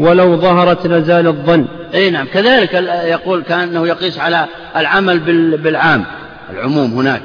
ولو 0.00 0.36
ظهرت 0.36 0.86
لزال 0.86 1.26
الظن. 1.26 1.66
أي 1.94 2.10
نعم 2.10 2.26
كذلك 2.26 2.74
يقول 3.04 3.42
كأنه 3.42 3.86
يقيس 3.86 4.18
على 4.18 4.46
العمل 4.76 5.18
بالعام 5.56 6.04
العموم 6.50 6.92
هناك. 6.92 7.22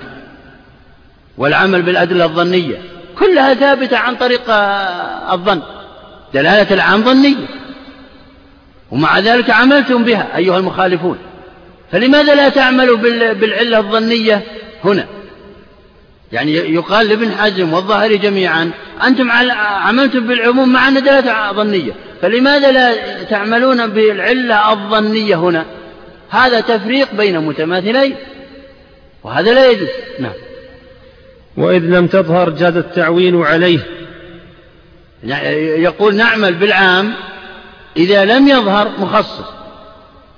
والعمل 1.38 1.82
بالأدلة 1.82 2.26
الظنية. 2.26 2.78
كلها 3.20 3.54
ثابتة 3.54 3.98
عن 3.98 4.16
طريق 4.16 4.42
الظن. 5.32 5.62
دلالة 6.34 6.74
العام 6.74 7.04
ظنية. 7.04 7.48
ومع 8.92 9.20
ذلك 9.20 9.50
عملتم 9.50 10.04
بها 10.04 10.38
أيها 10.38 10.58
المخالفون. 10.58 11.18
فلماذا 11.92 12.36
لا 12.36 12.50
تعملوا 12.50 12.98
بالعلة 13.34 13.78
الظنية 13.78 14.42
هنا؟ 14.84 15.06
يعني 16.32 16.54
يقال 16.54 17.08
لابن 17.08 17.32
حزم 17.32 17.74
والظاهري 17.74 18.18
جميعا 18.18 18.72
أنتم 19.08 19.32
عملتم 19.58 20.28
بالعموم 20.28 20.74
مع 20.74 20.88
أن 20.88 20.94
دلالة 20.94 21.52
ظنية. 21.52 21.92
فلماذا 22.26 22.72
لا 22.72 23.24
تعملون 23.24 23.88
بالعلة 23.88 24.72
الظنية 24.72 25.36
هنا؟ 25.36 25.66
هذا 26.30 26.60
تفريق 26.60 27.14
بين 27.14 27.40
متماثلين 27.40 28.16
وهذا 29.24 29.54
لا 29.54 29.70
يجوز. 29.70 29.90
نعم. 30.20 30.34
وإذ 31.58 31.82
لم 31.82 32.08
تظهر 32.08 32.50
جاد 32.50 32.78
التعويل 32.78 33.36
عليه. 33.36 33.80
يقول 35.78 36.16
نعمل 36.16 36.54
بالعام 36.54 37.14
إذا 37.98 38.26
لم 38.26 38.48
يظهر 38.48 38.92
مخصص. 39.00 39.46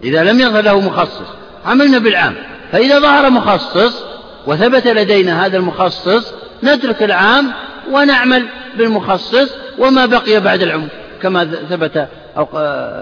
إذا 0.04 0.24
لم 0.24 0.40
يظهر 0.40 0.64
له 0.64 0.80
مخصص. 0.80 1.28
عملنا 1.66 1.98
بالعام. 1.98 2.36
فإذا 2.72 3.00
ظهر 3.00 3.30
مخصص 3.30 4.04
وثبت 4.48 4.88
لدينا 4.88 5.46
هذا 5.46 5.58
المخصص 5.58 6.34
نترك 6.64 7.04
العام 7.04 7.52
ونعمل 7.92 8.48
بالمخصص 8.78 9.50
وما 9.78 10.06
بقي 10.06 10.40
بعد 10.40 10.62
العموم. 10.62 10.90
كما 11.22 11.46
ثبت 11.70 12.08
أو 12.38 12.48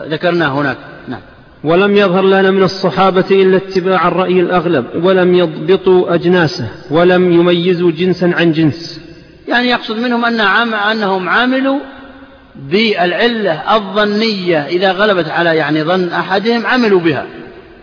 ذكرناه 0.10 0.48
هناك. 0.48 0.78
نعم. 1.08 1.22
ولم 1.64 1.98
يظهر 1.98 2.24
لنا 2.24 2.52
من 2.52 2.64
الصحابة 2.64 3.26
إلا 3.32 3.58
اتباع 3.58 4.08
الرأي 4.08 4.40
الأغلب 4.40 4.86
ولم 5.04 5.36
يضبطوا 5.36 6.14
أجناسه 6.14 6.68
ولم 6.92 7.32
يميزوا 7.32 7.92
جنسا 7.92 8.32
عن 8.38 8.52
جنس. 8.52 9.02
يعني 9.48 9.70
يقصد 9.70 9.98
منهم 9.98 10.26
أن 10.26 10.42
عام 10.42 10.74
أنهم 10.74 11.30
عاملوا 11.30 11.80
بالعلة 12.56 13.76
الظنية 13.76 14.66
إذا 14.66 14.92
غلبت 14.92 15.30
على 15.30 15.56
يعني 15.56 15.84
ظن 15.84 16.10
أحدهم 16.10 16.66
عملوا 16.66 17.00
بها 17.00 17.26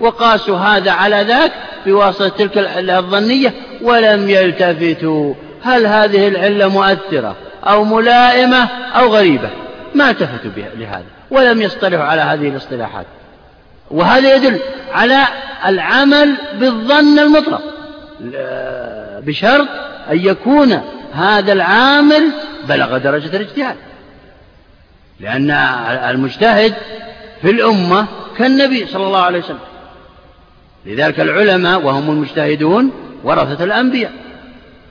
وقاسوا 0.01 0.59
هذا 0.59 0.91
على 0.91 1.25
ذاك 1.29 1.53
بواسطة 1.87 2.29
تلك 2.29 2.59
العلة 2.59 2.99
الظنية 2.99 3.55
ولم 3.83 4.31
يلتفتوا. 4.31 5.35
هل 5.63 5.87
هذه 5.87 6.29
العلة 6.29 6.69
مؤثرة 6.69 7.37
أو 7.65 7.85
ملائمة 7.85 8.69
أو 8.95 9.15
غريبة؟ 9.15 9.51
ما 9.95 10.11
التفتوا 10.11 10.51
لهذا 10.77 11.05
ولم 11.31 11.63
يصطلحوا 11.63 12.05
على 12.05 12.21
هذه 12.21 12.49
الاصطلاحات. 12.49 13.07
وهذا 13.91 14.35
يدل 14.37 14.61
على 14.93 15.19
العمل 15.67 16.37
بالظن 16.61 17.19
المطلق. 17.19 17.63
بشرط 19.27 19.69
أن 20.11 20.19
يكون 20.19 20.81
هذا 21.13 21.53
العامل 21.53 22.31
بلغ 22.69 22.99
درجة 22.99 23.37
الاجتهاد. 23.37 23.77
لأن 25.21 25.51
المجتهد 26.11 26.75
في 27.43 27.51
الأمة 27.51 28.07
كالنبي 28.39 28.87
صلى 28.87 29.07
الله 29.07 29.23
عليه 29.23 29.39
وسلم. 29.39 29.59
لذلك 30.87 31.21
العلماء 31.21 31.83
وهم 31.83 32.11
المجتهدون 32.11 32.91
ورثة 33.25 33.65
الأنبياء. 33.65 34.13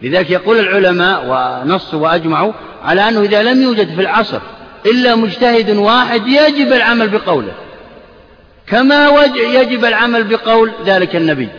لذلك 0.01 0.29
يقول 0.29 0.59
العلماء 0.59 1.25
ونصوا 1.27 1.99
وأجمعوا 1.99 2.53
على 2.83 3.09
أنه 3.09 3.21
إذا 3.21 3.43
لم 3.43 3.61
يوجد 3.61 3.95
في 3.95 4.01
العصر 4.01 4.41
إلا 4.85 5.15
مجتهد 5.15 5.69
واحد 5.69 6.27
يجب 6.27 6.73
العمل 6.73 7.09
بقوله. 7.09 7.53
كما 8.67 9.09
يجب 9.35 9.85
العمل 9.85 10.23
بقول 10.23 10.71
ذلك 10.85 11.15
النبي. 11.15 11.49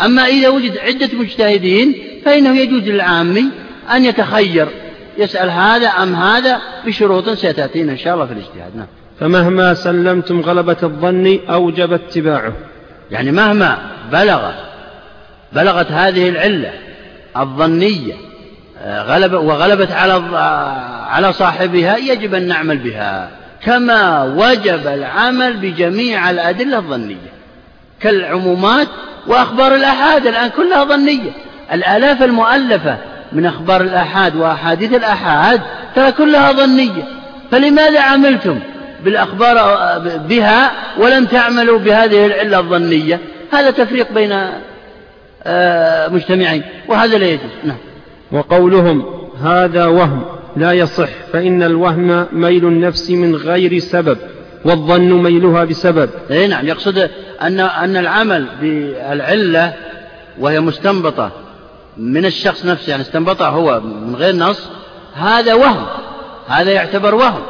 أما 0.00 0.26
إذا 0.26 0.48
وجد 0.48 0.78
عدة 0.78 1.08
مجتهدين 1.12 1.94
فإنه 2.24 2.58
يجوز 2.58 2.82
للعامي 2.82 3.44
أن 3.92 4.04
يتخير 4.04 4.68
يسأل 5.18 5.50
هذا 5.50 5.88
أم 5.88 6.14
هذا 6.14 6.60
بشروط 6.86 7.30
ستأتينا 7.30 7.92
إن 7.92 7.98
شاء 7.98 8.14
الله 8.14 8.26
في 8.26 8.32
الاجتهاد. 8.32 8.76
نعم. 8.76 8.86
فمهما 9.20 9.74
سلمتم 9.74 10.40
غلبة 10.40 10.76
الظن 10.82 11.38
أوجب 11.48 11.92
اتباعه. 11.92 12.52
يعني 13.10 13.32
مهما 13.32 13.78
بلغ 14.12 14.52
بلغت 15.52 15.92
هذه 15.92 16.28
العلة 16.28 16.72
الظنية 17.36 18.14
غلب 18.84 19.32
وغلبت 19.32 19.92
على 19.92 20.12
على 21.10 21.32
صاحبها 21.32 21.96
يجب 21.96 22.34
أن 22.34 22.48
نعمل 22.48 22.78
بها. 22.78 23.30
كما 23.64 24.22
وجب 24.22 24.86
العمل 24.86 25.56
بجميع 25.56 26.30
الأدلة 26.30 26.78
الظنية. 26.78 27.30
كالعمومات 28.00 28.88
وأخبار 29.26 29.74
الآحاد 29.74 30.26
الآن 30.26 30.50
كلها 30.50 30.84
ظنية. 30.84 31.30
الآلاف 31.72 32.22
المؤلفة 32.22 32.96
من 33.32 33.46
أخبار 33.46 33.80
الآحاد 33.80 34.36
وأحاديث 34.36 34.94
الآحاد 34.94 35.60
ترى 35.94 36.12
كلها 36.12 36.52
ظنية. 36.52 37.02
فلماذا 37.50 38.00
عملتم 38.00 38.60
بالأخبار 39.04 39.56
بها 40.28 40.70
ولم 40.98 41.26
تعملوا 41.26 41.78
بهذه 41.78 42.26
العلة 42.26 42.58
الظنية؟ 42.58 43.20
هذا 43.52 43.70
تفريق 43.70 44.12
بين 44.12 44.40
آه، 45.44 46.08
مجتمعين 46.08 46.62
وهذا 46.88 47.18
لا 47.18 47.26
يجوز. 47.26 47.50
نعم. 47.64 47.76
وقولهم 48.32 49.04
هذا 49.42 49.86
وهم 49.86 50.24
لا 50.56 50.72
يصح 50.72 51.08
فإن 51.32 51.62
الوهم 51.62 52.26
ميل 52.32 52.64
النفس 52.64 53.10
من 53.10 53.34
غير 53.34 53.78
سبب 53.78 54.18
والظن 54.64 55.12
ميلها 55.22 55.64
بسبب. 55.64 56.10
اي 56.30 56.46
نعم 56.46 56.66
يقصد 56.66 57.10
أن 57.42 57.60
أن 57.60 57.96
العمل 57.96 58.46
بالعلة 58.60 59.74
وهي 60.38 60.60
مستنبطة 60.60 61.30
من 61.96 62.26
الشخص 62.26 62.64
نفسه 62.64 62.90
يعني 62.90 63.02
استنبطها 63.02 63.48
هو 63.48 63.80
من 63.80 64.16
غير 64.16 64.34
نص 64.36 64.68
هذا 65.14 65.54
وهم 65.54 65.86
هذا 66.48 66.70
يعتبر 66.70 67.14
وهم. 67.14 67.42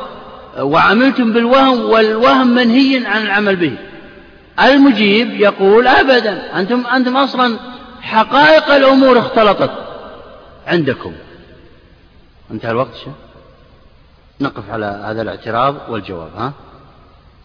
وعملتم 0.60 1.32
بالوهم 1.32 1.90
والوهم 1.90 2.54
منهي 2.54 3.06
عن 3.06 3.22
العمل 3.22 3.56
به. 3.56 3.72
المجيب 4.64 5.40
يقول 5.40 5.86
أبدا 5.86 6.58
أنتم, 6.60 6.82
أنتم 6.94 7.16
أصلا 7.16 7.56
حقائق 8.02 8.74
الأمور 8.74 9.18
اختلطت. 9.18 9.70
عندكم. 10.66 11.14
انتهى 12.50 12.70
الوقت 12.70 12.94
شيء 12.94 13.12
نقف 14.40 14.70
على 14.70 15.02
هذا 15.06 15.22
الاعتراض 15.22 15.76
والجواب 15.88 16.30
ها؟ 16.36 16.52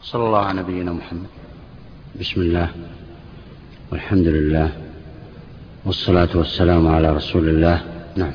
صلى 0.04 0.24
الله 0.24 0.40
على 0.40 0.60
نبينا 0.62 0.94
محمد. 0.94 1.28
بسم 2.20 2.42
الله 2.42 2.70
والحمد 3.92 4.28
لله 4.28 4.72
والصلاة 5.86 6.30
والسلام 6.36 6.88
على 6.88 7.16
رسول 7.16 7.50
الله. 7.50 7.84
نعم. 8.16 8.34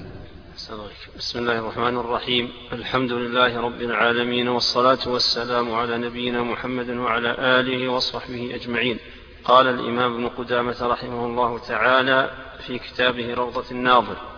بسم 1.18 1.38
الله 1.38 1.58
الرحمن 1.58 1.96
الرحيم. 1.96 2.48
الحمد 2.72 3.12
لله 3.12 3.60
رب 3.60 3.80
العالمين 3.82 4.48
والصلاة 4.48 4.98
والسلام 5.06 5.74
على 5.74 5.98
نبينا 5.98 6.42
محمد 6.42 6.90
وعلى 6.90 7.60
آله 7.60 7.88
وصحبه 7.88 8.54
أجمعين. 8.54 8.98
قال 9.44 9.66
الإمام 9.66 10.14
ابن 10.14 10.28
قدامة 10.28 10.76
رحمه 10.82 11.26
الله 11.26 11.58
تعالى 11.58 12.30
في 12.66 12.78
كتابه 12.78 13.34
روضة 13.34 13.64
الناظر 13.70 14.29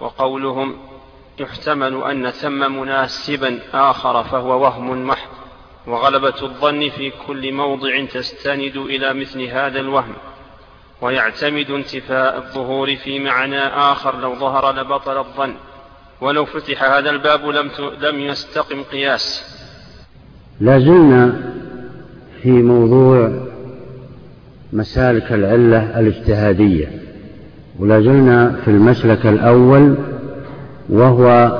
وقولهم 0.00 0.76
يحتمل 1.38 2.02
أن 2.02 2.30
ثم 2.30 2.78
مناسبا 2.80 3.58
آخر 3.72 4.24
فهو 4.24 4.62
وهم 4.62 5.06
محض 5.06 5.28
وغلبة 5.86 6.42
الظن 6.42 6.88
في 6.88 7.12
كل 7.26 7.52
موضع 7.52 8.04
تستند 8.04 8.76
إلى 8.76 9.14
مثل 9.14 9.42
هذا 9.42 9.80
الوهم 9.80 10.14
ويعتمد 11.00 11.70
انتفاء 11.70 12.36
الظهور 12.38 12.96
في 12.96 13.18
معنى 13.18 13.58
آخر 13.66 14.20
لو 14.20 14.34
ظهر 14.34 14.80
لبطل 14.80 15.18
الظن 15.18 15.54
ولو 16.20 16.44
فتح 16.44 16.82
هذا 16.82 17.10
الباب 17.10 17.46
لم 17.46 17.70
لم 18.00 18.20
يستقم 18.20 18.82
قياس. 18.82 19.56
لا 20.60 20.78
زلنا 20.78 21.52
في 22.42 22.50
موضوع 22.50 23.46
مسالك 24.72 25.32
العلة 25.32 26.00
الاجتهادية. 26.00 27.05
ولا 27.78 28.00
زلنا 28.00 28.52
في 28.64 28.70
المسلك 28.70 29.26
الأول 29.26 29.94
وهو 30.88 31.52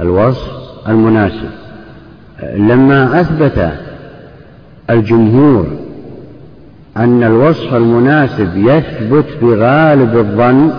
الوصف 0.00 0.50
المناسب. 0.88 1.50
لما 2.56 3.20
أثبت 3.20 3.72
الجمهور 4.90 5.66
أن 6.96 7.22
الوصف 7.22 7.74
المناسب 7.74 8.56
يثبت 8.56 9.26
بغالب 9.42 10.16
الظن 10.16 10.70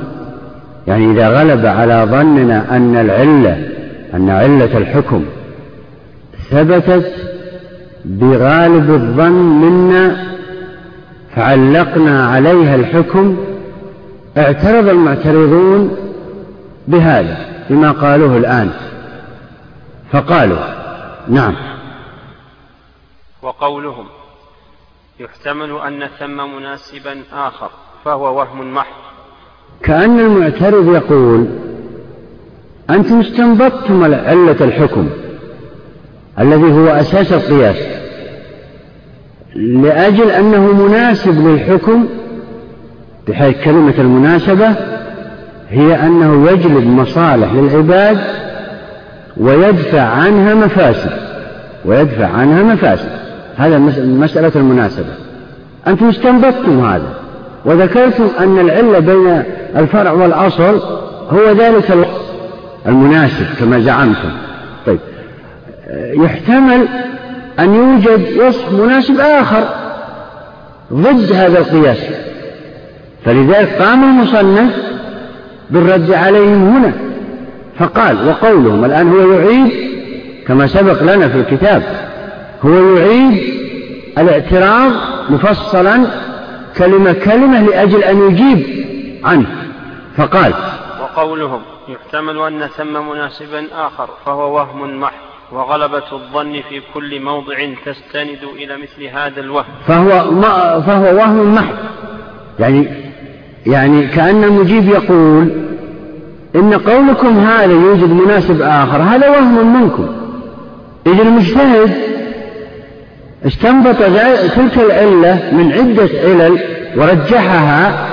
يعني 0.88 1.12
إذا 1.12 1.30
غلب 1.30 1.66
على 1.66 2.08
ظننا 2.12 2.78
أن 2.78 2.96
العلة 2.96 3.68
أن 4.14 4.30
علة 4.30 4.78
الحكم 4.78 5.24
ثبتت 6.50 7.12
بغالب 8.06 8.90
الظن 8.90 9.62
منا 9.62 10.16
فعلقنا 11.36 12.28
عليها 12.28 12.76
الحكم 12.76 13.38
اعترض 14.38 14.88
المعترضون 14.88 15.98
بهذا 16.88 17.66
بما 17.70 17.92
قالوه 17.92 18.38
الآن. 18.38 18.72
فقالوا 20.12 20.58
نعم. 21.28 21.56
وقولهم 23.42 24.06
يحتمل 25.20 25.72
أن 25.72 26.08
ثم 26.20 26.56
مناسبا 26.56 27.24
آخر 27.34 27.70
فهو 28.06 28.38
وهم 28.38 28.74
محض. 28.74 29.04
كأن 29.84 30.20
المعترض 30.20 30.96
يقول 30.96 31.48
أنتم 32.90 33.20
استنبطتم 33.20 34.04
علة 34.04 34.58
الحكم 34.62 35.10
الذي 36.40 36.74
هو 36.74 36.88
أساس 36.88 37.34
القياس 37.34 37.78
لأجل 39.56 40.32
أنه 40.32 40.88
مناسب 40.88 41.48
للحكم 41.48 42.08
بحيث 43.28 43.64
كلمة 43.64 43.94
المناسبة 43.98 44.76
هي 45.70 45.96
أنه 45.96 46.52
يجلب 46.52 46.88
مصالح 46.88 47.54
للعباد 47.54 48.18
ويدفع 49.38 50.02
عنها 50.02 50.54
مفاسد 50.54 51.12
ويدفع 51.86 52.28
عنها 52.28 52.64
مفاسد. 52.64 53.10
هذا 53.58 53.78
مسألة 53.98 54.52
المناسبة. 54.56 55.14
أنتم 55.88 56.10
استنبطتم 56.10 56.86
هذا 56.86 57.14
وذكرتم 57.66 58.28
أن 58.40 58.60
العلة 58.60 59.00
بين 59.00 59.44
الفرع 59.76 60.12
والأصل 60.12 60.82
هو 61.30 61.52
ذلك 61.52 62.08
المناسب 62.88 63.46
كما 63.60 63.80
زعمتم. 63.80 64.32
طيب. 64.86 65.00
يحتمل 66.14 66.88
أن 67.60 67.76
يوجد 67.76 68.42
وصف 68.42 68.72
مناسب 68.74 69.20
آخر 69.20 69.64
ضد 70.94 71.32
هذا 71.32 71.60
القياس. 71.60 71.98
فلذلك 73.26 73.82
قام 73.82 74.04
المصنف 74.04 74.76
بالرد 75.70 76.12
عليهم 76.12 76.76
هنا 76.76 76.94
فقال 77.80 78.28
وقولهم 78.28 78.86
الآن 78.86 79.10
هو 79.12 79.32
يعيد 79.32 79.72
كما 80.48 80.68
سبق 80.68 81.04
لنا 81.04 81.28
في 81.28 81.38
الكتاب 81.38 81.84
هو 82.66 82.98
يعيد 82.98 83.54
الاعتراض 84.18 84.92
مفصلا 85.30 86.08
كلمة 86.78 87.14
كلمة 87.14 87.62
لأجل 87.62 88.04
أن 88.04 88.32
يجيب 88.32 88.86
عنه 89.24 89.48
فقال 90.18 90.54
وقولهم 91.02 91.62
يحتمل 91.88 92.38
أن 92.38 92.68
ثم 92.68 93.10
مناسبا 93.10 93.66
آخر 93.74 94.10
فهو 94.26 94.56
وهم 94.56 95.00
محض 95.00 95.14
وغلبة 95.52 96.04
الظن 96.12 96.62
في 96.70 96.82
كل 96.94 97.22
موضع 97.22 97.56
تستند 97.86 98.40
إلى 98.56 98.78
مثل 98.78 99.04
هذا 99.18 99.40
الوهم. 99.42 99.66
فهو, 99.88 100.32
ما 100.32 100.82
فهو 100.82 101.16
وهم 101.16 101.56
محض 101.56 101.76
يعني 102.60 103.03
يعني 103.66 104.08
كأن 104.08 104.44
المجيب 104.44 104.90
يقول 104.90 105.50
إن 106.56 106.74
قولكم 106.74 107.40
هذا 107.40 107.74
يوجد 107.74 108.10
مناسب 108.10 108.62
آخر 108.62 108.98
هذا 108.98 109.30
وهم 109.30 109.82
منكم. 109.82 110.08
إذ 111.08 111.20
المجتهد 111.20 111.92
استنبط 113.48 113.98
تلك 114.56 114.78
العلة 114.78 115.52
من 115.52 115.72
عدة 115.72 116.10
علل 116.24 116.60
ورجحها 116.98 118.08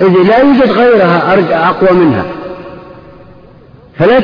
إذ 0.00 0.28
لا 0.28 0.38
يوجد 0.38 0.70
غيرها 0.70 1.68
أقوى 1.68 1.98
منها. 1.98 2.24
فلا 3.98 4.22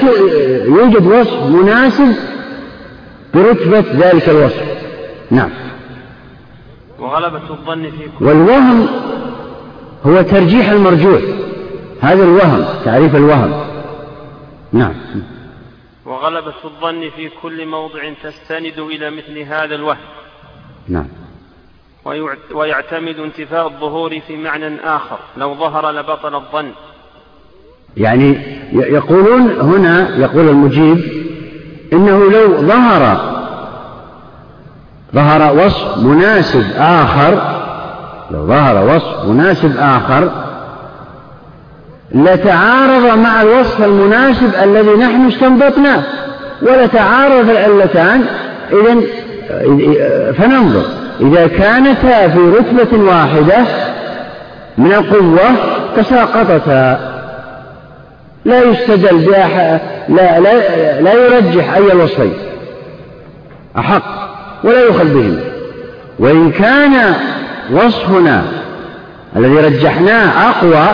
يوجد 0.65 1.07
وصف 1.07 1.47
مناسب 1.47 2.15
برتبة 3.35 3.85
ذلك 3.99 4.29
الوصف. 4.29 4.65
نعم. 5.31 5.51
وغلبة 7.01 7.51
الظن 7.51 7.83
في 7.83 8.25
والوهم 8.25 8.87
هو 10.07 10.23
ترجيح 10.23 10.71
المرجوح. 10.71 11.21
هذا 12.01 12.25
الوهم 12.25 12.65
تعريف 12.85 13.17
الوهم. 13.17 13.65
نعم. 14.73 14.95
وغلبة 16.07 16.55
الظن 16.65 17.11
في 17.17 17.31
كل 17.43 17.67
موضع 17.67 18.01
تستند 18.23 18.79
إلى 18.79 19.11
مثل 19.11 19.39
هذا 19.39 19.75
الوهم. 19.75 19.99
نعم. 20.89 21.07
ويعتمد 22.55 23.19
انتفاء 23.19 23.67
الظهور 23.67 24.21
في 24.21 24.37
معنى 24.37 24.81
آخر. 24.81 25.19
لو 25.37 25.55
ظهر 25.55 25.91
لبطل 25.91 26.35
الظن. 26.35 26.71
يعني 27.97 28.39
يقولون 28.73 29.51
هنا 29.61 30.17
يقول 30.17 30.49
المجيب 30.49 30.99
إنه 31.93 32.31
لو 32.31 32.57
ظهر 32.57 33.31
ظهر 35.15 35.57
وصف 35.57 35.99
مناسب 35.99 36.65
آخر 36.77 37.50
لو 38.31 38.47
ظهر 38.47 38.97
وصف 38.97 39.25
مناسب 39.25 39.73
آخر 39.79 40.31
لتعارض 42.15 43.19
مع 43.19 43.43
الوصف 43.43 43.85
المناسب 43.85 44.55
الذي 44.63 44.91
نحن 44.91 45.27
استنبطناه 45.29 46.03
ولتعارض 46.63 47.51
العلتان. 47.51 48.25
إذا 48.73 48.97
فننظر. 50.33 50.85
إذا 51.21 51.47
كانتا 51.47 52.29
في 52.29 52.39
رتبة 52.39 53.05
واحدة 53.05 53.65
من 54.79 54.93
القوة 54.93 55.51
تساقطتا. 55.97 57.11
لا 58.45 58.63
يستدل 58.63 59.19
بأح... 59.19 59.81
لا, 60.09 60.41
لا, 60.41 61.01
لا 61.01 61.13
يرجح 61.13 61.75
أي 61.75 61.93
الوصفين 61.93 62.33
أحق 63.79 64.31
ولا 64.65 64.81
يخل 64.81 65.09
بهما. 65.09 65.41
وإن 66.19 66.51
كان 66.51 67.15
وصفنا 67.73 68.45
الذي 69.37 69.55
رجحناه 69.55 70.51
أقوى 70.51 70.87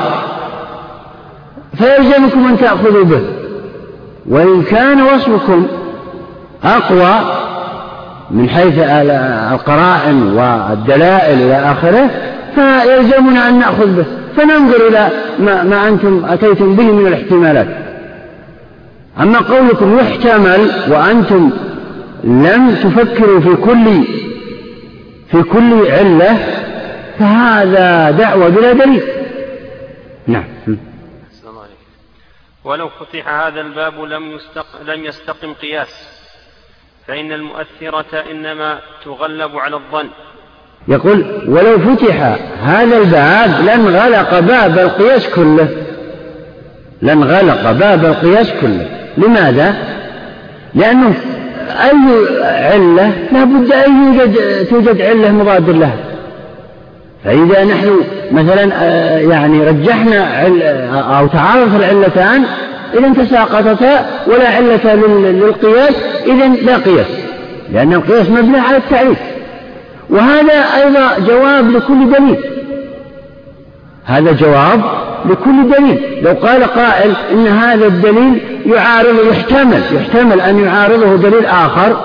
فيلزمكم 1.74 2.46
أن 2.46 2.58
تأخذوا 2.58 3.04
به. 3.04 3.20
وإن 4.28 4.62
كان 4.62 5.02
وصفكم 5.02 5.66
أقوى 6.64 7.20
من 8.30 8.48
حيث 8.48 8.74
القرائن 9.52 10.22
والدلائل 10.22 11.38
إلى 11.38 11.72
آخره 11.72 12.10
فيلزمنا 12.54 13.48
أن 13.48 13.58
نأخذ 13.58 13.86
به. 13.86 14.04
فننظر 14.36 14.88
إلى 14.88 15.08
ما, 15.38 15.62
ما 15.62 15.88
أنتم 15.88 16.24
أتيتم 16.24 16.76
به 16.76 16.92
من 16.92 17.06
الاحتمالات. 17.06 17.68
أما 19.20 19.38
قولكم 19.38 19.98
يحتمل 19.98 20.70
وأنتم 20.90 21.50
لم 22.24 22.74
تفكروا 22.82 23.40
في 23.40 23.54
كل 23.54 24.04
في 25.30 25.42
كل 25.42 25.90
علة 25.90 26.36
فهذا 27.18 28.10
دعوة 28.10 28.48
بلا 28.48 28.72
دليل. 28.72 29.02
نعم. 30.26 30.44
ولو 32.64 32.88
فتح 32.88 33.28
هذا 33.28 33.60
الباب 33.60 34.00
لم, 34.00 34.32
يستق 34.32 34.66
لم 34.86 35.04
يستقم 35.04 35.52
قياس. 35.52 36.08
فإن 37.08 37.32
المؤثرة 37.32 38.24
إنما 38.30 38.78
تغلب 39.04 39.56
على 39.56 39.76
الظن. 39.76 40.08
يقول 40.88 41.42
ولو 41.48 41.78
فتح 41.78 42.38
هذا 42.62 42.98
الباب 42.98 43.64
لانغلق 43.64 44.38
باب 44.38 44.78
القياس 44.78 45.28
كله. 45.28 45.68
لانغلق 47.02 47.72
باب 47.72 48.04
القياس 48.04 48.52
كله. 48.60 48.88
لماذا؟ 49.16 49.74
لأنه 50.74 51.14
أي 51.68 52.26
علة 52.42 53.12
لا 53.32 53.44
بد 53.44 53.72
أن 53.72 54.14
يوجد 54.14 54.66
توجد 54.66 55.00
علة 55.00 55.32
مضاد 55.32 55.70
لها 55.70 56.15
فإذا 57.26 57.64
نحن 57.64 58.00
مثلا 58.32 58.70
آه، 58.74 59.18
يعني 59.18 59.64
رجحنا 59.64 60.46
أو 61.18 61.26
تعارض 61.26 61.74
العلتان 61.74 62.44
إذا 62.98 63.24
تساقطتا 63.24 64.06
ولا 64.26 64.48
علة 64.48 64.94
للقياس 64.94 65.94
إذا 66.26 66.48
لا 66.48 66.76
قياس 66.76 67.06
لأن 67.72 67.92
القياس 67.92 68.30
مبني 68.30 68.58
على 68.58 68.76
التعريف. 68.76 69.18
وهذا 70.10 70.52
أيضا 70.52 71.18
جواب 71.26 71.70
لكل 71.70 72.10
دليل. 72.10 72.36
هذا 74.04 74.32
جواب 74.32 74.80
لكل 75.24 75.70
دليل. 75.76 76.00
لو 76.22 76.32
قال 76.32 76.64
قائل 76.64 77.12
إن 77.32 77.46
هذا 77.46 77.86
الدليل 77.86 78.38
يعارض 78.66 79.26
يحتمل 79.30 79.82
يحتمل 79.92 80.40
أن 80.40 80.64
يعارضه 80.64 81.16
دليل 81.16 81.46
آخر 81.46 81.96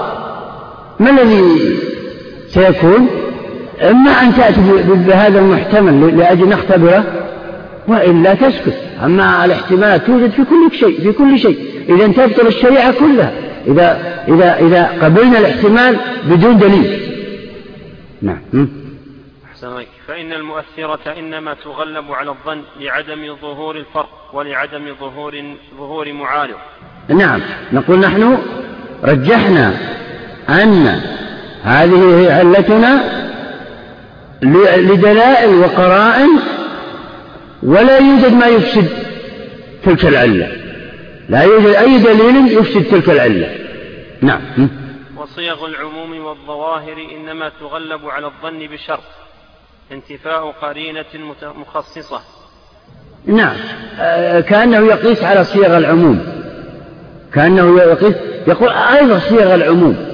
ما 0.99 1.09
الذي 1.09 1.43
سيكون؟ 2.49 3.07
إما 3.81 4.11
أن 4.11 4.35
تأتي 4.35 4.61
بهذا 4.87 5.39
المحتمل 5.39 6.17
لأجل 6.17 6.49
نختبره 6.49 7.03
وإلا 7.87 8.33
تسكت. 8.33 8.77
أما 9.03 9.45
الاحتمالات 9.45 10.05
توجد 10.05 10.31
في 10.31 10.43
كل 10.43 10.77
شيء 10.77 11.01
في 11.01 11.11
كل 11.11 11.39
شيء. 11.39 11.57
إذا 11.89 12.07
تبطل 12.07 12.47
الشريعة 12.47 12.93
كلها. 12.99 13.33
إذا 13.67 14.17
إذا 14.27 14.59
إذا 14.59 14.89
قبلنا 15.01 15.39
الاحتمال 15.39 15.97
بدون 16.25 16.57
دليل. 16.57 17.11
نعم. 18.21 18.69
أحسن 19.51 19.83
فإن 20.07 20.33
المؤثرة 20.33 21.19
إنما 21.19 21.53
تغلب 21.53 22.11
على 22.11 22.29
الظن 22.29 22.61
لعدم 22.79 23.35
ظهور 23.41 23.75
الفرق 23.75 24.29
ولعدم 24.33 24.95
ظهور 24.99 25.43
ظهور 25.77 26.13
معارض 26.13 26.55
نعم. 27.09 27.41
نقول 27.73 27.99
نحن 27.99 28.37
رجحنا 29.03 29.73
أن 30.49 31.01
هذه 31.63 32.21
هي 32.21 32.31
علتنا 32.31 33.20
لدلائل 34.43 35.55
وقرائن 35.55 36.29
ولا 37.63 37.97
يوجد 37.97 38.33
ما 38.33 38.47
يفسد 38.47 38.87
تلك 39.85 40.05
العلة. 40.05 40.51
لا 41.29 41.41
يوجد 41.41 41.75
أي 41.75 41.97
دليل 41.97 42.57
يفسد 42.57 42.83
تلك 42.83 43.09
العلة. 43.09 43.55
نعم. 44.21 44.41
وصيغ 45.17 45.65
العموم 45.65 46.25
والظواهر 46.25 46.95
إنما 47.17 47.51
تغلب 47.59 48.05
على 48.05 48.25
الظن 48.25 48.67
بشرط 48.67 49.03
انتفاء 49.91 50.51
قرينة 50.51 51.05
مخصصة. 51.43 52.21
نعم. 53.25 53.55
آه، 53.99 54.39
كأنه 54.39 54.87
يقيس 54.87 55.23
على 55.23 55.43
صيغ 55.43 55.77
العموم. 55.77 56.25
كأنه 57.33 57.79
يقيس 57.79 58.15
يقول 58.47 58.69
أيضا 58.69 59.19
صيغ 59.19 59.55
العموم. 59.55 60.05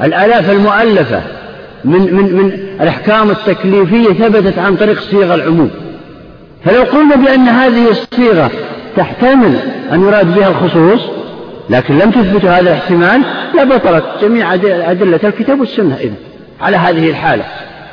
الآلاف 0.00 0.50
المؤلفة. 0.50 1.41
من 1.84 2.00
من 2.00 2.36
من 2.36 2.52
الأحكام 2.80 3.30
التكليفية 3.30 4.12
ثبتت 4.12 4.58
عن 4.58 4.76
طريق 4.76 5.00
صيغ 5.00 5.34
العموم. 5.34 5.70
فلو 6.64 6.82
قلنا 6.82 7.16
بأن 7.16 7.48
هذه 7.48 7.90
الصيغة 7.90 8.50
تحتمل 8.96 9.58
أن 9.92 10.00
يراد 10.00 10.34
بها 10.34 10.48
الخصوص 10.48 11.00
لكن 11.70 11.98
لم 11.98 12.10
تثبت 12.10 12.44
هذا 12.44 12.60
الاحتمال 12.60 13.22
لبطلت 13.60 14.04
جميع 14.22 14.54
أدلة 14.54 15.20
الكتاب 15.24 15.60
والسنة 15.60 15.96
إذن. 16.00 16.14
على 16.60 16.76
هذه 16.76 17.10
الحالة. 17.10 17.44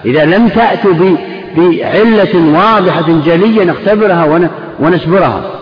إذا 0.05 0.25
لم 0.25 0.47
تأتوا 0.47 0.93
بعلة 1.57 2.35
واضحة 2.35 3.05
جلية 3.25 3.63
نختبرها 3.63 4.49
ونسبرها. 4.79 5.58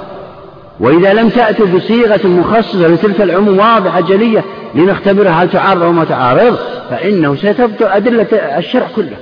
وإذا 0.79 1.13
لم 1.13 1.29
تأتوا 1.29 1.65
بصيغة 1.65 2.27
مخصصة 2.27 2.87
لتلك 2.87 3.21
العموم 3.21 3.59
واضحة 3.59 4.01
جلية 4.01 4.43
لنختبرها 4.75 5.31
هل 5.31 5.49
تعارض 5.49 5.83
أو 5.83 5.91
ما 5.91 6.05
تعارض 6.05 6.57
فإنه 6.89 7.35
ستبطل 7.35 7.85
أدلة 7.85 8.27
الشرع 8.57 8.87
كله. 8.95 9.17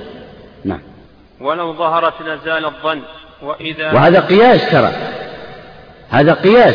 نعم. 0.64 0.80
ولو 1.40 1.74
ظهرت 1.74 2.14
لزال 2.20 2.64
الظن 2.64 3.00
وإذا 3.42 3.92
وهذا 3.92 4.20
قياس 4.20 4.70
ترى. 4.70 4.92
هذا 6.10 6.32
قياس. 6.32 6.74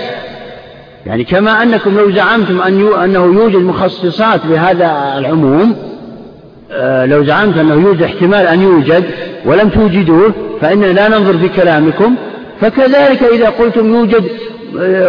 يعني 1.06 1.24
كما 1.24 1.64
أنكم 1.64 1.98
لو 1.98 2.12
زعمتم 2.12 2.62
أن 2.62 2.80
يو 2.80 2.96
أنه 2.96 3.26
يوجد 3.26 3.60
مخصصات 3.60 4.46
بهذا 4.46 5.16
العموم 5.18 5.76
آه 6.72 7.06
لو 7.06 7.24
زعمت 7.24 7.58
أنه 7.58 7.74
يوجد 7.74 8.04
احتمال 8.04 8.48
أن 8.48 8.62
يوجد 8.62 9.04
ولم 9.46 9.70
توجدوه 9.70 10.34
فإننا 10.62 10.86
لا 10.86 11.08
ننظر 11.08 11.38
في 11.38 11.50
كلامكم 11.50 12.16
فكذلك 12.62 13.24
إذا 13.24 13.50
قلتم 13.50 13.96
يوجد 13.96 14.24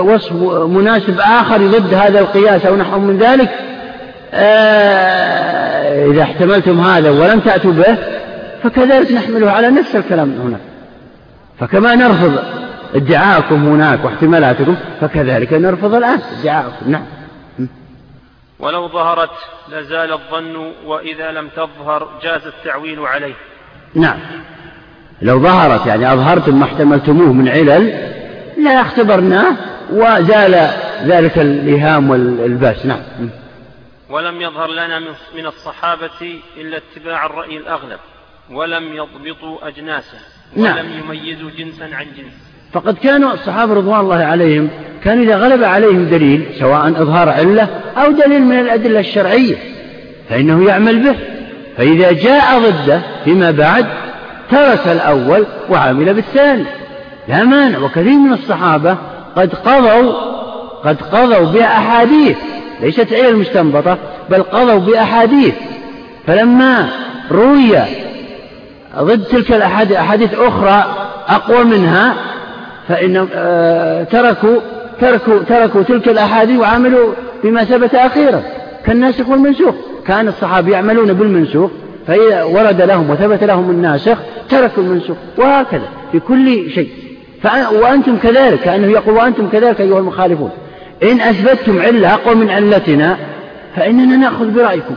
وصف 0.00 0.32
مناسب 0.66 1.20
آخر 1.20 1.56
ضد 1.56 1.94
هذا 1.94 2.20
القياس 2.20 2.66
أو 2.66 2.76
نحو 2.76 2.98
من 2.98 3.18
ذلك 3.18 3.50
آه 4.34 6.06
إذا 6.10 6.22
احتملتم 6.22 6.80
هذا 6.80 7.10
ولم 7.10 7.40
تأتوا 7.40 7.72
به 7.72 7.96
فكذلك 8.62 9.12
نحمله 9.12 9.50
على 9.50 9.70
نفس 9.70 9.96
الكلام 9.96 10.40
هنا. 10.44 10.58
فكما 11.60 11.94
نرفض 11.94 12.38
ادعاءكم 12.94 13.68
هناك 13.68 14.04
واحتمالاتكم 14.04 14.76
فكذلك 15.00 15.52
نرفض 15.52 15.94
الآن 15.94 16.18
ادعاءكم 16.40 16.90
نعم. 16.90 17.04
ولو 18.58 18.88
ظهرت 18.88 19.30
لزال 19.68 20.12
الظن 20.12 20.72
وإذا 20.86 21.32
لم 21.32 21.48
تظهر 21.48 22.08
جاز 22.22 22.40
التعويل 22.46 23.00
عليه. 23.00 23.34
نعم. 23.94 24.18
لو 25.22 25.40
ظهرت 25.40 25.86
يعني 25.86 26.12
أظهرتم 26.12 26.58
ما 26.58 26.64
احتملتموه 26.64 27.32
من 27.32 27.48
علل 27.48 27.92
لا 28.64 28.80
اختبرناه 28.80 29.56
وزال 29.92 30.68
ذلك 31.04 31.38
الإيهام 31.38 32.10
والباس 32.10 32.86
نعم. 32.86 33.00
ولم 34.10 34.40
يظهر 34.40 34.70
لنا 34.70 34.98
من 35.36 35.46
الصحابة 35.46 36.40
إلا 36.56 36.76
اتباع 36.76 37.26
الرأي 37.26 37.56
الأغلب 37.56 37.98
ولم 38.50 38.84
يضبطوا 38.94 39.68
أجناسه 39.68 40.18
نعم. 40.56 40.76
ولم 40.76 40.90
يميزوا 40.98 41.50
جنسا 41.58 41.84
عن 41.84 42.04
جنس. 42.04 42.32
فقد 42.72 42.98
كانوا 42.98 43.32
الصحابة 43.32 43.74
رضوان 43.74 44.00
الله 44.00 44.24
عليهم 44.24 44.68
كان 45.04 45.22
إذا 45.22 45.36
غلب 45.36 45.64
عليهم 45.64 46.04
دليل 46.08 46.46
سواء 46.58 46.88
إظهار 46.88 47.28
علة 47.28 47.68
أو 47.96 48.12
دليل 48.12 48.42
من 48.42 48.58
الأدلة 48.58 49.00
الشرعية 49.00 49.56
فإنه 50.28 50.68
يعمل 50.68 51.02
به. 51.02 51.16
فإذا 51.76 52.12
جاء 52.12 52.58
ضده 52.58 53.02
فيما 53.24 53.50
بعد 53.50 53.86
ترك 54.50 54.88
الأول 54.88 55.46
وعمل 55.70 56.14
بالثاني. 56.14 56.81
لا 57.28 57.44
مانع 57.44 57.78
وكثير 57.78 58.18
من 58.18 58.32
الصحابة 58.32 58.96
قد 59.36 59.54
قضوا 59.54 60.12
قد 60.84 61.02
قضوا 61.02 61.46
بأحاديث 61.52 62.36
ليست 62.80 63.12
علل 63.12 63.36
مستنبطة 63.36 63.98
بل 64.30 64.42
قضوا 64.42 64.78
بأحاديث. 64.78 65.54
فلما 66.26 66.88
روي 67.30 67.78
ضد 68.98 69.24
تلك 69.24 69.52
الأحاديث 69.52 69.96
أحاديث 69.96 70.34
أخرى 70.34 70.84
أقوى 71.28 71.64
منها 71.64 72.14
فإنهم 72.88 73.28
آه، 73.34 74.04
تركوا 74.04 74.56
تركوا 75.00 75.42
تركوا 75.42 75.82
تلك 75.82 76.08
الأحاديث 76.08 76.60
وعملوا 76.60 77.12
بما 77.44 77.64
ثبت 77.64 77.94
أخيرا. 77.94 78.42
كالناسخ 78.86 79.28
والمنسوخ. 79.28 79.74
كان 80.06 80.28
الصحابة 80.28 80.72
يعملون 80.72 81.12
بالمنسوخ 81.12 81.70
فإذا 82.06 82.42
ورد 82.42 82.82
لهم 82.82 83.10
وثبت 83.10 83.44
لهم 83.44 83.70
الناسخ 83.70 84.18
تركوا 84.48 84.82
المنسوخ 84.82 85.16
وهكذا 85.38 85.88
في 86.12 86.20
كل 86.20 86.70
شيء. 86.70 86.88
وأنتم 87.72 88.16
كذلك 88.16 88.60
كأنه 88.60 88.86
يقول 88.86 89.14
وأنتم 89.14 89.48
كذلك 89.48 89.80
أيها 89.80 89.98
المخالفون. 89.98 90.50
إن 91.02 91.20
أثبتتم 91.20 91.82
علة 91.82 92.14
أقوى 92.14 92.34
من 92.34 92.50
علتنا 92.50 93.16
فإننا 93.76 94.16
نأخذ 94.16 94.50
برأيكم. 94.50 94.94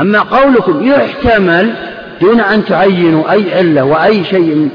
أما 0.00 0.20
قولكم 0.20 0.86
يحتمل 0.86 1.74
دون 2.20 2.40
أن 2.40 2.64
تعينوا 2.64 3.32
أي 3.32 3.54
علة 3.54 3.84
وأي 3.84 4.24
شيء 4.24 4.68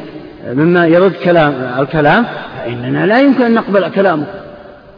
مما 0.48 0.88
يرد 0.88 1.14
كلام 1.24 1.54
الكلام 1.80 2.26
فإننا 2.58 3.06
لا 3.06 3.22
يمكن 3.22 3.44
أن 3.44 3.54
نقبل 3.54 3.90
كلامه 3.90 4.26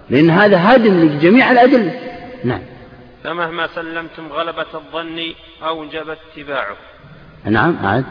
لأن 0.09 0.29
هذا 0.29 0.57
هدم 0.61 1.01
لجميع 1.01 1.51
الأدلة. 1.51 1.91
نعم. 2.43 2.61
فمهما 3.23 3.67
سلمتم 3.75 4.27
غلبة 4.31 4.65
الظن 4.73 5.19
أوجب 5.67 6.09
اتباعه. 6.09 6.75
نعم 7.45 7.75
عاد. 7.83 8.05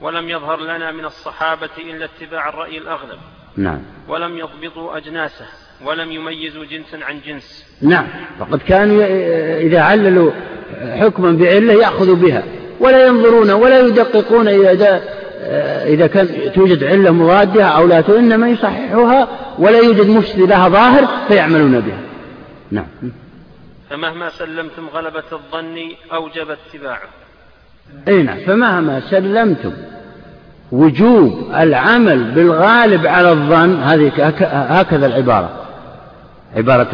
ولم 0.00 0.28
يظهر 0.28 0.60
لنا 0.60 0.92
من 0.92 1.04
الصحابة 1.04 1.70
إلا 1.78 2.04
اتباع 2.04 2.48
الرأي 2.48 2.78
الأغلب. 2.78 3.18
نعم. 3.56 3.80
ولم 4.08 4.38
يضبطوا 4.38 4.96
أجناسه 4.96 5.46
ولم 5.84 6.12
يميزوا 6.12 6.64
جنسا 6.64 7.04
عن 7.04 7.20
جنس. 7.26 7.64
نعم. 7.82 8.06
فقد 8.38 8.58
كانوا 8.58 9.04
إذا 9.60 9.80
عللوا 9.80 10.30
حكما 10.80 11.32
بعلة 11.32 11.72
يأخذوا 11.72 12.16
بها. 12.16 12.42
ولا 12.80 13.06
ينظرون 13.06 13.50
ولا 13.50 13.80
يدققون 13.80 14.48
إذا 14.48 15.02
إذا 15.86 16.06
كان 16.06 16.52
توجد 16.52 16.84
علة 16.84 17.10
مضادة 17.10 17.64
أو 17.64 17.86
لا 17.86 18.18
إنما 18.18 18.48
يصححها 18.48 19.28
ولا 19.58 19.78
يوجد 19.78 20.08
مفسد 20.08 20.40
لها 20.40 20.68
ظاهر 20.68 21.26
فيعملون 21.28 21.80
بها. 21.80 22.00
نعم. 22.70 22.86
فمهما 23.90 24.30
سلمتم 24.30 24.88
غلبة 24.88 25.24
الظن 25.32 25.78
أوجب 26.12 26.50
اتباعه. 26.50 27.08
أي 28.08 28.22
نعم. 28.22 28.36
فمهما 28.46 29.00
سلمتم 29.10 29.72
وجوب 30.72 31.44
العمل 31.56 32.24
بالغالب 32.24 33.06
على 33.06 33.30
الظن 33.30 33.82
هذه 33.82 34.12
هكذا 34.50 35.06
العبارة 35.06 35.50
عبارة 36.56 36.88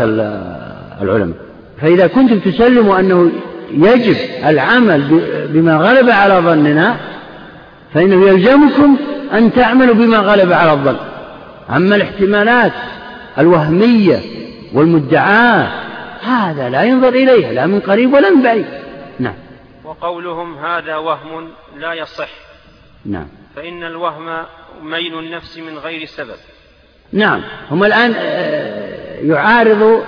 العلماء. 1.02 1.36
فإذا 1.80 2.06
كنتم 2.06 2.38
تسلموا 2.38 3.00
أنه 3.00 3.30
يجب 3.72 4.16
العمل 4.46 5.20
بما 5.48 5.76
غلب 5.76 6.10
على 6.10 6.34
ظننا 6.34 6.96
فإنه 7.94 8.28
يلزمكم 8.28 8.96
أن 9.34 9.52
تعملوا 9.52 9.94
بما 9.94 10.18
غلب 10.18 10.52
على 10.52 10.72
الظن. 10.72 10.96
أما 11.76 11.96
الاحتمالات 11.96 12.72
الوهمية 13.38 14.20
والمدعاة 14.74 15.68
هذا 16.22 16.68
لا 16.68 16.82
ينظر 16.82 17.08
إليها 17.08 17.52
لا 17.52 17.66
من 17.66 17.80
قريب 17.80 18.12
ولا 18.12 18.30
من 18.30 18.42
بعيد. 18.42 18.64
نعم. 19.20 19.34
وقولهم 19.84 20.58
هذا 20.58 20.96
وهم 20.96 21.48
لا 21.78 21.92
يصح. 21.92 22.28
نعم. 23.06 23.26
فإن 23.56 23.84
الوهم 23.84 24.44
ميل 24.82 25.18
النفس 25.18 25.58
من 25.58 25.78
غير 25.78 26.06
سبب. 26.06 26.36
نعم. 27.12 27.42
هم 27.70 27.84
الآن 27.84 28.14
آه، 28.16 29.20
يعارض 29.20 30.02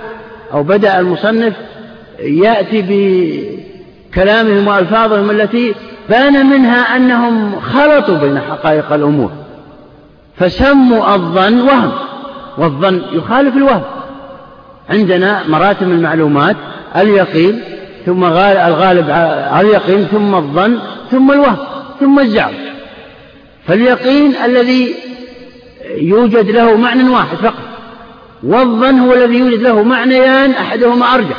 أو 0.53 0.63
بدأ 0.63 0.99
المصنف 0.99 1.53
يأتي 2.19 2.81
بكلامهم 4.09 4.67
وألفاظهم 4.67 5.31
التي 5.31 5.75
بان 6.09 6.45
منها 6.45 6.95
أنهم 6.95 7.59
خلطوا 7.59 8.17
بين 8.17 8.39
حقائق 8.39 8.93
الأمور. 8.93 9.31
فسموا 10.37 11.15
الظن 11.15 11.61
وهم 11.61 11.91
والظن 12.57 13.01
يخالف 13.11 13.55
الوهم. 13.57 13.83
عندنا 14.89 15.47
مراتب 15.47 15.87
المعلومات 15.87 16.55
اليقين 16.95 17.74
ثم 18.05 18.23
الغالب 18.23 19.09
على 19.51 19.67
اليقين 19.67 20.05
ثم 20.05 20.35
الظن 20.35 20.79
ثم 21.11 21.31
الوهم 21.31 21.57
ثم 21.99 22.19
الزعم 22.19 22.53
فاليقين 23.67 24.35
الذي 24.45 24.95
يوجد 25.97 26.49
له 26.49 26.77
معنى 26.77 27.09
واحد 27.09 27.37
فقط 27.37 27.75
والظن 28.43 28.99
هو 28.99 29.13
الذي 29.13 29.37
يوجد 29.37 29.61
له 29.61 29.83
معنيان 29.83 30.51
أحدهما 30.51 31.05
أرجح. 31.05 31.37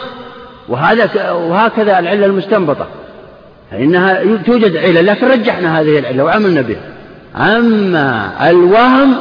وهذا 0.69 1.31
وهكذا 1.31 1.99
العلة 1.99 2.27
المستنبطة. 2.27 2.87
فإنها 3.71 4.23
توجد 4.47 4.77
علة 4.77 5.01
لكن 5.01 5.29
رجحنا 5.29 5.81
هذه 5.81 5.99
العلة 5.99 6.25
وعملنا 6.25 6.61
بها. 6.61 6.81
أما 7.37 8.33
الوهم 8.51 9.17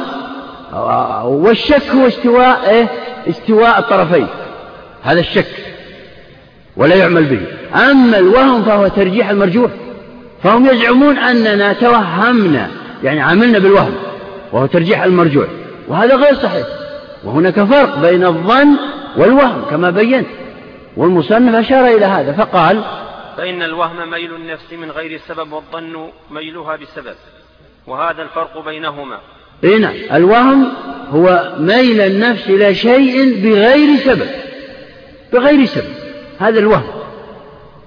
والشك 1.24 1.90
هو 1.90 2.06
استواء 2.06 2.70
إيه؟ 2.70 2.88
استواء 3.28 3.78
الطرفين. 3.78 4.26
هذا 5.02 5.20
الشك. 5.20 5.75
ولا 6.76 6.94
يعمل 6.94 7.24
به. 7.24 7.40
أما 7.90 8.18
الوهم 8.18 8.62
فهو 8.62 8.88
ترجيح 8.88 9.30
المرجوح. 9.30 9.70
فهم 10.42 10.66
يزعمون 10.66 11.18
أننا 11.18 11.72
توهمنا 11.72 12.70
يعني 13.02 13.20
عملنا 13.20 13.58
بالوهم 13.58 13.94
وهو 14.52 14.66
ترجيح 14.66 15.02
المرجوح. 15.02 15.46
وهذا 15.88 16.16
غير 16.16 16.34
صحيح. 16.34 16.66
وهناك 17.24 17.64
فرق 17.64 17.98
بين 17.98 18.24
الظن 18.24 18.76
والوهم 19.16 19.62
كما 19.70 19.90
بينت. 19.90 20.26
والمصنف 20.96 21.54
أشار 21.54 21.86
إلى 21.86 22.04
هذا 22.04 22.32
فقال 22.32 22.84
فإن 23.36 23.62
الوهم 23.62 24.10
ميل 24.10 24.34
النفس 24.34 24.72
من 24.72 24.90
غير 24.90 25.20
سبب 25.28 25.52
والظن 25.52 26.08
ميلها 26.30 26.76
بسبب. 26.76 27.14
وهذا 27.86 28.22
الفرق 28.22 28.64
بينهما. 28.64 29.18
إيه 29.64 29.78
نعم 29.78 29.94
الوهم 30.12 30.72
هو 31.10 31.54
ميل 31.58 32.00
النفس 32.00 32.48
إلى 32.48 32.74
شيء 32.74 33.42
بغير 33.42 33.96
سبب. 33.96 34.28
بغير 35.32 35.64
سبب. 35.64 35.95
هذا 36.38 36.58
الوهم. 36.58 36.92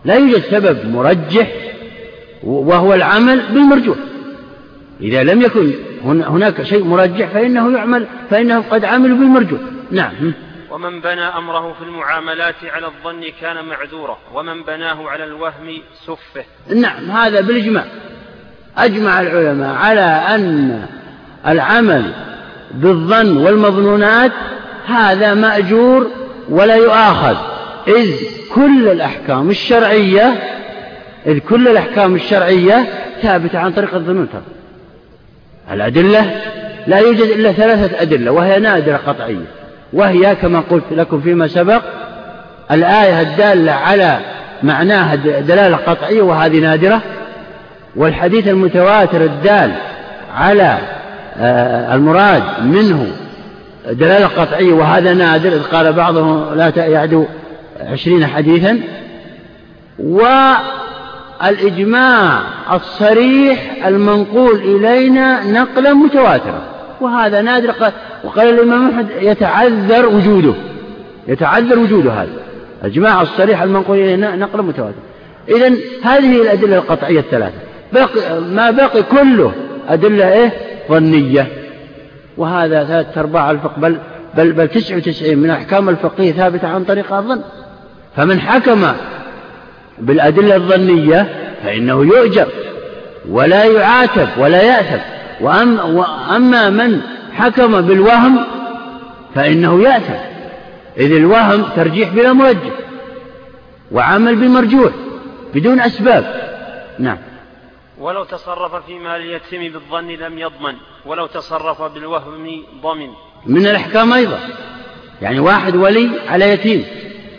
لا 0.06 0.16
يوجد 0.16 0.42
سبب 0.42 0.86
مرجح 0.86 1.48
وهو 2.44 2.94
العمل 2.94 3.42
بالمرجوح. 3.54 3.98
إذا 5.02 5.24
لم 5.24 5.42
يكن 5.42 5.72
هناك 6.04 6.64
شيء 6.64 6.84
مرجح 6.84 7.28
فإنه 7.28 7.78
يعمل 7.78 8.08
فإنه 8.30 8.64
قد 8.72 8.86
عمل 8.86 9.14
بالمرجوح. 9.14 9.60
نعم. 9.92 10.34
ومن 10.72 11.02
بنى 11.02 11.22
أمره 11.22 11.74
في 11.74 11.86
المعاملات 11.86 12.56
على 12.64 12.86
الظن 12.86 13.24
كان 13.42 13.66
معذورا 13.66 14.18
ومن 14.34 14.64
بناه 14.64 15.10
على 15.10 15.24
الوهم 15.24 15.82
سفه. 16.06 16.44
نعم 16.76 17.12
هذا 17.12 17.42
بالإجماع. 17.42 17.86
أجمع 18.78 19.22
العلماء 19.22 19.76
على 19.76 20.02
أن 20.36 20.86
العمل 21.48 22.14
بالظن 22.72 23.38
والمظنونات 23.38 24.32
هذا 24.86 25.34
مأجور 25.34 26.08
ولا 26.50 26.76
يؤاخذ. 26.76 27.38
إذ 27.88 28.39
كل 28.56 28.88
الأحكام 28.88 29.50
الشرعية 29.50 30.34
إذ 31.28 31.40
كل 31.40 31.68
الأحكام 31.68 32.16
الشرعية 32.16 32.86
ثابتة 33.22 33.60
عن 33.60 33.72
طريق 33.72 33.96
الظنون 33.96 34.28
الأدلة 35.72 36.32
لا 36.88 36.98
يوجد 36.98 37.22
إلا 37.22 37.52
ثلاثة 37.52 38.02
أدلة 38.02 38.32
وهي 38.32 38.60
نادرة 38.60 38.98
قطعية. 38.98 39.46
وهي 39.94 40.36
كما 40.36 40.64
قلت 40.70 40.84
لكم 40.92 41.22
فيما 41.22 41.48
سبق 41.48 41.82
الآية 42.72 43.22
الدالة 43.22 43.72
على 43.72 44.18
معناها 44.64 45.16
دلالة 45.16 45.78
قطعية 45.78 46.22
وهذه 46.22 46.60
نادرة 46.60 47.02
والحديث 47.96 48.48
المتواتر 48.48 49.24
الدال 49.24 49.72
على 50.36 50.78
آه، 51.38 51.96
المراد 51.96 52.44
منه 52.64 53.08
دلالة 53.92 54.28
قطعية 54.28 54.74
وهذا 54.74 55.14
نادر 55.14 55.50
إذ 55.50 55.64
قال 55.64 55.94
بعضهم 55.94 56.54
لا 56.56 56.72
يعدو 56.76 57.26
عشرين 57.80 58.26
حديثا 58.26 58.80
والإجماع 61.40 62.42
الصريح 62.74 63.86
المنقول 63.86 64.56
إلينا 64.56 65.52
نقلا 65.52 65.94
متواترا. 65.94 66.62
وهذا 67.02 67.42
نادر 67.42 67.74
وقال 68.24 68.50
الإمام 68.50 68.90
أحمد 68.90 69.08
يتعذر 69.22 70.06
وجوده 70.06 70.54
يتعذر 71.28 71.80
وجود 71.80 72.08
هذا. 72.08 72.30
الإجماع 72.84 73.22
الصريح 73.22 73.62
المنقول 73.62 73.98
إلينا 73.98 74.36
نقلا 74.36 74.62
متواترا. 74.62 75.02
إذا 75.50 75.74
هذه 76.04 76.42
الأدلة 76.42 76.76
القطعية 76.76 77.20
الثلاثة. 77.20 77.58
بقي 77.94 78.42
ما 78.42 78.72
بقي 78.72 79.04
كله 79.04 79.52
أدلة 79.90 80.34
إيه؟ 80.34 80.52
ظنية. 80.90 81.48
وهذا 82.38 82.84
ثلاثة 82.84 83.22
أرباع 83.22 83.52
الفقه 83.52 83.80
بل 83.82 83.98
بل 84.38 84.52
بل 84.52 84.68
تسعة 84.68 84.98
وتسعين 84.98 85.40
من 85.40 85.50
أحكام 85.50 85.90
الفقه 85.90 86.32
ثابتة 86.32 86.68
عن 86.68 86.84
طريق 86.84 87.14
الظن. 87.14 87.42
فمن 88.16 88.42
حكم 88.42 88.94
بالأدلة 90.00 90.56
الظنية 90.56 91.54
فإنه 91.64 92.06
يؤجر 92.06 92.48
ولا 93.30 93.64
يعاتب 93.64 94.28
ولا 94.38 94.62
يأثم. 94.62 95.02
وأما 95.42 96.70
من 96.70 97.02
حكم 97.34 97.82
بالوهم 97.82 98.46
فإنه 99.36 99.84
يأثم. 99.84 100.14
إذ 100.98 101.16
الوهم 101.16 101.64
ترجيح 101.76 102.10
بلا 102.10 102.34
مرجح 102.34 102.74
وعمل 103.92 104.36
بمرجوح 104.36 104.92
بدون 105.54 105.80
أسباب. 105.80 106.50
نعم. 107.00 107.18
ولو 108.00 108.24
تصرف 108.24 108.86
في 108.86 109.00
مال 109.00 109.22
اليتيم 109.22 109.74
بالظن 109.74 110.08
لم 110.08 110.40
يضمن 110.40 110.74
ولو 111.06 111.26
تصرف 111.26 111.82
بالوهم 111.82 112.64
ضمن. 112.84 113.10
من 113.46 113.68
الأحكام 113.68 114.14
أيضا. 114.14 114.40
يعني 115.22 115.40
واحد 115.40 115.76
ولي 115.76 116.10
على 116.28 116.50
يتيم. 116.50 116.86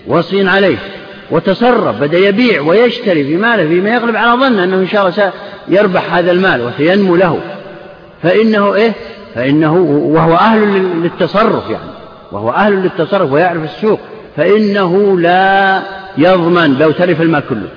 وصي 0.06 0.48
عليه 0.48 0.76
وتصرف 1.30 2.00
بدأ 2.00 2.18
يبيع 2.18 2.60
ويشتري 2.60 3.24
في 3.24 3.36
ماله 3.36 3.68
فيما 3.68 3.90
يغلب 3.90 4.16
على 4.16 4.40
ظن 4.40 4.58
أنه 4.58 4.76
إن 4.76 4.88
شاء 4.88 5.00
الله 5.00 5.32
سيربح 5.68 6.14
هذا 6.14 6.32
المال 6.32 6.60
وسينمو 6.60 7.16
له. 7.16 7.40
فإنه 8.22 8.74
إيه؟ 8.74 8.92
فإنه 9.34 9.74
وهو 10.14 10.34
أهل 10.34 10.82
للتصرف 11.02 11.70
يعني 11.70 11.90
وهو 12.32 12.50
أهل 12.50 12.72
للتصرف 12.72 13.32
ويعرف 13.32 13.64
السوق. 13.64 14.00
فإنه 14.36 15.20
لا 15.20 15.82
يضمن 16.18 16.78
لو 16.78 16.90
تلف 16.90 17.20
المال 17.20 17.42
كله 17.48 17.68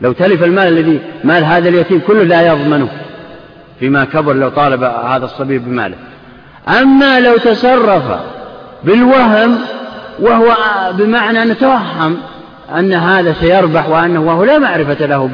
لو 0.00 0.12
تلف 0.12 0.42
المال 0.42 0.68
الذي 0.68 1.00
مال 1.24 1.44
هذا 1.44 1.68
اليتيم 1.68 2.00
كله 2.06 2.22
لا 2.22 2.46
يضمنه 2.46 2.88
فيما 3.80 4.04
كبر 4.04 4.32
لو 4.32 4.48
طالب 4.48 4.82
هذا 4.82 5.24
الصبي 5.24 5.58
بماله. 5.58 5.96
أما 6.68 7.20
لو 7.20 7.36
تصرف 7.36 8.02
بالوهم 8.84 9.58
وهو 10.20 10.56
بمعنى 10.92 11.42
أن 11.42 11.58
توهم 11.58 12.16
أن 12.78 12.92
هذا 12.92 13.32
سيربح 13.32 13.88
وأنه 13.88 14.20
وهو 14.20 14.44
لا 14.44 14.58
معرفة 14.58 15.06
له 15.06 15.30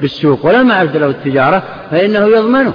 بالسوق 0.00 0.46
ولا 0.46 0.62
معرفة 0.62 0.98
له 0.98 1.06
التجارة 1.06 1.62
فإنه 1.90 2.26
يضمنه 2.26 2.72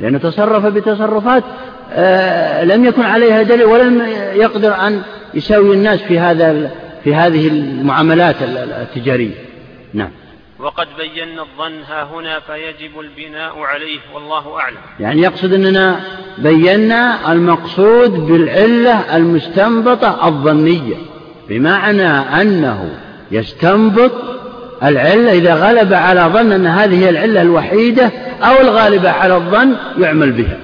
لأنه 0.00 0.18
تصرف 0.18 0.66
بتصرفات 0.66 1.44
آه، 1.92 2.64
لم 2.64 2.84
يكن 2.84 3.02
عليها 3.02 3.42
دليل 3.42 3.64
ولم 3.64 4.02
يقدر 4.34 4.74
أن 4.86 5.02
يساوي 5.34 5.74
الناس 5.74 6.00
في 6.00 6.18
هذا 6.18 6.70
في 7.04 7.14
هذه 7.14 7.48
المعاملات 7.48 8.36
التجارية. 8.42 9.34
نعم. 9.94 10.10
وقد 10.62 10.86
بينا 10.98 11.42
الظن 11.42 11.82
ها 11.88 12.04
هنا 12.04 12.40
فيجب 12.40 13.00
البناء 13.00 13.58
عليه 13.58 13.98
والله 14.14 14.58
أعلم. 14.58 14.76
يعني 15.00 15.22
يقصد 15.22 15.52
أننا 15.52 16.00
بينا 16.38 17.32
المقصود 17.32 18.10
بالعلة 18.10 19.16
المستنبطة 19.16 20.28
الظنية 20.28 20.94
بمعنى 21.48 22.08
أنه 22.42 22.90
يستنبط 23.30 24.12
العلة 24.82 25.32
إذا 25.32 25.54
غلب 25.54 25.92
على 25.92 26.20
ظن 26.20 26.52
أن 26.52 26.66
هذه 26.66 27.04
هي 27.04 27.10
العلة 27.10 27.42
الوحيدة 27.42 28.10
أو 28.42 28.60
الغالبة 28.60 29.10
على 29.10 29.36
الظن 29.36 29.76
يعمل 29.98 30.32
بها. 30.32 30.58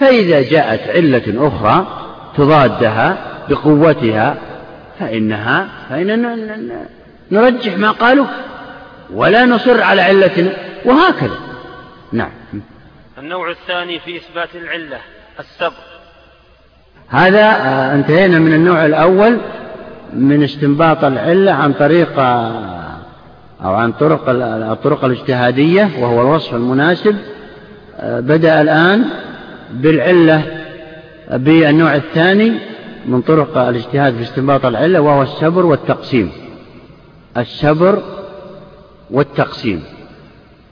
فإذا 0.00 0.42
جاءت 0.42 0.96
علة 0.96 1.48
أخرى 1.48 1.86
تضادها 2.36 3.18
بقوتها 3.48 4.36
فإنها 4.98 5.68
فإننا 5.90 6.36
نرجح 7.30 7.78
ما 7.78 7.90
قالوا. 7.90 8.26
ولا 9.14 9.44
نصر 9.44 9.82
على 9.82 10.02
علتنا 10.02 10.52
وهكذا. 10.84 11.38
نعم. 12.12 12.30
النوع 13.18 13.50
الثاني 13.50 13.98
في 13.98 14.16
إثبات 14.16 14.48
العلة 14.54 14.98
السبق 15.40 15.90
هذا 17.08 17.44
آه، 17.44 17.94
انتهينا 17.94 18.38
من 18.38 18.54
النوع 18.54 18.86
الأول 18.86 19.36
من 20.12 20.42
استنباط 20.42 21.04
العلة 21.04 21.52
عن 21.52 21.72
طريق 21.72 22.18
آه، 22.18 22.98
أو 23.64 23.74
عن 23.74 23.92
طرق 23.92 24.24
الطرق 24.28 25.04
الاجتهادية 25.04 25.90
وهو 25.98 26.20
الوصف 26.20 26.54
المناسب. 26.54 27.16
آه، 28.00 28.20
بدأ 28.20 28.60
الآن 28.60 29.04
بالعلة 29.70 30.42
بالنوع 31.30 31.94
الثاني 31.94 32.52
من 33.06 33.20
طرق 33.20 33.58
الاجتهاد 33.58 34.14
في 34.14 34.22
استنباط 34.22 34.66
العلة 34.66 35.00
وهو 35.00 35.22
السبر 35.22 35.66
والتقسيم. 35.66 36.32
السبر 37.36 38.02
والتقسيم. 39.10 39.84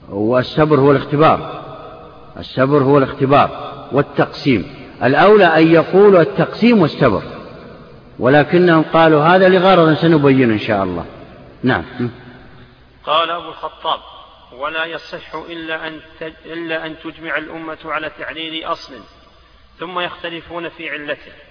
والسبر 0.09 0.79
هو 0.79 0.91
الاختبار. 0.91 1.63
السبر 2.37 2.83
هو 2.83 2.97
الاختبار 2.97 3.73
والتقسيم. 3.91 4.75
الأولى 5.03 5.45
أن 5.45 5.67
يقولوا 5.67 6.21
التقسيم 6.21 6.81
والسبر 6.81 7.23
ولكنهم 8.19 8.83
قالوا 8.83 9.23
هذا 9.23 9.49
لغرض 9.49 9.93
سنبين 9.93 10.51
إن 10.51 10.59
شاء 10.59 10.83
الله. 10.83 11.05
نعم. 11.63 11.83
قال 13.05 13.29
أبو 13.29 13.49
الخطاب 13.49 13.99
ولا 14.57 14.85
يصح 14.85 15.35
إلا 15.35 15.87
أن, 15.87 15.99
إلا 16.45 16.85
أن 16.85 16.95
تجمع 17.03 17.37
الأمة 17.37 17.77
على 17.85 18.11
تعليل 18.19 18.63
أصل 18.63 18.93
ثم 19.79 19.99
يختلفون 19.99 20.69
في 20.69 20.89
علته. 20.89 21.48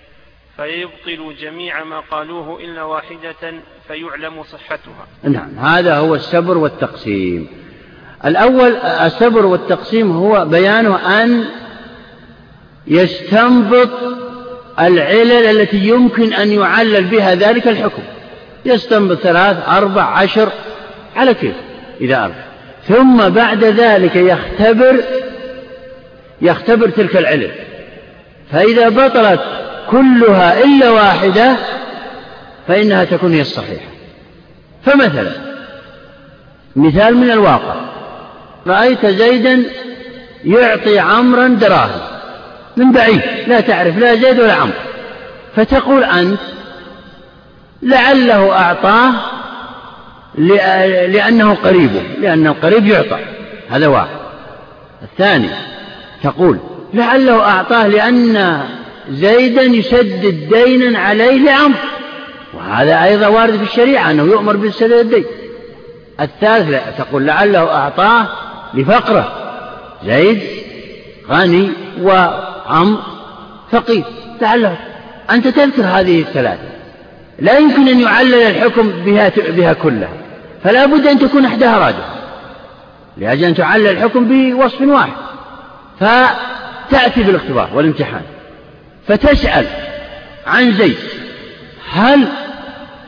فيبطل 0.59 1.35
جميع 1.41 1.85
ما 1.85 2.01
قالوه 2.01 2.61
إلا 2.61 2.83
واحدة 2.83 3.53
فيعلم 3.89 4.43
صحتها. 4.43 5.07
نعم 5.23 5.59
هذا 5.59 5.97
هو 5.97 6.15
السبر 6.15 6.59
والتقسيم. 6.59 7.49
الأول 8.25 8.77
السبر 8.77 9.47
والتقسيم 9.47 10.17
هو 10.17 10.45
بيانه 10.45 11.23
أن 11.23 11.45
يستنبط 12.87 13.91
العلل 14.81 15.33
التي 15.33 15.77
يمكن 15.77 16.33
أن 16.33 16.53
يعلل 16.53 17.05
بها 17.05 17.35
ذلك 17.35 17.69
الحكم. 17.69 18.03
يستنبط 18.65 19.19
ثلاث 19.19 19.69
أربع 19.69 20.03
عشر 20.03 20.49
على 21.17 21.35
كيف؟ 21.35 21.55
إذا 22.01 22.25
أربع. 22.25 22.45
ثم 22.85 23.29
بعد 23.29 23.65
ذلك 23.65 24.17
يختبر 24.17 25.01
يختبر 26.43 26.89
تلك 26.89 27.17
العلل. 27.17 27.51
فإذا 28.53 28.89
بطلت 28.89 29.41
كلها 29.91 30.64
إلا 30.64 30.91
واحدة 30.91 31.57
فإنها 32.68 33.05
تكون 33.05 33.32
هي 33.32 33.41
الصحيحة. 33.41 33.86
فمثلا 34.84 35.32
مثال 36.76 37.16
من 37.16 37.30
الواقع. 37.30 37.74
رأيت 38.66 39.07
زيدا 39.07 39.62
يعطي 40.45 40.99
عمرا 40.99 41.49
دراهم 41.49 42.01
من 42.76 42.93
بعيد 42.93 43.20
لا 43.47 43.61
تعرف 43.61 43.99
لا 43.99 44.14
زيد 44.14 44.41
ولا 44.41 44.55
عمرو. 44.55 44.78
فتقول 45.57 46.05
أنت 46.05 46.41
لعله 47.82 48.53
أعطاه 48.53 49.12
لأنه 51.09 51.55
قريبه 51.55 52.03
لأن 52.20 52.47
القريب 52.47 52.86
يعطى. 52.86 53.18
هذا 53.70 53.86
واحد. 53.86 54.16
الثاني 55.03 55.49
تقول 56.22 56.59
لعله 56.95 57.43
أعطاه 57.43 57.86
لأن 57.86 58.61
زيدا 59.11 59.63
يسدد 59.63 60.55
دينا 60.55 60.99
عليه 60.99 61.45
لعمرو 61.45 61.79
وهذا 62.55 63.05
أيضا 63.05 63.27
وارد 63.27 63.57
في 63.57 63.63
الشريعة 63.63 64.11
أنه 64.11 64.23
يؤمر 64.23 64.57
بسداد 64.57 64.93
الدين. 64.93 65.25
الثالث 66.21 66.83
تقول 66.99 67.27
لعله 67.27 67.75
أعطاه 67.75 68.27
لفقره. 68.75 69.33
زيد 70.07 70.43
غني 71.31 71.71
وعمر 72.03 72.99
فقير. 73.73 74.05
لعله. 74.41 74.77
أنت 75.31 75.49
تذكر 75.49 75.83
هذه 75.83 76.21
الثلاثة. 76.21 76.69
لا 77.39 77.59
يمكن 77.59 77.89
أن 77.89 78.01
يعلل 78.01 78.35
الحكم 78.35 78.91
بها, 78.91 79.33
بها 79.49 79.73
كلها. 79.73 80.13
فلا 80.65 80.87
بد 80.87 81.07
أن 81.07 81.19
تكون 81.19 81.45
إحداها 81.45 81.79
راجحة. 81.79 82.15
لأجل 83.17 83.45
أن 83.45 83.55
تعلل 83.55 83.87
الحكم 83.87 84.25
بوصف 84.25 84.81
واحد. 84.81 85.13
فتأتي 86.01 87.23
بالاختبار 87.23 87.69
والامتحان. 87.75 88.23
فتسأل 89.09 89.67
عن 90.47 90.73
زيد 90.73 90.97
هل 91.93 92.25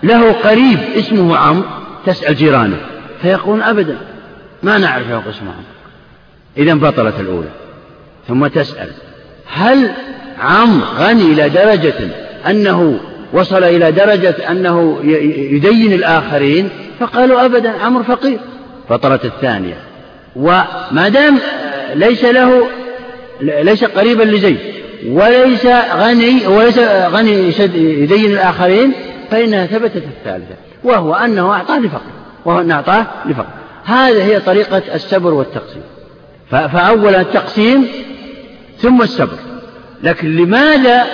له 0.02 0.32
قريب 0.32 0.78
اسمه 0.96 1.36
عمرو؟ 1.36 1.64
تسأل 2.06 2.34
جيرانه. 2.34 2.76
فيقولون 3.22 3.62
أبدا 3.62 3.98
ما 4.62 4.78
نعرف 4.78 5.10
له 5.10 5.22
اسمه 5.30 5.50
عمرو. 5.50 5.64
إذا 6.56 6.74
بطلت 6.74 7.20
الأولى. 7.20 7.50
ثم 8.28 8.46
تسأل 8.46 8.88
هل 9.54 9.90
عمرو 10.40 10.86
غني 10.96 11.22
إلى 11.22 11.48
درجة 11.48 11.94
أنه 12.46 13.00
وصل 13.32 13.64
إلى 13.64 13.92
درجة 13.92 14.50
أنه 14.50 15.00
يدين 15.52 15.92
الآخرين؟ 15.92 16.68
فقالوا 17.00 17.44
أبدا 17.44 17.70
عمرو 17.78 18.02
فقير. 18.02 18.38
بطلت 18.90 19.24
الثانية 19.24 19.76
وما 20.36 21.08
دام 21.08 21.38
ليس 21.94 22.24
له 22.24 22.68
ليس 23.40 23.84
قريبا 23.84 24.22
لزيد 24.22 24.58
وليس 25.06 25.66
غني 25.94 26.46
وليس 26.46 26.78
غني 26.78 27.52
يدين 27.74 28.32
الآخرين 28.32 28.92
فإنها 29.30 29.66
ثبتت 29.66 29.96
الثالثة 29.96 30.54
وهو 30.84 31.14
أنه 31.14 31.52
أعطاه 31.52 31.78
لفقر 31.78 32.10
وهو 32.44 32.60
أنه 32.60 32.74
أعطاه 32.74 33.06
لفقر. 33.26 33.46
هذه 33.84 34.24
هي 34.24 34.40
طريقة 34.40 34.82
السبر 34.94 35.34
والتقسيم. 35.34 35.82
فأولا 36.50 37.20
التقسيم 37.20 37.88
ثم 38.78 39.02
السبر 39.02 39.36
لكن 40.02 40.36
لماذا 40.36 41.06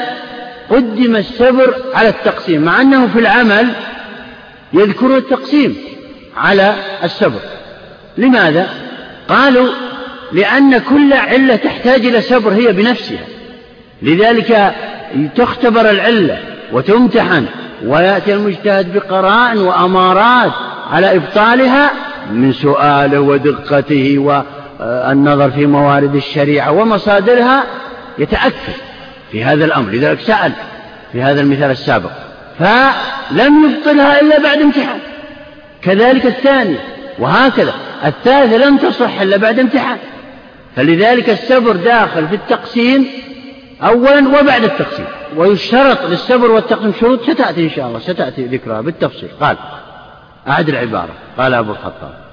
قدم 0.71 1.17
السبر 1.17 1.75
على 1.95 2.09
التقسيم؟ 2.09 2.63
مع 2.63 2.81
أنه 2.81 3.07
في 3.07 3.19
العمل 3.19 3.69
يذكر 4.73 5.17
التقسيم 5.17 5.77
على 6.37 6.75
السبر 7.05 7.41
لماذا؟ 8.19 8.69
قالوا 9.29 9.69
لأن 10.33 10.79
كل 10.79 11.13
علة 11.13 11.57
تحتاج 11.57 12.07
إلى 12.07 12.21
سبر 12.21 12.53
هي 12.53 12.73
بنفسها. 12.73 13.36
لذلك 14.03 14.75
تختبر 15.37 15.91
العلة 15.91 16.39
وتمتحن 16.73 17.47
ويأتي 17.85 18.35
المجتهد 18.35 18.95
بقرائن 18.95 19.59
وأمارات 19.59 20.53
على 20.93 21.17
إبطالها 21.17 21.91
من 22.33 22.53
سؤاله 22.53 23.21
ودقته 23.21 24.19
والنظر 24.19 25.51
في 25.51 25.67
موارد 25.67 26.15
الشريعة 26.15 26.73
ومصادرها 26.73 27.65
يتأكد 28.19 28.75
في 29.33 29.45
هذا 29.45 29.65
الأمر. 29.65 29.91
لذلك 29.91 30.21
سأل 30.21 30.53
في 31.13 31.23
هذا 31.23 31.41
المثال 31.41 31.71
السابق 31.71 32.11
فلم 32.59 33.71
يبطلها 33.71 34.21
إلا 34.21 34.41
بعد 34.41 34.61
امتحان. 34.61 34.99
كذلك 35.83 36.27
الثاني 36.27 36.77
وهكذا 37.19 37.75
الثالثة 38.05 38.57
لم 38.57 38.77
تصح 38.77 39.21
إلا 39.21 39.37
بعد 39.37 39.59
امتحان. 39.59 39.99
فلذلك 40.77 41.31
السبر 41.31 41.77
داخل 41.77 42.29
في 42.29 42.35
التقسيم 42.35 43.07
أولا 43.83 44.41
وبعد 44.41 44.65
التقسيم. 44.65 45.07
ويشترط 45.37 46.05
للسبر 46.05 46.51
والتقسيم 46.51 46.93
شروط 47.01 47.23
ستأتي 47.23 47.65
إن 47.65 47.71
شاء 47.71 47.87
الله 47.87 47.99
ستأتي 47.99 48.47
ذكرها 48.47 48.81
بالتفصيل. 48.81 49.29
قال 49.41 49.57
أعد 50.49 50.69
العبارة. 50.69 51.15
قال 51.39 51.55
أبو 51.55 51.73
الخطاب 51.73 52.27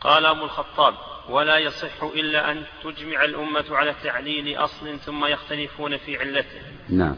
قال 0.00 0.26
أبو 0.26 0.44
الخطاب 0.44 0.94
ولا 1.30 1.58
يصح 1.58 2.02
إلا 2.16 2.52
أن 2.52 2.56
تجمع 2.84 3.24
الأمة 3.24 3.64
على 3.76 3.94
تعليل 4.04 4.56
أصل 4.56 4.98
ثم 5.06 5.24
يختلفون 5.24 5.96
في 5.96 6.18
علته. 6.18 6.60
نعم. 6.88 7.14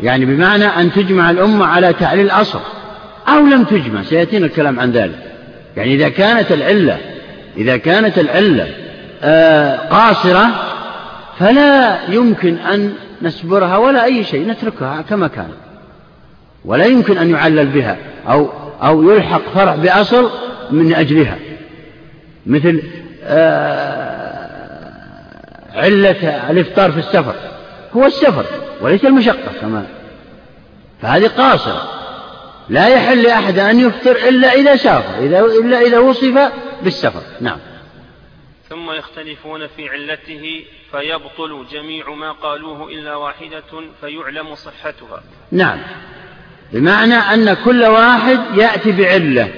يعني 0.00 0.24
بمعنى 0.24 0.64
أن 0.64 0.92
تجمع 0.92 1.30
الأمة 1.30 1.66
على 1.66 1.92
تعليل 1.92 2.30
أصل. 2.30 2.60
أو 3.28 3.40
لم 3.40 3.64
تجمع 3.64 4.02
سيأتينا 4.02 4.46
الكلام 4.46 4.80
عن 4.80 4.90
ذلك. 4.90 5.32
يعني 5.76 5.94
إذا 5.94 6.08
كانت 6.08 6.52
العلة 6.52 6.98
إذا 7.56 7.76
كانت 7.76 8.18
العلة 8.18 8.74
آه 9.22 9.76
قاصرة 9.76 10.46
فلا 11.40 11.98
يمكن 12.08 12.56
أن 12.56 12.94
نسبرها 13.22 13.76
ولا 13.76 14.04
أي 14.04 14.24
شيء 14.24 14.46
نتركها 14.46 15.02
كما 15.02 15.28
كانت 15.28 15.54
ولا 16.64 16.84
يمكن 16.84 17.18
أن 17.18 17.30
يعلل 17.30 17.66
بها 17.66 17.96
أو 18.28 18.48
أو 18.82 19.10
يلحق 19.10 19.42
فرع 19.54 19.74
بأصل 19.74 20.30
من 20.70 20.94
أجلها. 20.94 21.38
مثل 22.46 22.82
آه، 23.24 24.40
علة 25.74 26.50
الإفطار 26.50 26.92
في 26.92 26.98
السفر. 26.98 27.34
هو 27.96 28.06
السفر 28.06 28.44
وليس 28.80 29.04
المشقة 29.04 29.52
كمان 29.60 29.86
فهذه 31.02 31.26
قاصرة. 31.26 31.82
لا 32.68 32.88
يحل 32.88 33.22
لأحد 33.22 33.58
أن 33.58 33.80
يفطر 33.80 34.16
إلا 34.28 34.52
إذا 34.52 34.76
سافر 34.76 35.24
إذا 35.24 35.40
إلا 35.40 35.80
إذا 35.80 35.98
وصف 35.98 36.50
بالسفر. 36.82 37.22
نعم. 37.40 37.58
ثم 38.70 38.90
يختلفون 38.90 39.66
في 39.66 39.88
علته 39.88 40.64
فيبطل 40.90 41.66
جميع 41.70 42.10
ما 42.10 42.32
قالوه 42.32 42.88
إلا 42.88 43.14
واحدة 43.14 43.62
فيعلم 44.00 44.54
صحتها. 44.54 45.22
نعم. 45.52 45.78
بمعنى 46.72 47.14
أن 47.14 47.54
كل 47.54 47.84
واحد 47.84 48.58
يأتي 48.58 48.92
بعلة 48.92 49.52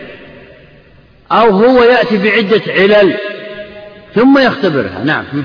أو 1.33 1.51
هو 1.51 1.83
يأتي 1.83 2.19
بعدة 2.19 2.73
علل 2.73 3.19
ثم 4.15 4.39
يختبرها. 4.39 5.05
نعم. 5.05 5.45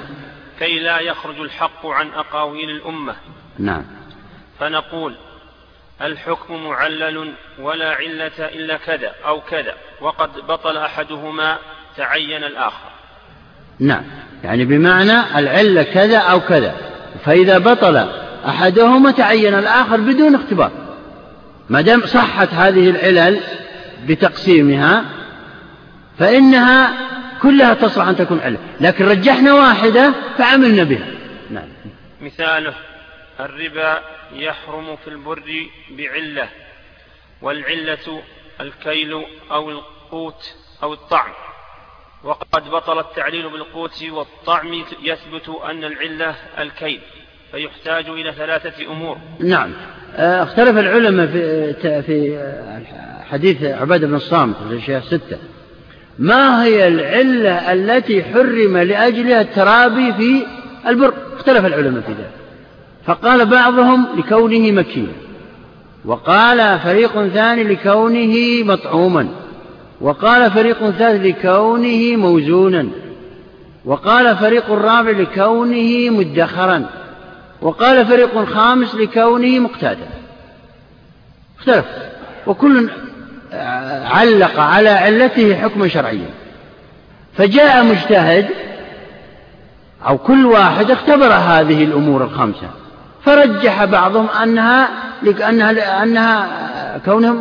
كي 0.60 0.80
لا 0.80 1.00
يخرج 1.00 1.40
الحق 1.40 1.86
عن 1.86 2.10
أقاويل 2.10 2.70
الأمة. 2.70 3.16
نعم. 3.60 3.86
فنقول 4.60 5.16
الحكم 6.02 6.68
معلل 6.68 7.34
ولا 7.60 7.92
علة 7.92 8.46
إلا 8.46 8.78
كذا 8.78 9.16
أو 9.26 9.42
كذا 9.42 9.76
وقد 10.02 10.48
بطل 10.48 10.78
أحدهما 10.78 11.58
تعين 11.98 12.44
الآخر. 12.44 12.97
نعم. 13.80 14.04
يعني 14.44 14.66
بمعنى 14.66 15.40
العلة 15.40 15.84
كذا 15.84 16.18
أو 16.18 16.40
كذا. 16.40 16.76
فإذا 17.26 17.58
بطل 17.58 18.08
أحدهما 18.48 19.12
تعين 19.12 19.54
الآخر 19.54 19.98
بدون 19.98 20.36
اختبار. 20.36 20.72
ما 21.70 21.82
دام 21.82 22.02
صحت 22.06 22.54
هذه 22.54 22.90
العلل 22.90 23.40
بتقسيمها 24.06 25.06
فإنها 26.20 26.94
كلها 27.42 27.74
تصلح 27.74 28.08
أن 28.08 28.16
تكون 28.16 28.40
علة. 28.40 28.58
لكن 28.82 29.06
رجحنا 29.06 29.54
واحدة 29.54 30.14
فعملنا 30.38 30.84
بها. 30.84 31.08
نعم. 31.52 31.68
مثاله 32.22 32.74
الربا 33.40 34.02
يحرم 34.34 34.96
في 34.96 35.08
البر 35.08 35.68
بعلة 35.92 36.50
والعلة 37.42 38.22
الكيل 38.62 39.26
أو 39.52 39.70
القوت 39.70 40.56
أو 40.84 40.94
الطعم 40.94 41.32
وقد 42.24 42.70
بطل 42.72 43.00
التعليل 43.00 43.50
بالقوت 43.50 44.04
والطعم 44.12 44.74
يثبت 45.04 45.50
أن 45.70 45.84
العلة 45.84 46.36
الكيل 46.60 47.00
فيحتاج 47.52 48.10
إلى 48.10 48.34
ثلاثة 48.34 48.92
أمور. 48.92 49.18
نعم. 49.40 49.72
آه، 50.16 50.44
اختلف 50.44 50.78
العلماء 50.78 51.28
في 51.28 51.74
في 52.02 52.40
حديث 53.30 53.64
عبادة 53.64 54.08
بن 54.08 54.16
الصامت 54.16 54.56
في 54.56 54.74
الأشياء 54.74 55.00
الستة 55.00 55.38
ما 56.20 56.64
هي 56.64 56.88
العلة 56.88 57.74
التي 57.74 58.24
حرم 58.24 58.78
لأجلها 58.78 59.42
الترابي 59.42 60.14
في 60.14 60.46
البر؟ 60.88 61.14
اختلف 61.36 61.66
العلماء 61.66 62.02
في 62.02 62.12
ذلك. 62.12 62.32
فقال 63.06 63.46
بعضهم 63.46 64.08
لكونه 64.18 64.72
مكيا 64.72 65.14
وقال 66.06 66.80
فريق 66.80 67.28
ثاني 67.28 67.64
لكونه 67.64 68.64
مطعوما. 68.64 69.30
وقال 70.02 70.52
فريق 70.52 70.90
ثالث 70.90 71.26
لكونه 71.26 72.16
موزونا. 72.16 72.88
وقال 73.86 74.38
فريق 74.38 74.72
رابع 74.72 75.12
لكونه 75.12 76.10
مدخرا. 76.10 76.86
وقال 77.62 78.06
فريق 78.06 78.44
خامس 78.44 78.96
لكونه 78.96 79.60
مقتادا 79.60 80.08
اختلف. 81.60 81.86
وكل 82.48 82.90
علق 84.06 84.60
على 84.60 84.90
علته 84.90 85.56
حكما 85.56 85.88
شرعيا 85.88 86.30
فجاء 87.38 87.84
مجتهد 87.84 88.48
أو 90.08 90.18
كل 90.18 90.46
واحد 90.46 90.92
اختبر 90.92 91.34
هذه 91.34 91.84
الأمور 91.84 92.24
الخمسة. 92.24 92.70
فرجح 93.26 93.86
بعضهم 93.86 94.28
أنها 94.44 94.90
أنها 95.50 96.04
أنها 96.04 96.48
كونها 97.06 97.34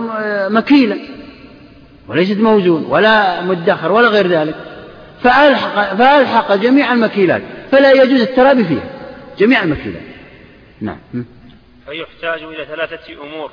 مكيلة 0.48 0.96
وليست 2.08 2.36
موزون 2.36 2.84
ولا 2.84 3.42
مدخر 3.42 3.92
ولا 3.92 4.08
غير 4.08 4.26
ذلك. 4.26 4.54
فألحق, 5.22 5.94
فألحق 5.94 6.54
جميع 6.54 6.92
المكيلات 6.92 7.42
فلا 7.72 7.92
يجوز 7.92 8.20
الترابي 8.20 8.64
فيها. 8.64 8.90
جميع 9.38 9.62
المكيلات. 9.62 10.02
نعم. 10.80 10.98
فيحتاج 11.86 12.42
إلى 12.42 12.64
ثلاثة 12.64 13.12
أمور. 13.22 13.50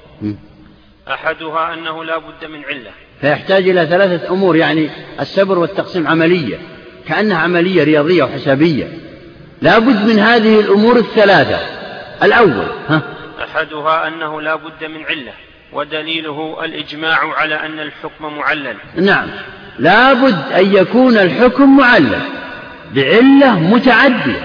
أحدها 1.07 1.73
أنه 1.73 2.03
لا 2.03 2.17
بد 2.17 2.45
من 2.49 2.65
علة. 2.65 2.91
فيحتاج 3.21 3.69
إلى 3.69 3.85
ثلاثة 3.85 4.33
أمور 4.33 4.55
يعني 4.55 4.89
السبر 5.19 5.59
والتقسيم 5.59 6.07
عملية 6.07 6.57
كأنها 7.07 7.37
عملية 7.37 7.83
رياضية 7.83 8.23
وحسابية. 8.23 8.87
لا 9.61 9.79
بد 9.79 10.09
من 10.09 10.19
هذه 10.19 10.59
الأمور 10.59 10.97
الثلاثة. 10.97 11.59
الأول 12.23 12.67
ها؟ 12.87 13.01
أحدها 13.43 14.07
أنه 14.07 14.41
لا 14.41 14.55
بد 14.55 14.83
من 14.83 15.05
علة. 15.05 15.33
ودليله 15.73 16.65
الإجماع 16.65 17.33
على 17.37 17.55
أن 17.55 17.79
الحكم 17.79 18.37
معلل. 18.37 18.75
نعم. 18.95 19.27
لا 19.79 20.13
بد 20.13 20.51
أن 20.55 20.73
يكون 20.75 21.17
الحكم 21.17 21.77
معلل. 21.77 22.21
بعلة 22.95 23.59
متعدية. 23.59 24.39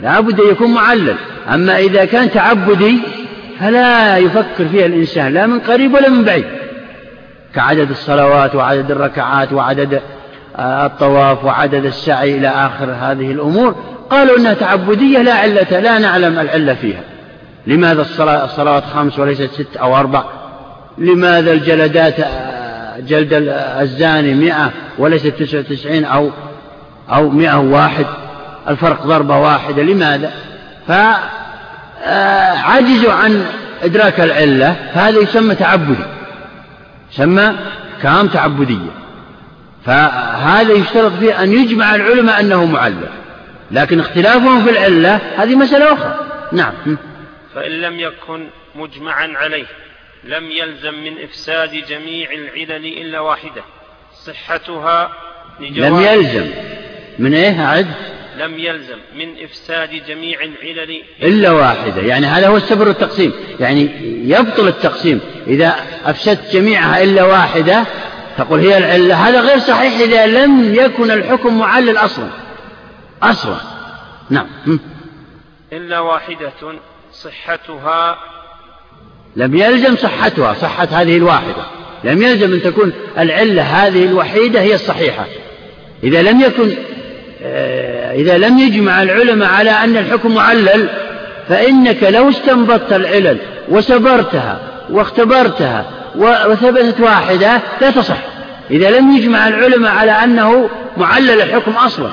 لا 0.00 0.20
بد 0.20 0.40
أن 0.40 0.50
يكون 0.50 0.74
معلل. 0.74 1.16
أما 1.54 1.78
إذا 1.78 2.04
كان 2.04 2.30
تعبدي 2.30 3.00
فلا 3.60 4.18
يفكر 4.18 4.68
فيها 4.68 4.86
الإنسان 4.86 5.34
لا 5.34 5.46
من 5.46 5.60
قريب 5.60 5.94
ولا 5.94 6.08
من 6.08 6.24
بعيد. 6.24 6.44
كعدد 7.54 7.90
الصلوات 7.90 8.54
وعدد 8.54 8.90
الركعات 8.90 9.52
وعدد 9.52 10.02
آه، 10.56 10.86
الطواف 10.86 11.44
وعدد 11.44 11.84
السعي 11.84 12.38
إلى 12.38 12.48
آخر 12.48 12.90
هذه 13.00 13.30
الأمور 13.32 13.74
قالوا 14.10 14.38
إنها 14.38 14.54
تعبدية 14.54 15.22
لا 15.22 15.34
علة 15.34 15.80
لا 15.80 15.98
نعلم 15.98 16.38
العلة 16.38 16.74
فيها. 16.74 17.00
لماذا 17.66 18.02
الصلوات 18.44 18.84
خمس 18.84 19.18
وليست 19.18 19.50
ست 19.52 19.76
أو 19.76 19.96
أربع؟ 19.96 20.24
لماذا 20.98 21.52
الجلدات 21.52 22.20
آه، 22.20 23.00
جلد 23.00 23.32
الزاني 23.80 24.34
مئة 24.34 24.70
وليست 24.98 25.26
تسعة 25.26 25.58
وتسعين 25.58 26.04
أو 26.04 26.30
أو 27.08 27.30
مئة 27.30 27.56
واحد؟ 27.56 28.06
الفرق 28.68 29.06
ضربة 29.06 29.38
واحدة 29.38 29.82
لماذا؟ 29.82 30.32
فعجزوا 32.06 33.12
عن 33.12 33.46
إدراك 33.82 34.20
العلة 34.20 34.76
فهذا 34.94 35.18
يسمى 35.18 35.54
تعبدي 35.54 36.04
يسمى 37.12 37.54
كام 38.02 38.28
تعبدية. 38.28 38.90
فهذا 39.86 40.72
يشترط 40.72 41.12
فيه 41.12 41.42
أن 41.42 41.52
يجمع 41.52 41.94
العلماء 41.94 42.40
أنه 42.40 42.64
معلل 42.64 43.08
لكن 43.70 44.00
اختلافهم 44.00 44.64
في 44.64 44.70
العلة 44.70 45.20
هذه 45.36 45.54
مسألة 45.54 45.92
أخرى. 45.92 46.14
نعم. 46.52 46.72
فإن 47.54 47.70
لم 47.70 48.00
يكن 48.00 48.46
مجمعا 48.74 49.32
عليه. 49.36 49.66
لم 50.24 50.50
يلزم 50.50 50.94
من 50.94 51.22
إفساد 51.22 51.70
جميع 51.70 52.32
العلل 52.32 52.86
إلا 52.86 53.20
واحدة 53.20 53.64
صحتها 54.24 55.12
لم 55.60 56.00
يلزم. 56.00 56.50
من 57.18 57.34
إيه؟ 57.34 57.64
أعد. 57.64 57.86
لم 58.38 58.58
يلزم 58.58 58.98
من 59.16 59.44
إفساد 59.44 59.90
جميع 60.08 60.38
العلل 60.40 61.02
إلا 61.22 61.50
واحدة. 61.50 62.02
يعني 62.02 62.26
هذا 62.26 62.48
هو 62.48 62.56
السبر 62.56 62.90
التقسيم. 62.90 63.32
يعني 63.60 63.90
يبطل 64.30 64.68
التقسيم. 64.68 65.20
إذا 65.46 65.76
أفسدت 66.04 66.52
جميعها 66.52 67.02
إلا 67.02 67.24
واحدة 67.24 67.84
تقول 68.38 68.60
هي 68.60 68.78
العلة 68.78 69.28
هذا 69.28 69.40
غير 69.40 69.58
صحيح 69.58 70.00
إذا 70.00 70.26
لم 70.26 70.74
يكن 70.74 71.10
الحكم 71.10 71.58
معلل 71.58 71.96
أصلا. 71.96 72.28
أصلا. 73.22 73.56
نعم. 74.30 74.46
إلا 75.72 75.98
واحدة 75.98 76.52
صحتها 77.12 78.18
لم 79.36 79.54
يلزم 79.54 79.96
صحتها 79.96 80.54
صحة 80.54 80.88
هذه 80.90 81.16
الواحدة. 81.16 81.64
لم 82.04 82.22
يلزم 82.22 82.52
أن 82.52 82.62
تكون 82.62 82.92
العلة 83.18 83.62
هذه 83.62 84.04
الوحيدة 84.04 84.60
هي 84.60 84.74
الصحيحة. 84.74 85.26
إذا 86.04 86.22
لم 86.22 86.40
يكن 86.40 86.70
آه، 87.42 88.14
إذا 88.14 88.38
لم 88.38 88.58
يجمع 88.58 89.02
العلماء 89.02 89.48
على 89.48 89.70
أن 89.70 89.96
الحكم 89.96 90.34
معلل 90.34 90.88
فإنك 91.48 92.02
لو 92.02 92.28
استنبطت 92.28 92.92
العلل 92.92 93.38
وسبرتها 93.68 94.58
واختبرتها 94.90 95.86
وثبتت 96.16 97.00
واحدة 97.00 97.60
لا 97.80 97.90
تصح. 97.90 98.16
إذا 98.70 98.90
لم 98.90 99.16
يجمع 99.16 99.48
العلماء 99.48 99.92
على 99.92 100.10
أنه 100.10 100.68
معلل 100.96 101.40
الحكم 101.40 101.72
أصلا. 101.72 102.10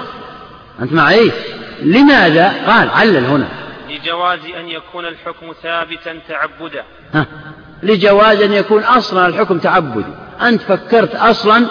أنت 0.81 0.93
معي؟ 0.93 1.31
لماذا؟ 1.83 2.53
قال 2.67 2.89
علل 2.89 3.25
هنا. 3.25 3.47
لجواز 4.01 4.39
أن 4.59 4.67
يكون 4.67 5.05
الحكم 5.05 5.53
ثابتا 5.63 6.19
تعبدا. 6.29 6.83
لجواز 7.83 8.41
أن 8.41 8.53
يكون 8.53 8.83
أصلا 8.83 9.27
الحكم 9.27 9.57
تعبدي. 9.57 10.13
أنت 10.41 10.61
فكرت 10.61 11.15
أصلا 11.15 11.67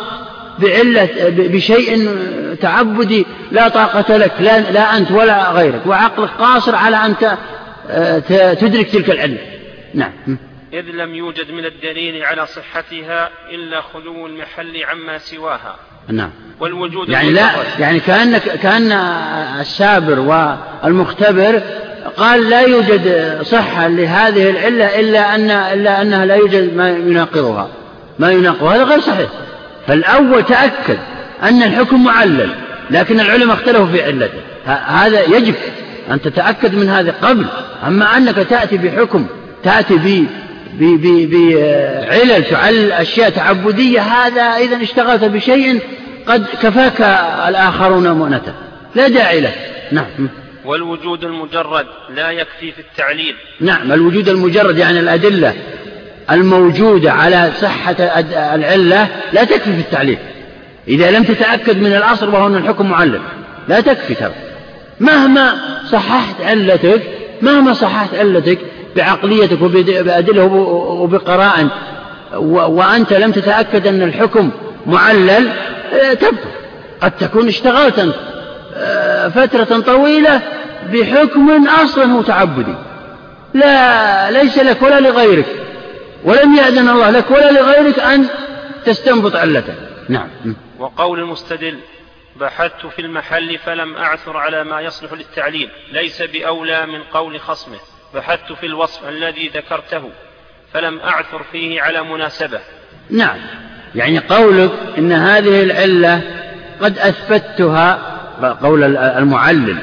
بعلة 0.58 1.08
بشيء 1.28 2.08
تعبدي 2.60 3.26
لا 3.50 3.68
طاقة 3.68 4.16
لك 4.16 4.32
لا, 4.40 4.70
لا 4.70 4.96
أنت 4.96 5.10
ولا 5.10 5.50
غيرك. 5.50 5.86
وعقلك 5.86 6.30
قاصر 6.30 6.74
على 6.74 6.96
أن 6.96 7.16
تدرك 8.56 8.90
تلك 8.90 9.10
العلة. 9.10 9.38
نعم. 9.94 10.38
إذ 10.72 10.84
لم 10.84 11.14
يوجد 11.14 11.50
من 11.50 11.64
الدليل 11.64 12.24
على 12.24 12.46
صحتها 12.46 13.30
إلا 13.50 13.80
خلو 13.80 14.26
المحل 14.26 14.84
عما 14.84 15.18
سواها. 15.18 15.76
نعم. 16.08 16.30
والوجود 16.60 17.08
يعني 17.08 17.32
لا 17.32 17.50
يعني 17.78 18.00
كأن 18.00 18.38
كأن 18.38 18.92
السابر 19.60 20.18
والمختبر 20.18 21.62
قال 22.16 22.50
لا 22.50 22.60
يوجد 22.60 23.38
صحة 23.42 23.88
لهذه 23.88 24.50
العلة 24.50 25.00
إلا 25.00 25.34
أن 25.34 25.50
إلا 25.50 26.02
أنها 26.02 26.26
لا 26.26 26.34
يوجد 26.34 26.76
ما 26.76 26.90
يناقضها. 26.90 27.68
ما 28.18 28.32
يناقضها 28.32 28.74
هذا 28.74 28.84
غير 28.84 29.00
صحيح. 29.00 29.30
فالأول 29.86 30.44
تأكد 30.44 30.98
أن 31.42 31.62
الحكم 31.62 32.04
معلل 32.04 32.50
لكن 32.90 33.20
العلماء 33.20 33.56
اختلفوا 33.56 33.86
في 33.86 34.02
علته. 34.02 34.40
هذا 34.86 35.20
يجب 35.20 35.54
أن 36.10 36.20
تتأكد 36.20 36.74
من 36.74 36.88
هذا 36.88 37.14
قبل. 37.22 37.46
أما 37.86 38.16
أنك 38.16 38.36
تأتي 38.36 38.76
بحكم 38.76 39.26
تأتي 39.62 40.26
بعلل 40.78 42.44
تعلل 42.44 42.92
أشياء 42.92 43.30
تعبدية 43.30 44.00
هذا 44.00 44.42
إذا 44.42 44.82
اشتغلت 44.82 45.24
بشيء 45.24 45.80
قد 46.26 46.46
كفاك 46.62 47.00
الآخرون 47.48 48.10
مؤنته 48.10 48.52
لا 48.94 49.08
داعي 49.08 49.40
له. 49.40 49.52
نعم. 49.92 50.28
والوجود 50.64 51.24
المجرد 51.24 51.86
لا 52.16 52.30
يكفي 52.30 52.72
في 52.72 52.78
التعليل. 52.78 53.34
نعم 53.60 53.92
الوجود 53.92 54.28
المجرد 54.28 54.78
يعني 54.78 55.00
الأدلة 55.00 55.54
الموجودة 56.30 57.12
على 57.12 57.52
صحة 57.60 57.96
العلة 58.54 59.08
لا 59.32 59.44
تكفي 59.44 59.72
في 59.72 59.80
التعليل. 59.80 60.18
إذا 60.88 61.10
لم 61.10 61.24
تتأكد 61.24 61.76
من 61.76 61.92
الأصل 61.92 62.28
وهو 62.28 62.46
أن 62.46 62.56
الحكم 62.56 62.90
معلل 62.90 63.20
لا 63.68 63.80
تكفي 63.80 64.14
ترى. 64.14 64.34
مهما 65.00 65.54
صححت 65.90 66.40
علتك 66.40 67.02
مهما 67.42 67.72
صححت 67.72 68.14
علتك 68.14 68.58
بعقليتك 68.96 69.62
وبأدلة 69.62 70.44
وبقراء 70.44 71.68
وأنت 72.68 73.12
لم 73.12 73.32
تتأكد 73.32 73.86
أن 73.86 74.02
الحكم 74.02 74.50
معلل 74.86 75.48
آه، 75.92 76.14
تبطل 76.14 76.50
قد 77.00 77.10
تكون 77.10 77.48
اشتغلت 77.48 77.98
أنت 77.98 78.14
آه، 78.74 79.28
فترة 79.28 79.80
طويلة 79.80 80.40
بحكم 80.92 81.66
أصلا 81.68 82.04
هو 82.04 82.22
تعبدي 82.22 82.74
لا 83.54 84.30
ليس 84.30 84.58
لك 84.58 84.82
ولا 84.82 85.00
لغيرك. 85.00 85.46
ولم 86.24 86.54
يأذن 86.54 86.88
الله 86.88 87.10
لك 87.10 87.30
ولا 87.30 87.50
لغيرك 87.50 87.98
أن 87.98 88.26
تستنبط 88.84 89.36
علته. 89.36 89.74
نعم. 90.08 90.28
وقول 90.78 91.20
المستدل 91.20 91.78
بحثت 92.36 92.86
في 92.86 93.02
المحل 93.02 93.58
فلم 93.58 93.96
أعثر 93.96 94.36
على 94.36 94.64
ما 94.64 94.80
يصلح 94.80 95.12
للتعليل. 95.12 95.70
ليس 95.92 96.22
بأولى 96.22 96.86
من 96.86 97.02
قول 97.02 97.40
خصمه. 97.40 97.78
بحثت 98.14 98.52
في 98.60 98.66
الوصف 98.66 99.08
الذي 99.08 99.50
ذكرته 99.54 100.02
فلم 100.72 100.98
أعثر 100.98 101.42
فيه 101.52 101.82
على 101.82 102.02
مناسبة. 102.02 102.60
نعم. 103.10 103.36
يعني 103.94 104.18
قولك 104.18 104.70
إن 104.98 105.12
هذه 105.12 105.62
العلة 105.62 106.22
قد 106.80 106.98
أثبتها 106.98 107.98
قول 108.62 108.96
المعلل. 108.96 109.78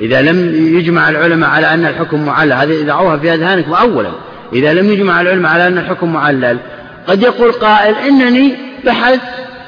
إذا 0.00 0.22
لم 0.22 0.54
يجمع 0.78 1.08
العلماء 1.08 1.50
على 1.50 1.74
أن 1.74 1.86
الحكم 1.86 2.26
معلل 2.26 2.52
هذه 2.52 2.82
دعوها 2.82 3.16
في 3.16 3.34
أذهانكم 3.34 3.74
أولا. 3.74 4.12
إذا 4.52 4.74
لم 4.74 4.90
يجمع 4.90 5.20
العلماء 5.20 5.52
على 5.52 5.66
أن 5.66 5.78
الحكم 5.78 6.12
معلل 6.12 6.58
قد 7.06 7.22
يقول 7.22 7.52
قائل 7.52 7.94
إنني 7.94 8.54
بحث 8.84 9.20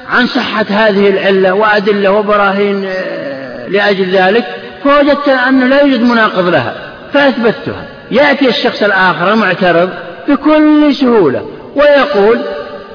عن 0.08 0.26
صحة 0.26 0.66
هذه 0.70 1.08
العلة 1.08 1.52
وأدلة 1.52 2.10
وبراهين 2.10 2.84
آه، 2.86 3.68
لأجل 3.68 4.10
ذلك 4.10 4.44
فوجدت 4.84 5.28
أن 5.28 5.68
لا 5.68 5.80
يوجد 5.80 6.02
مناقض 6.02 6.48
لها 6.48 6.74
فأثبتها. 7.12 7.97
يأتي 8.10 8.48
الشخص 8.48 8.82
الآخر 8.82 9.32
المعترض 9.32 9.90
بكل 10.28 10.94
سهولة 10.94 11.46
ويقول 11.76 12.38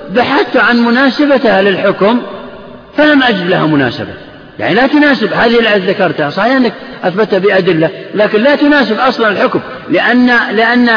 بحثت 0.10 0.58
عن 0.58 0.78
مناسبتها 0.78 1.62
للحكم 1.62 2.22
فلم 2.98 3.24
أجد 3.24 3.50
لها 3.50 3.66
مناسبة. 3.66 4.14
يعني 4.60 4.76
لا 4.76 4.88
تناسب 4.88 5.34
هذه 5.34 5.60
التي 5.60 5.92
ذكرتها 5.92 6.30
صحيح 6.30 6.56
أنك 6.56 6.74
أثبتها 7.04 7.40
بأدلة 7.40 7.90
لكن 8.16 8.42
لا 8.42 8.56
تناسب 8.56 9.00
أصلا 9.00 9.30
الحكم 9.30 9.60
لأن 9.90 10.28
لأن 10.52 10.90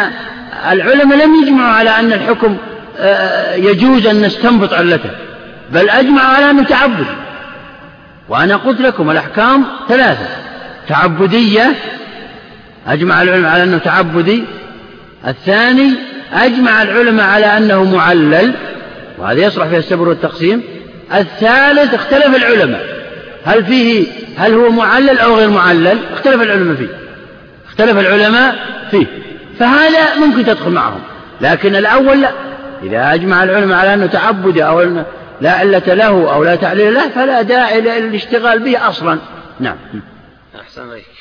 العلماء 0.70 1.18
لم 1.18 1.34
يجمعوا 1.42 1.72
على 1.72 1.90
أن 1.90 2.12
الحكم 2.12 2.56
آه، 2.98 3.54
يجوز 3.54 4.06
أن 4.06 4.22
نستنبط 4.22 4.72
علته 4.74 5.10
بل 5.72 5.90
أجمعوا 5.90 6.36
على 6.36 6.50
أنه 6.50 6.64
تعبد 6.64 7.06
وأنا 8.28 8.56
قلت 8.56 8.80
لكم 8.80 9.10
الأحكام 9.10 9.64
ثلاثة 9.88 10.26
تعبدية 10.88 11.74
أجمع 12.86 13.22
العلماء 13.22 13.52
على 13.52 13.62
أنه 13.62 13.78
تعبدي. 13.78 14.44
الثاني 15.26 15.94
أجمع 16.32 16.82
العلماء 16.82 17.26
على 17.26 17.46
أنه 17.46 17.84
معلل 17.84 18.52
وهذا 19.18 19.40
يصلح 19.40 19.66
فيها 19.66 19.78
السبر 19.78 20.08
والتقسيم. 20.08 20.62
الثالث 21.14 21.94
اختلف 21.94 22.36
العلماء 22.36 22.86
هل 23.44 23.64
فيه 23.64 24.06
هل 24.36 24.54
هو 24.54 24.70
معلل 24.70 25.18
أو 25.18 25.36
غير 25.36 25.50
معلل؟ 25.50 25.98
اختلف 26.12 26.42
العلماء 26.42 26.76
فيه. 26.76 26.88
اختلف 27.68 27.98
العلماء 27.98 28.56
فيه. 28.90 29.06
فهذا 29.58 30.14
ممكن 30.16 30.44
تدخل 30.44 30.70
معهم. 30.70 31.00
لكن 31.40 31.76
الأول 31.76 32.20
لا. 32.20 32.30
إذا 32.82 33.14
أجمع 33.14 33.44
العلماء 33.44 33.78
على 33.78 33.94
أنه 33.94 34.06
تعبدي 34.06 34.64
أو 34.64 34.82
لا 35.40 35.50
علة 35.50 35.94
له 35.94 36.34
أو 36.34 36.44
لا 36.44 36.56
تعليل 36.56 36.94
له 36.94 37.08
فلا 37.08 37.42
داعي 37.42 37.80
للاشتغال 37.80 38.58
به 38.58 38.88
أصلا. 38.88 39.18
نعم. 39.60 39.76
أحسن 40.60 40.90
عليك 40.90 41.15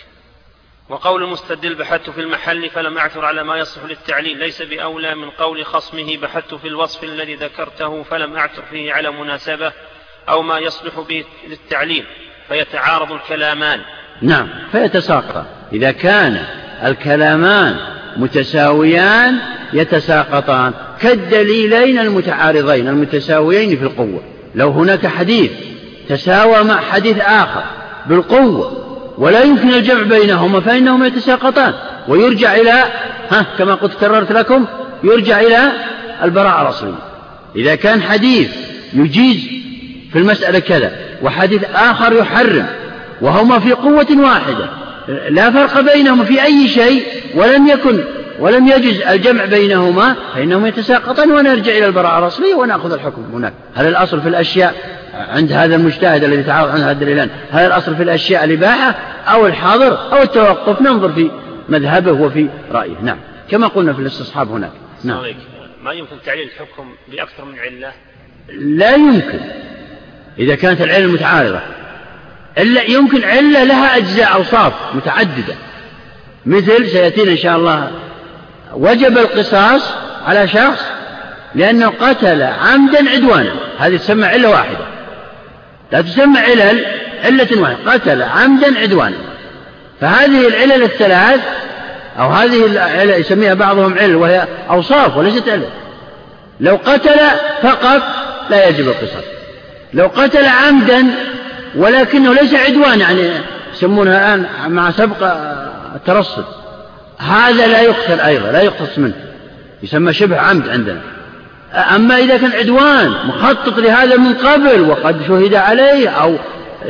وقول 0.89 1.23
المستدل 1.23 1.75
بحثت 1.75 2.09
في 2.09 2.21
المحل 2.21 2.69
فلم 2.69 2.97
أعثر 2.97 3.25
على 3.25 3.43
ما 3.43 3.57
يصلح 3.57 3.83
للتعليل 3.85 4.37
ليس 4.37 4.61
بأولى 4.61 5.15
من 5.15 5.29
قول 5.29 5.65
خصمه 5.65 6.17
بحثت 6.17 6.53
في 6.53 6.67
الوصف 6.67 7.03
الذي 7.03 7.35
ذكرته 7.35 8.03
فلم 8.03 8.35
أعثر 8.35 8.61
فيه 8.69 8.93
على 8.93 9.11
مناسبة 9.11 9.71
أو 10.29 10.41
ما 10.41 10.59
يصلح 10.59 10.99
به 10.99 11.25
للتعليل 11.49 12.05
فيتعارض 12.47 13.11
الكلامان. 13.11 13.81
نعم 14.21 14.49
فيتساقط. 14.71 15.45
إذا 15.73 15.91
كان 15.91 16.45
الكلامان 16.83 17.77
متساويان 18.17 19.39
يتساقطان. 19.73 20.73
كالدليلين 21.01 21.99
المتعارضين 21.99 22.87
المتساويين 22.87 23.77
في 23.77 23.83
القوة. 23.83 24.23
لو 24.55 24.69
هناك 24.71 25.07
حديث 25.07 25.51
تساوى 26.09 26.63
مع 26.63 26.81
حديث 26.81 27.17
آخر 27.19 27.63
بالقوة 28.05 28.84
ولا 29.17 29.43
يمكن 29.43 29.73
الجمع 29.73 30.01
بينهما 30.01 30.59
فإنهما 30.59 31.07
يتساقطان. 31.07 31.73
ويرجع 32.07 32.55
إلى 32.55 32.83
ها 33.29 33.45
كما 33.57 33.75
قلت 33.75 33.93
كررت 33.99 34.31
لكم 34.31 34.65
يرجع 35.03 35.39
إلى 35.39 35.71
البراءة 36.23 36.61
الأصلية. 36.61 36.95
إذا 37.55 37.75
كان 37.75 38.01
حديث 38.01 38.49
يجيز 38.93 39.47
في 40.11 40.19
المسألة 40.19 40.59
كذا 40.59 40.91
وحديث 41.21 41.63
آخر 41.75 42.13
يحرم 42.13 42.65
وهما 43.21 43.59
في 43.59 43.73
قوة 43.73 44.07
واحدة 44.11 44.69
لا 45.29 45.51
فرق 45.51 45.93
بينهما 45.93 46.23
في 46.23 46.43
أي 46.43 46.67
شيء 46.67 47.03
ولم 47.35 47.67
يكن 47.67 48.03
ولم 48.39 48.67
يجز 48.67 49.01
الجمع 49.01 49.45
بينهما 49.45 50.15
فإنهما 50.35 50.67
يتساقطان 50.67 51.31
ونرجع 51.31 51.71
إلى 51.71 51.85
البراءة 51.85 52.19
الأصلية 52.19 52.55
ونأخذ 52.55 52.93
الحكم 52.93 53.21
هناك. 53.33 53.53
هل 53.75 53.87
الأصل 53.87 54.21
في 54.21 54.29
الأشياء؟ 54.29 54.75
عند 55.15 55.51
هذا 55.51 55.75
المجتهد 55.75 56.23
الذي 56.23 56.43
تعارض 56.43 56.69
عنه 56.69 56.83
هذا 56.83 56.91
الدليلان 56.91 57.29
هل 57.51 57.65
الأصل 57.65 57.95
في 57.95 58.03
الأشياء 58.03 58.43
الإباحة 58.43 58.95
أو 59.27 59.47
الحظر 59.47 60.13
أو 60.13 60.21
التوقف؟ 60.21 60.81
ننظر 60.81 61.13
في 61.13 61.31
مذهبه 61.69 62.11
وفي 62.11 62.49
رأيه. 62.71 62.95
نعم. 63.01 63.17
كما 63.51 63.67
قلنا 63.67 63.93
في 63.93 63.99
الاستصحاب 63.99 64.51
هناك. 64.51 64.71
نعم. 65.03 65.23
ما 65.83 65.91
يمكن 65.91 66.15
تعليل 66.25 66.47
الحكم 66.47 66.89
بأكثر 67.11 67.45
من 67.45 67.59
علة؟ 67.59 67.91
لا 68.59 68.95
يمكن. 68.95 69.39
إذا 70.39 70.55
كانت 70.55 70.81
العلة 70.81 71.07
متعارضة. 71.07 71.59
إلا 72.57 72.83
يمكن 72.83 73.23
علة 73.23 73.63
لها 73.63 73.97
أجزاء 73.97 74.33
أوصاف 74.33 74.73
متعددة. 74.93 75.55
مثل 76.45 76.89
سيأتينا 76.89 77.31
إن 77.31 77.37
شاء 77.37 77.57
الله 77.57 77.91
وجب 78.73 79.17
القصاص 79.17 79.93
على 80.25 80.47
شخص 80.47 80.85
لأنه 81.55 81.89
قتل 81.89 82.41
عمدا 82.41 83.09
عدوانا. 83.09 83.51
هذه 83.77 83.97
تسمى 83.97 84.25
علة 84.25 84.49
واحدة. 84.49 84.94
لا 85.91 86.01
تسمى 86.01 86.39
علل 86.39 86.85
علة 87.23 87.61
واحدة. 87.61 87.91
قتل 87.91 88.23
عمدا 88.23 88.79
عدوانا. 88.79 89.17
فهذه 90.01 90.47
العلل 90.47 90.83
الثلاث 90.83 91.41
أو 92.19 92.29
هذه 92.29 92.65
العلل 92.65 93.09
يسميها 93.09 93.53
بعضهم 93.53 93.97
علل 93.99 94.15
وهي 94.15 94.47
أوصاف 94.69 95.17
وليست 95.17 95.49
علل. 95.49 95.69
لو 96.59 96.79
قتل 96.85 97.19
فقط 97.61 98.01
لا 98.49 98.67
يجب 98.67 98.87
القصاص. 98.87 99.23
لو 99.93 100.07
قتل 100.07 100.45
عمدا 100.45 101.05
ولكنه 101.75 102.33
ليس 102.33 102.53
عدوان 102.53 102.99
يعني 102.99 103.31
يسمونها 103.73 104.35
الآن 104.35 104.45
مع 104.67 104.91
سبق 104.91 105.37
الترصد. 105.95 106.45
هذا 107.17 107.67
لا 107.67 107.81
يقتل 107.81 108.19
أيضا 108.19 108.51
لا 108.51 108.61
يقتص 108.61 108.97
منه. 108.97 109.13
يسمى 109.83 110.13
شبه 110.13 110.37
عمد 110.37 110.69
عندنا. 110.69 111.01
أما 111.73 112.17
إذا 112.17 112.37
كان 112.37 112.51
عدوان 112.51 113.09
مخطط 113.27 113.77
لهذا 113.79 114.17
من 114.17 114.33
قبل 114.33 114.81
وقد 114.81 115.21
شهد 115.27 115.53
عليه 115.53 116.09
أو 116.09 116.35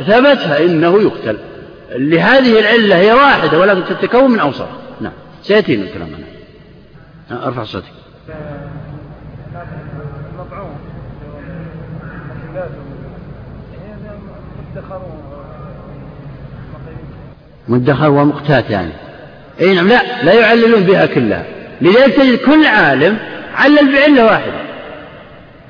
ثبت 0.06 0.38
فإنه 0.38 1.02
يقتل. 1.02 1.38
لهذه 1.90 2.60
العلة 2.60 2.96
هي 2.96 3.12
واحدة 3.12 3.58
ولكن 3.58 3.84
تتكون 3.84 4.30
من 4.30 4.38
أوصاف 4.38 4.68
نعم. 5.00 5.12
سيأتينا 5.42 5.84
الكلام 5.84 6.08
عنها 6.08 7.46
أرفع 7.46 7.64
صوتك. 7.64 7.86
مدخر 17.68 18.10
ومقتات 18.10 18.70
يعني. 18.70 18.92
إي 19.60 19.74
نعم 19.74 19.88
لا 19.88 20.24
لا 20.24 20.32
يعللون 20.32 20.80
بها 20.80 21.06
كلها. 21.06 21.44
لذلك 21.80 22.14
تجد 22.14 22.38
كل 22.38 22.66
عالم 22.66 23.18
علل 23.56 23.92
بعلة 23.92 24.24
واحدة 24.24 24.52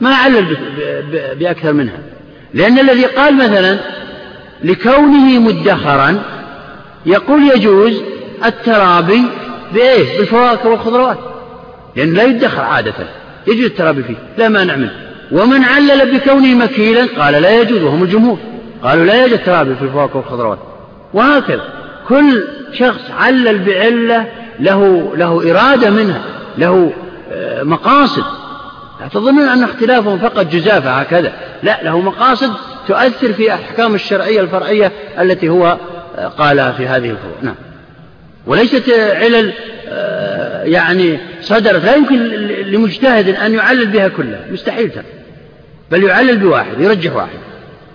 ما 0.01 0.15
علل 0.15 0.57
بأكثر 1.41 1.73
منها. 1.73 1.99
لأن 2.55 2.79
الذي 2.79 3.05
قال 3.05 3.37
مثلا 3.37 3.79
لكونه 4.65 5.39
مدخرا 5.39 6.23
يقول 7.07 7.51
يجوز 7.55 8.03
الترابي 8.45 9.23
بإيه 9.75 10.19
بالفواكه 10.19 10.69
والخضروات. 10.69 11.19
لأن 11.97 12.15
لا 12.15 12.23
يدخر 12.23 12.63
عادة. 12.63 12.95
يجوز 13.47 13.65
الترابي 13.65 14.03
فيه. 14.03 14.17
لا 14.39 14.49
مانع 14.49 14.77
منه. 14.77 14.93
ومن 15.33 15.65
علل 15.65 16.19
بكونه 16.19 16.55
مكيلا 16.55 17.09
قال 17.19 17.35
لا 17.43 17.61
يجوز 17.61 17.83
وهم 17.83 18.03
الجمهور. 18.03 18.39
قالوا 18.83 19.05
لا 19.05 19.23
يوجد 19.23 19.45
ترابي 19.45 19.75
في 19.75 19.83
الفواكه 19.83 20.17
والخضروات. 20.17 20.59
وهكذا. 21.15 21.65
كل 22.09 22.45
شخص 22.73 23.11
علل 23.19 23.59
بعلة 23.59 24.27
له 24.61 25.13
له 25.17 25.51
إرادة 25.51 25.91
منها 25.91 26.23
له 26.59 26.93
مقاصد. 27.63 28.25
لا 29.01 29.09
تظنون 29.09 29.49
أن 29.49 29.63
اختلافهم 29.63 30.19
فقط 30.19 30.47
جزافة 30.47 30.91
هكذا. 30.91 31.33
لا 31.63 31.83
له 31.83 32.01
مقاصد 32.01 32.53
تؤثر 32.89 33.33
في 33.33 33.55
أحكام 33.55 33.95
الشرعية 33.95 34.41
الفرعية 34.41 34.93
التي 35.19 35.49
هو 35.49 35.79
آه، 36.17 36.29
قالها 36.29 36.73
في 36.73 36.87
هذه 36.87 37.11
الفروع. 37.11 37.37
نعم. 37.43 37.55
وليست 38.47 38.91
علل 38.91 39.53
آه، 39.89 40.65
يعني 40.65 41.19
صدرت. 41.41 41.85
لا 41.85 41.95
يمكن 41.95 42.17
لمجتهد 42.47 43.29
أن 43.29 43.55
يعلل 43.55 43.87
بها 43.87 44.09
كلها. 44.09 44.47
مستحيل 44.51 44.91
بل 45.91 46.05
يعلل 46.05 46.39
بواحد 46.39 46.81
يرجح 46.81 47.17
واحد. 47.17 47.39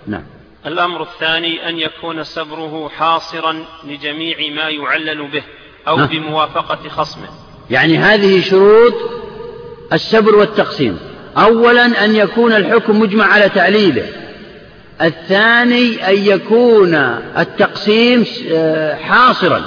نعم. 0.06 0.22
الأمر 0.66 1.02
الثاني 1.02 1.68
أن 1.68 1.78
يكون 1.78 2.24
سبره 2.24 2.88
حاصرا 2.88 3.64
لجميع 3.84 4.36
ما 4.54 4.68
يعلل 4.68 5.30
به 5.30 5.42
أو 5.88 5.96
ها؟ 5.96 6.06
بموافقة 6.06 6.88
خصمه. 6.88 7.28
يعني 7.70 7.98
هذه 7.98 8.40
شروط 8.40 9.21
السبر 9.92 10.36
والتقسيم. 10.36 10.98
أولا 11.38 12.04
أن 12.04 12.16
يكون 12.16 12.52
الحكم 12.52 13.00
مجمع 13.00 13.24
على 13.24 13.48
تعليله 13.48 14.02
الثاني 15.02 16.08
أن 16.08 16.14
يكون 16.16 16.94
التقسيم 17.38 18.24
آه، 18.52 18.94
حاصرا. 18.94 19.62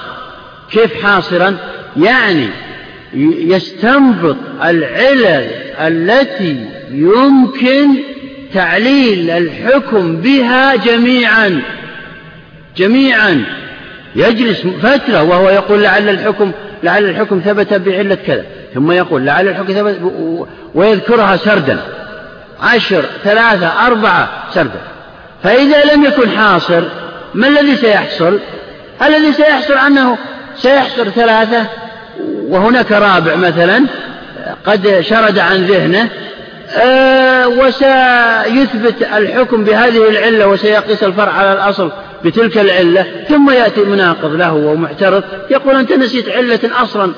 كيف 0.71 1.03
حاصرا؟ 1.03 1.57
يعني 1.97 2.47
يستنبط 3.37 4.37
العلل 4.63 5.47
التي 5.79 6.65
يمكن 6.91 7.87
تعليل 8.53 9.29
الحكم 9.29 10.17
بها 10.17 10.75
جميعا. 10.75 11.61
جميعا. 12.77 13.45
يجلس 14.15 14.61
فترة 14.83 15.23
وهو 15.23 15.49
يقول 15.49 15.83
لعل 15.83 16.09
الحكم 16.09 16.51
لعل 16.83 17.09
الحكم 17.09 17.41
ثبت 17.45 17.73
بعلة 17.73 18.15
كذا. 18.15 18.45
ثم 18.75 18.91
يقول 18.91 19.25
لعل 19.25 19.47
الحكم 19.47 19.73
ثبت 19.73 19.99
ويذكرها 20.75 21.35
سردا. 21.35 21.79
عشر 22.61 23.05
ثلاثة 23.23 23.87
أربعة 23.87 24.29
سردا. 24.51 24.81
فإذا 25.43 25.93
لم 25.93 26.03
يكن 26.03 26.29
حاصر 26.29 26.83
ما 27.33 27.47
الذي 27.47 27.75
سيحصل؟ 27.75 28.39
الذي 29.01 29.33
سيحصل 29.33 29.73
أنه 29.73 30.17
سيحصر 30.57 31.09
ثلاثة 31.09 31.65
وهناك 32.47 32.91
رابع 32.91 33.35
مثلا 33.35 33.85
قد 34.65 34.97
شرد 35.01 35.39
عن 35.39 35.55
ذهنه 35.55 36.09
آه، 36.77 37.47
وسيثبت 37.47 39.07
الحكم 39.17 39.63
بهذه 39.63 40.09
العلة 40.09 40.47
وسيقيس 40.47 41.03
الفرع 41.03 41.31
على 41.31 41.53
الأصل 41.53 41.91
بتلك 42.25 42.57
العلة 42.57 43.05
ثم 43.29 43.49
يأتي 43.49 43.81
مناقض 43.81 44.35
له 44.35 44.53
ومعترض 44.53 45.23
يقول 45.49 45.75
أنت 45.75 45.91
نسيت 45.91 46.29
علة 46.29 46.59
أصلا. 46.81 47.11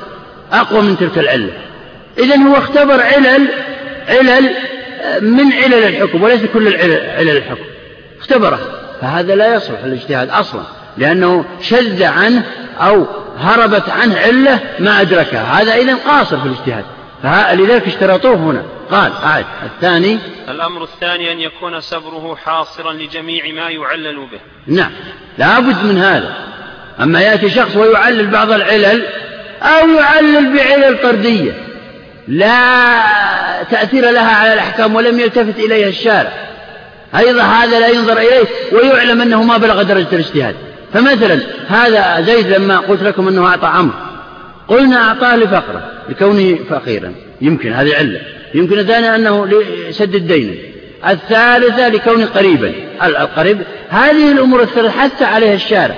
أقوى 0.51 0.81
من 0.81 0.97
تلك 0.97 1.17
العلة. 1.17 1.53
إذا 2.17 2.35
هو 2.35 2.57
اختبر 2.57 3.01
علل 3.01 3.47
علل 4.07 4.51
من 5.21 5.53
علل 5.53 5.73
الحكم 5.73 6.23
وليس 6.23 6.41
كل 6.53 6.67
علل 6.75 7.37
الحكم. 7.37 7.63
اختبره. 8.19 8.59
فهذا 9.01 9.35
لا 9.35 9.55
يصلح 9.55 9.79
الاجتهاد 9.83 10.29
أصلا 10.29 10.61
لأنه 10.97 11.45
شذ 11.61 12.03
عنه 12.03 12.43
أو 12.79 13.05
هربت 13.39 13.89
عنه 13.89 14.17
علة 14.19 14.59
ما 14.79 15.01
أدركها. 15.01 15.61
هذا 15.61 15.75
إذا 15.75 15.95
قاصر 15.95 16.39
في 16.39 16.45
الاجتهاد. 16.45 16.85
فلذلك 17.23 17.87
اشترطوه 17.87 18.35
هنا. 18.35 18.63
قال 18.91 19.11
أعد 19.23 19.45
الثاني 19.63 20.19
الأمر 20.49 20.83
الثاني 20.83 21.31
أن 21.31 21.39
يكون 21.39 21.81
سبره 21.81 22.37
حاصرا 22.45 22.93
لجميع 22.93 23.53
ما 23.53 23.69
يعلل 23.69 24.15
به. 24.15 24.39
نعم 24.67 24.91
لا 25.37 25.59
بد 25.59 25.83
من 25.83 25.97
هذا. 25.97 26.33
أما 27.01 27.21
يأتي 27.21 27.49
شخص 27.49 27.75
ويعلل 27.75 28.27
بعض 28.27 28.51
العلل 28.51 29.05
أو 29.61 29.89
يعلل 29.89 30.57
بعلل 30.57 31.01
طردية 31.01 31.51
لا 32.27 33.03
تأثير 33.71 34.09
لها 34.09 34.35
على 34.35 34.53
الأحكام 34.53 34.95
ولم 34.95 35.19
يلتفت 35.19 35.59
إليها 35.59 35.87
الشارع. 35.87 36.31
أيضا 37.17 37.41
هذا 37.41 37.79
لا 37.79 37.87
ينظر 37.87 38.17
إليه 38.17 38.45
ويعلم 38.71 39.21
أنه 39.21 39.43
ما 39.43 39.57
بلغ 39.57 39.81
درجة 39.81 40.07
الاجتهاد. 40.13 40.55
فمثلا 40.93 41.39
هذا 41.67 42.21
زيد 42.21 42.47
لما 42.47 42.77
قلت 42.77 43.03
لكم 43.03 43.27
أنه 43.27 43.47
أعطى 43.47 43.67
عمرو. 43.67 43.95
قلنا 44.67 45.07
أعطاه 45.07 45.35
لفقره 45.35 45.91
لكونه 46.09 46.59
فقيرا. 46.69 47.13
يمكن 47.41 47.73
هذه 47.73 47.95
علة. 47.95 48.21
يمكن 48.53 48.79
الثانية 48.79 49.15
أنه 49.15 49.47
لسد 49.89 50.15
الدين. 50.15 50.57
الثالثة 51.07 51.87
لكونه 51.87 52.25
قريبا. 52.25 52.73
القريب. 53.03 53.61
هذه 53.89 54.31
الأمور 54.31 54.61
الثلاثة 54.61 54.99
حتى 54.99 55.25
عليها 55.25 55.53
الشارع. 55.53 55.95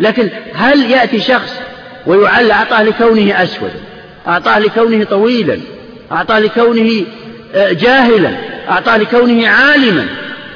لكن 0.00 0.28
هل 0.54 0.90
يأتي 0.90 1.20
شخص 1.20 1.54
ويعل 2.06 2.50
أعطاه 2.50 2.82
لكونه 2.82 3.42
أسود 3.42 3.70
أعطاه 4.26 4.58
لكونه 4.58 5.04
طويلا 5.04 5.58
أعطاه 6.12 6.38
لكونه 6.38 7.04
آه، 7.54 7.72
جاهلا 7.72 8.30
أعطاه 8.70 8.96
لكونه 8.96 9.48
عالما. 9.48 10.06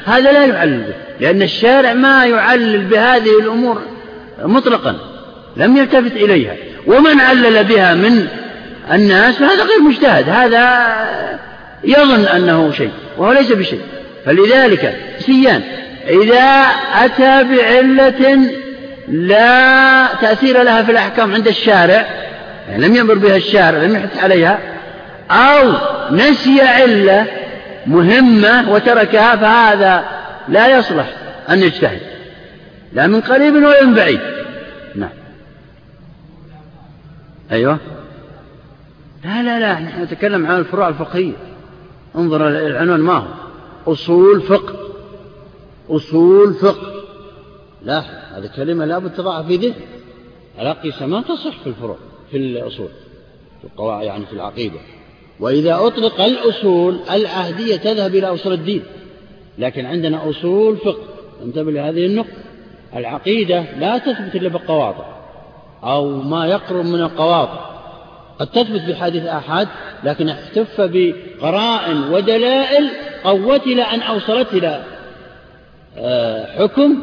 هذا 0.06 0.32
لا 0.32 0.44
يعلل 0.44 0.78
به 0.78 0.94
لأن 1.20 1.42
الشارع 1.42 1.92
ما 1.92 2.26
يعلل 2.26 2.84
بهذه 2.84 3.38
الأمور 3.40 3.82
مطلقا 4.42 4.96
لم 5.56 5.76
يلتفت 5.76 6.12
إليها. 6.12 6.54
ومن 6.86 7.20
علل 7.20 7.64
بها 7.64 7.94
من 7.94 8.26
الناس 8.92 9.34
فهذا 9.34 9.62
غير 9.64 9.80
مجتهد 9.80 10.28
هذا 10.28 10.86
يظن 11.84 12.24
أنه 12.24 12.72
شيء 12.72 12.90
وهو 13.18 13.32
ليس 13.32 13.52
بشيء. 13.52 13.80
فلذلك 14.26 14.96
سيان 15.18 15.62
إذا 16.08 16.66
أتى 17.04 17.44
بعلة 17.44 18.50
لا 19.08 20.06
تأثير 20.20 20.62
لها 20.62 20.82
في 20.82 20.92
الأحكام 20.92 21.34
عند 21.34 21.48
الشارع 21.48 22.06
يعني 22.68 22.88
لم 22.88 22.96
يمر 22.96 23.14
بها 23.14 23.36
الشارع 23.36 23.78
لم 23.78 23.96
يحث 23.96 24.22
عليها 24.22 24.58
أو 25.30 25.72
نسي 26.10 26.60
علة 26.60 27.26
مهمة 27.86 28.70
وتركها 28.70 29.36
فهذا 29.36 30.04
لا 30.48 30.78
يصلح 30.78 31.06
أن 31.50 31.62
يجتهد. 31.62 32.00
لا 32.92 33.06
من 33.06 33.20
قريب 33.20 33.54
ولا 33.54 33.84
من 33.84 33.94
بعيد. 33.94 34.20
نعم. 34.94 35.10
أيوه. 37.52 37.78
لا 39.24 39.42
لا 39.42 39.60
لا 39.60 39.80
نحن 39.80 40.02
نتكلم 40.02 40.46
عن 40.46 40.58
الفروع 40.58 40.88
الفقهية. 40.88 41.32
انظر 42.16 42.48
العنوان 42.48 43.00
ما 43.00 43.12
هو؟ 43.12 43.26
أصول 43.92 44.42
فقه. 44.42 44.74
أصول 45.90 46.54
فقه. 46.54 46.95
لا 47.86 48.00
هذه 48.38 48.50
كلمة 48.56 48.84
لا 48.84 48.98
بد 48.98 49.14
تضعها 49.14 49.42
في 49.42 49.56
ذهن. 49.56 49.74
الأقيسة 50.60 51.06
ما 51.06 51.20
تصح 51.20 51.58
في 51.58 51.66
الفروع 51.66 51.96
في 52.30 52.36
الأصول 52.36 52.88
في 53.60 53.64
القواعد 53.64 54.04
يعني 54.04 54.26
في 54.26 54.32
العقيدة. 54.32 54.78
وإذا 55.40 55.86
أطلق 55.86 56.20
الأصول 56.20 56.98
العهدية 57.10 57.76
تذهب 57.76 58.14
إلى 58.14 58.26
أصول 58.26 58.52
الدين. 58.52 58.82
لكن 59.58 59.86
عندنا 59.86 60.30
أصول 60.30 60.76
فقه. 60.76 61.02
انتبه 61.42 61.72
لهذه 61.72 62.06
النقطة. 62.06 62.36
العقيدة 62.96 63.64
لا 63.78 63.98
تثبت 63.98 64.34
إلا 64.34 64.48
بالقواطع 64.48 65.16
أو 65.84 66.22
ما 66.22 66.46
يقرب 66.46 66.84
من 66.84 67.00
القواطع. 67.00 67.76
قد 68.38 68.46
تثبت 68.46 68.80
بحديث 68.88 69.24
آحاد 69.24 69.68
لكن 70.04 70.28
احتف 70.28 70.80
بقرائن 70.80 72.02
ودلائل 72.12 72.90
قوت 73.24 73.66
إلى 73.66 73.82
أن 73.82 74.02
أوصلت 74.02 74.52
إلى 74.52 74.82
آه، 75.98 76.58
حكم 76.58 76.96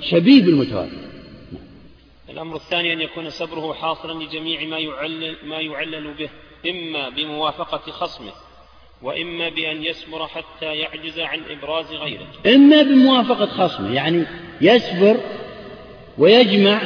شبيه 0.00 0.42
بالمتواتر. 0.42 0.96
الأمر 2.30 2.56
الثاني 2.56 2.92
أن 2.92 3.00
يكون 3.00 3.30
سبره 3.30 3.72
حاصلا 3.72 4.24
لجميع 4.24 4.64
ما 4.64 4.78
يعلل, 4.78 5.36
ما 5.44 5.56
يعلل 5.60 6.14
به 6.14 6.28
إما 6.70 7.08
بموافقة 7.08 7.92
خصمه 7.92 8.32
وإما 9.02 9.48
بأن 9.48 9.84
يسبر 9.84 10.26
حتى 10.26 10.66
يعجز 10.76 11.18
عن 11.18 11.40
إبراز 11.50 11.92
غيره. 11.92 12.26
إما 12.46 12.82
بموافقة 12.82 13.46
خصمه 13.46 13.94
يعني 13.94 14.24
يسبر 14.60 15.16
ويجمع 16.18 16.80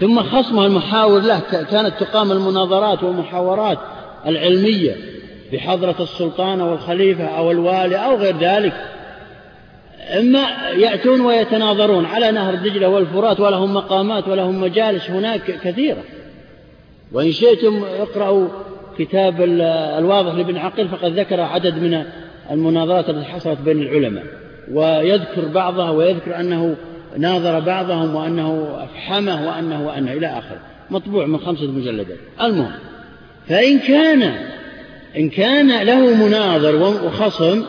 ثم 0.00 0.22
خصمه 0.22 0.66
المحاور 0.66 1.20
له 1.20 1.40
كانت 1.50 1.94
تقام 2.00 2.32
المناظرات 2.32 3.02
والمحاورات 3.02 3.78
العلمية 4.26 4.96
بحضرة 5.52 6.02
السلطان 6.02 6.60
أو 6.60 6.74
الخليفة 6.74 7.24
أو 7.24 7.50
الوالي 7.50 7.96
أو 7.96 8.16
غير 8.16 8.36
ذلك. 8.38 8.97
إما 10.08 10.46
يأتون 10.76 11.20
ويتناظرون 11.20 12.04
على 12.04 12.30
نهر 12.30 12.54
دجلة 12.54 12.88
والفرات 12.88 13.40
ولهم 13.40 13.74
مقامات 13.74 14.28
ولهم 14.28 14.60
مجالس 14.60 15.10
هناك 15.10 15.60
كثيرة. 15.64 16.02
وإن 17.12 17.32
شئتم 17.32 17.84
اقرأوا 18.00 18.48
كتاب 18.98 19.42
الواضح 19.98 20.34
لابن 20.34 20.56
عقيل 20.56 20.88
فقد 20.88 21.18
ذكر 21.18 21.40
عدد 21.40 21.74
من 21.74 22.04
المناظرات 22.50 23.10
التي 23.10 23.24
حصلت 23.24 23.60
بين 23.60 23.82
العلماء. 23.82 24.24
ويذكر 24.72 25.48
بعضها 25.54 25.90
ويذكر 25.90 26.40
أنه 26.40 26.76
ناظر 27.18 27.60
بعضهم 27.60 28.14
وأنه 28.14 28.78
أفحمه 28.84 29.48
وأنه 29.48 29.86
وأنه 29.86 30.12
إلى 30.12 30.26
آخره. 30.26 30.60
مطبوع 30.90 31.26
من 31.26 31.38
خمسة 31.38 31.66
مجلدات. 31.66 32.18
المهم 32.42 32.72
فإن 33.48 33.78
كان 33.78 34.34
إن 35.16 35.30
كان 35.30 35.82
له 35.82 36.26
مناظر 36.26 36.76
وخصم 36.76 37.64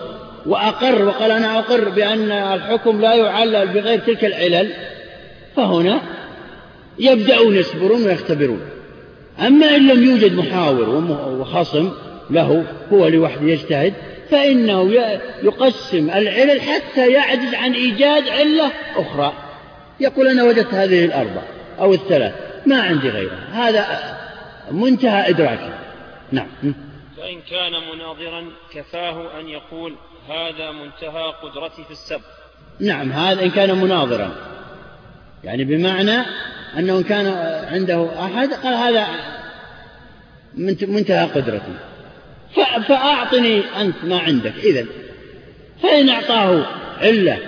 وأقر 0.45 1.05
وقال 1.05 1.31
أنا 1.31 1.59
أقر 1.59 1.89
بأن 1.89 2.31
الحكم 2.31 3.01
لا 3.01 3.13
يعلل 3.13 3.67
بغير 3.67 3.99
تلك 3.99 4.25
العلل 4.25 4.73
فهنا 5.55 6.01
يبدأون 6.99 7.55
يصبرون 7.55 8.03
ويختبرون. 8.03 8.61
أما 9.39 9.75
إن 9.75 9.87
لم 9.87 10.03
يوجد 10.03 10.35
محاور 10.35 10.89
وخصم 11.39 11.91
له 12.29 12.65
هو 12.93 13.07
لوحده 13.07 13.47
يجتهد 13.47 13.93
فإنه 14.29 14.91
يقسم 15.43 16.09
العلل 16.09 16.61
حتى 16.61 17.11
يعجز 17.11 17.53
عن 17.53 17.73
إيجاد 17.73 18.29
علة 18.29 18.71
أخرى. 18.95 19.33
يقول 19.99 20.27
أنا 20.27 20.43
وجدت 20.43 20.73
هذه 20.73 21.05
الأربع 21.05 21.41
أو 21.79 21.93
الثلاث 21.93 22.33
ما 22.65 22.81
عندي 22.81 23.09
غيرها. 23.09 23.47
هذا 23.51 23.85
منتهى 24.71 25.29
إدراكي 25.29 25.73
نعم. 26.31 26.47
فإن 27.17 27.41
كان 27.41 27.71
مناظرا 27.93 28.45
كفاه 28.73 29.39
أن 29.39 29.49
يقول 29.49 29.95
هذا 30.31 30.71
منتهى 30.71 31.33
قدرتي 31.43 31.83
في 31.83 31.91
السب. 31.91 32.21
نعم 32.79 33.11
هذا 33.11 33.43
إن 33.43 33.51
كان 33.51 33.77
مناظرا. 33.77 34.35
يعني 35.43 35.63
بمعنى 35.63 36.25
أنه 36.77 36.97
إن 36.97 37.03
كان 37.03 37.25
عنده 37.71 38.25
أحد 38.25 38.53
قال 38.53 38.73
هذا 38.73 39.07
منتهى 40.87 41.25
قدرتي. 41.25 41.73
فأعطني 42.87 43.61
أنت 43.81 43.95
ما 44.03 44.19
عندك. 44.19 44.53
إذا 44.63 44.85
فإن 45.83 46.09
أعطاه 46.09 46.65
علة 46.97 47.39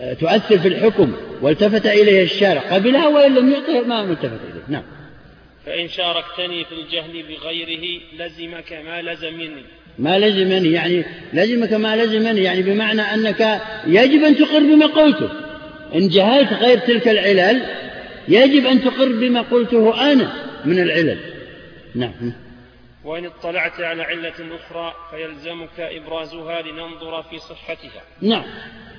آه، 0.00 0.14
تؤثر 0.14 0.58
في 0.58 0.68
الحكم 0.68 1.12
والتفت 1.42 1.86
إليه 1.86 2.22
الشارع 2.22 2.60
قبلها 2.60 3.08
وإن 3.08 3.34
لم 3.34 3.52
يعطه 3.52 3.86
ما 3.86 4.02
التفت 4.02 4.40
إليه. 4.50 4.62
نعم. 4.68 4.82
فإن 5.66 5.88
شاركتني 5.88 6.64
في 6.64 6.72
الجهل 6.74 7.22
بغيره 7.22 8.00
لزمك 8.12 8.72
ما 8.72 9.02
لزمني. 9.02 9.64
ما 9.98 10.18
لزمني 10.18 10.72
يعني 10.72 11.04
لزمك 11.32 11.72
ما 11.72 11.96
لزمني 11.96 12.42
يعني 12.42 12.62
بمعنى 12.62 13.02
أنك 13.02 13.60
يجب 13.86 14.24
أن 14.24 14.36
تقر 14.36 14.58
بما 14.58 14.86
قلته. 14.86 15.30
إن 15.94 16.08
جهلت 16.08 16.52
غير 16.52 16.78
تلك 16.78 17.08
العلل 17.08 17.62
يجب 18.28 18.66
أن 18.66 18.84
تقر 18.84 19.12
بما 19.12 19.40
قلته 19.40 20.12
أنا 20.12 20.32
من 20.64 20.78
العلل. 20.78 21.18
نعم. 21.94 22.32
وإن 23.04 23.26
اطلعت 23.26 23.80
على 23.80 24.02
علة 24.02 24.32
أخرى 24.38 24.94
فيلزمك 25.10 25.80
إبرازها 25.80 26.62
لننظر 26.62 27.22
في 27.22 27.38
صحتها. 27.38 28.02
نعم. 28.22 28.44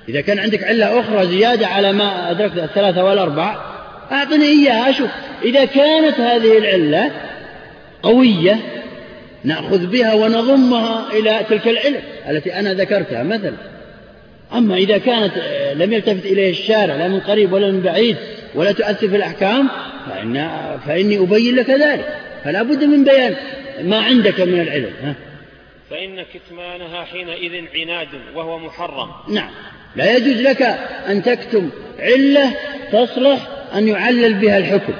إذا 0.08 0.20
كان 0.20 0.38
عندك 0.38 0.64
علة 0.64 1.00
أخرى 1.00 1.26
زيادة 1.26 1.66
على 1.66 1.92
ما 1.92 2.30
أدركت 2.30 2.58
الثلاثة 2.58 3.04
والأربع 3.04 3.56
أعطني 4.12 4.44
إياها. 4.44 4.90
أشوف 4.90 5.10
إذا 5.44 5.64
كانت 5.64 6.20
هذه 6.20 6.58
العلة 6.58 7.10
قوية 8.02 8.60
نأخذ 9.44 9.86
بها 9.86 10.14
ونضمها 10.14 11.12
إلى 11.12 11.46
تلك 11.48 11.68
العلة 11.68 12.00
التي 12.30 12.54
أنا 12.54 12.74
ذكرتها 12.74 13.22
مثلا. 13.22 13.56
أما 14.54 14.76
إذا 14.76 14.98
كانت 14.98 15.32
لم 15.74 15.92
يلتفت 15.92 16.26
إليه 16.26 16.50
الشارع 16.50 16.94
لا 16.96 17.08
من 17.08 17.20
قريب 17.20 17.52
ولا 17.52 17.70
من 17.70 17.80
بعيد 17.80 18.16
ولا 18.54 18.72
تؤثر 18.72 19.08
في 19.08 19.16
الأحكام 19.16 19.68
فإن 20.08 20.50
فإني 20.86 21.18
أبين 21.18 21.56
لك 21.56 21.70
ذلك. 21.70 22.16
فلا 22.44 22.62
بد 22.62 22.84
من 22.84 23.04
بيان 23.04 23.36
ما 23.82 24.00
عندك 24.00 24.40
من 24.40 24.60
العلم 24.60 24.90
ها؟ 25.02 25.14
فإن 25.90 26.22
كتمانها 26.34 27.04
حينئذ 27.04 27.64
عناد 27.74 28.08
وهو 28.34 28.58
محرم. 28.58 29.10
نعم. 29.28 29.50
لا 29.96 30.16
يجوز 30.16 30.40
لك 30.40 30.62
أن 31.08 31.22
تكتم 31.22 31.70
علة 31.98 32.52
تصلح 32.92 33.48
أن 33.74 33.88
يعلل 33.88 34.34
بها 34.34 34.58
الحكم. 34.58 34.92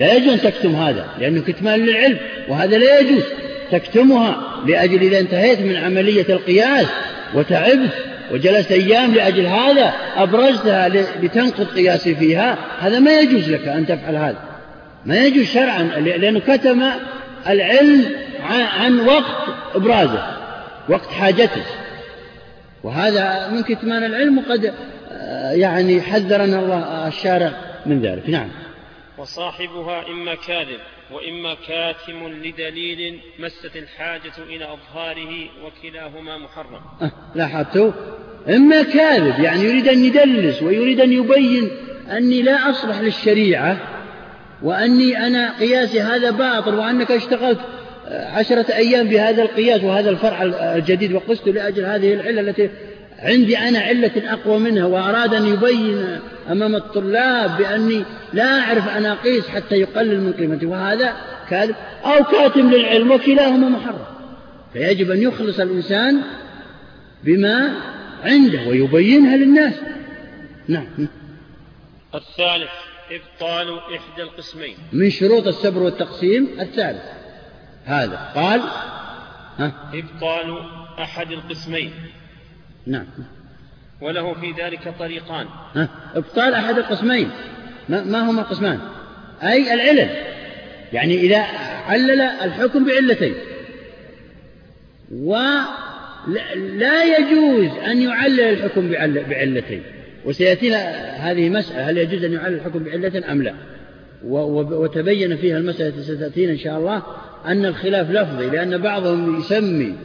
لا 0.00 0.14
يجوز 0.14 0.32
أن 0.32 0.40
تكتم 0.40 0.74
هذا 0.74 1.08
لأنه 1.18 1.42
كتمان 1.42 1.86
للعلم 1.86 2.18
وهذا 2.48 2.78
لا 2.78 3.00
يجوز. 3.00 3.24
تكتمها 3.72 4.62
لأجل 4.66 5.02
إذا 5.02 5.20
انتهيت 5.20 5.60
من 5.60 5.76
عملية 5.76 6.26
القياس 6.28 6.86
وتعبت 7.34 7.92
وجلست 8.30 8.72
أيام 8.72 9.14
لأجل 9.14 9.46
هذا 9.46 9.94
أبرزتها 10.16 10.88
لتنقض 11.22 11.66
قياسي 11.66 12.14
فيها 12.14 12.58
هذا 12.80 12.98
ما 12.98 13.20
يجوز 13.20 13.50
لك 13.50 13.68
أن 13.68 13.86
تفعل 13.86 14.16
هذا. 14.16 14.38
ما 15.06 15.24
يجوز 15.24 15.46
شرعا 15.46 15.82
لأنه 15.82 16.40
كتم 16.40 16.82
العلم 17.48 18.04
عن 18.78 19.00
وقت 19.00 19.54
إبرازه 19.74 20.36
وقت 20.88 21.06
حاجته. 21.06 21.64
وهذا 22.82 23.48
من 23.48 23.62
كتمان 23.62 24.04
العلم 24.04 24.38
وقد 24.38 24.74
آه، 25.12 25.52
يعني 25.52 26.02
حذرنا 26.02 26.58
الله 26.58 27.08
الشارع 27.08 27.52
من 27.86 28.02
ذلك. 28.02 28.30
نعم. 28.30 28.48
وصاحبها 29.18 30.08
إما 30.08 30.34
كاذب. 30.34 30.80
وإما 31.12 31.56
كاتم 31.68 32.28
لدليل 32.28 33.20
مست 33.38 33.76
الحاجة 33.76 34.32
إلى 34.48 34.64
أظهاره 34.64 35.48
وكلاهما 35.64 36.38
محرم. 36.38 36.80
أه 37.02 37.12
لاحظتوا؟ 37.34 37.92
إما 38.48 38.82
كاذب 38.82 39.44
يعني 39.44 39.64
يريد 39.64 39.88
أن 39.88 40.04
يدلس 40.04 40.62
ويريد 40.62 41.00
أن 41.00 41.12
يبين 41.12 41.70
أني 42.10 42.42
لا 42.42 42.70
أصلح 42.70 43.00
للشريعة 43.00 43.76
وأني 44.62 45.26
أنا 45.26 45.58
قياسي 45.58 46.00
هذا 46.00 46.30
باطل 46.30 46.74
وأنك 46.74 47.10
اشتغلت 47.10 47.58
عشرة 48.10 48.74
أيام 48.74 49.08
بهذا 49.08 49.42
القياس 49.42 49.84
وهذا 49.84 50.10
الفرع 50.10 50.42
الجديد 50.76 51.12
وقست 51.12 51.48
لأجل 51.48 51.84
هذه 51.84 52.14
العلة 52.14 52.40
التي 52.40 52.70
عندي 53.22 53.58
أنا 53.58 53.78
علة 53.78 54.32
أقوى 54.32 54.58
منها 54.58 54.84
وأراد 54.84 55.34
أن 55.34 55.46
يبين 55.46 56.18
أمام 56.50 56.74
الطلاب 56.74 57.58
بأني 57.58 58.04
لا 58.32 58.60
أعرف 58.60 58.88
أن 58.88 59.06
أقيس 59.06 59.48
حتى 59.48 59.74
يقلل 59.74 60.20
من 60.20 60.32
قيمتي 60.32 60.66
وهذا 60.66 61.16
كاذب 61.50 61.74
أو 62.04 62.24
كاتم 62.24 62.70
للعلم 62.70 63.10
وكلاهما 63.10 63.68
محرم. 63.68 64.04
فيجب 64.72 65.10
أن 65.10 65.22
يخلص 65.22 65.60
الإنسان 65.60 66.20
بما 67.24 67.74
عنده 68.24 68.68
ويبينها 68.68 69.36
للناس. 69.36 69.74
نعم. 70.68 71.08
الثالث 72.14 72.70
إبطال 73.10 73.78
إحدى 73.78 74.22
القسمين. 74.22 74.74
من 74.92 75.10
شروط 75.10 75.46
السبر 75.46 75.82
والتقسيم 75.82 76.48
الثالث. 76.60 77.02
هذا 77.84 78.32
قال 78.34 78.60
ها؟ 79.58 79.72
إبطال 79.94 80.58
أحد 80.98 81.32
القسمين. 81.32 81.92
نعم. 82.86 83.04
وله 84.00 84.34
في 84.34 84.62
ذلك 84.62 84.94
طريقان. 84.98 85.46
ها؟ 85.74 85.88
إبطال 86.14 86.54
أحد 86.54 86.78
القسمين. 86.78 87.30
ما, 87.88 88.04
ما 88.04 88.30
هما 88.30 88.40
القسمان 88.40 88.78
أي 89.42 89.74
العلل. 89.74 90.10
يعني 90.92 91.20
إذا 91.20 91.38
علل 91.86 92.20
الحكم 92.20 92.84
بعلتين. 92.84 93.34
ولا 95.12 97.18
يجوز 97.18 97.78
أن 97.78 98.02
يعلل 98.02 98.40
الحكم 98.40 98.88
بعلتين. 99.28 99.82
وسيأتينا 100.24 100.76
هذه 101.16 101.48
مسألة 101.48 101.90
هل 101.90 101.98
يجوز 101.98 102.24
أن 102.24 102.32
يعلل 102.32 102.54
الحكم 102.54 102.78
بعلة 102.78 103.32
أم 103.32 103.42
لا؟ 103.42 103.54
وتبين 104.24 105.36
فيها 105.36 105.58
المسألة 105.58 106.02
ستأتينا 106.02 106.52
إن 106.52 106.58
شاء 106.58 106.78
الله 106.78 107.02
أن 107.46 107.64
الخلاف 107.64 108.10
لفظي 108.10 108.50
لأن 108.50 108.78
بعضهم 108.78 109.38
يسمي 109.38 109.96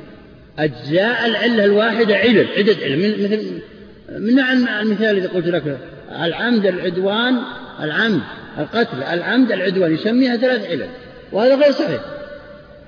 أجزاء 0.60 1.26
العلة 1.26 1.66
الواحدة 1.66 2.16
علل 2.16 2.48
عدة 2.58 2.76
علل. 2.84 3.24
مثل 3.24 3.62
من 4.10 4.40
المثال 4.40 5.18
الذي 5.18 5.28
قلت 5.28 5.48
لك؟ 5.48 5.78
العمد 6.12 6.66
العدوان 6.66 7.42
العمد 7.80 8.22
القتل 8.58 9.04
العمد 9.04 9.52
العدوان 9.52 9.94
يسميها 9.94 10.38
ثلاث 10.38 10.66
علل. 10.66 10.90
وهذا 11.32 11.56
غير 11.56 11.72
صحيح. 11.72 12.02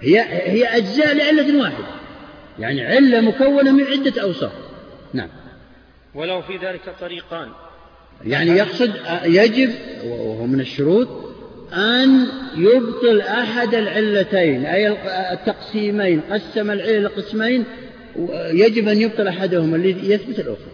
هي 0.02 0.20
هي 0.30 0.66
أجزاء 0.66 1.16
لعلة 1.16 1.62
واحدة. 1.62 1.86
يعني 2.60 2.86
علة 2.86 3.22
مكونة 3.22 3.72
من 3.72 3.84
عدة 3.84 4.22
أوصاف. 4.22 4.52
نعم. 5.14 5.30
ولو 6.16 6.42
في 6.42 6.58
ذلك 6.58 6.82
طريقان. 7.02 7.50
يعني 8.26 8.52
يقصد 8.52 8.94
يجب 9.26 9.72
وهو 10.04 10.46
من 10.46 10.60
الشروط 10.60 11.27
أن 11.74 12.28
يبطل 12.56 13.22
أحد 13.22 13.76
العلتين 13.76 14.66
أي 14.66 14.88
التقسيمين 15.34 16.22
قسم 16.22 16.72
العلة 16.72 17.10
قسمين 17.10 17.66
يجب 18.52 18.88
أن 18.88 19.02
يبطل 19.02 19.28
أحدهما 19.28 19.76
اللي 19.76 20.14
يثبت 20.14 20.40
الأخرى. 20.40 20.72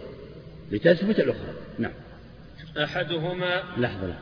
لتثبت 0.72 1.18
الأخرى. 1.18 1.54
نعم. 1.78 1.92
أحدهما. 2.78 3.62
لحظة 3.78 4.06
لحظة. 4.06 4.14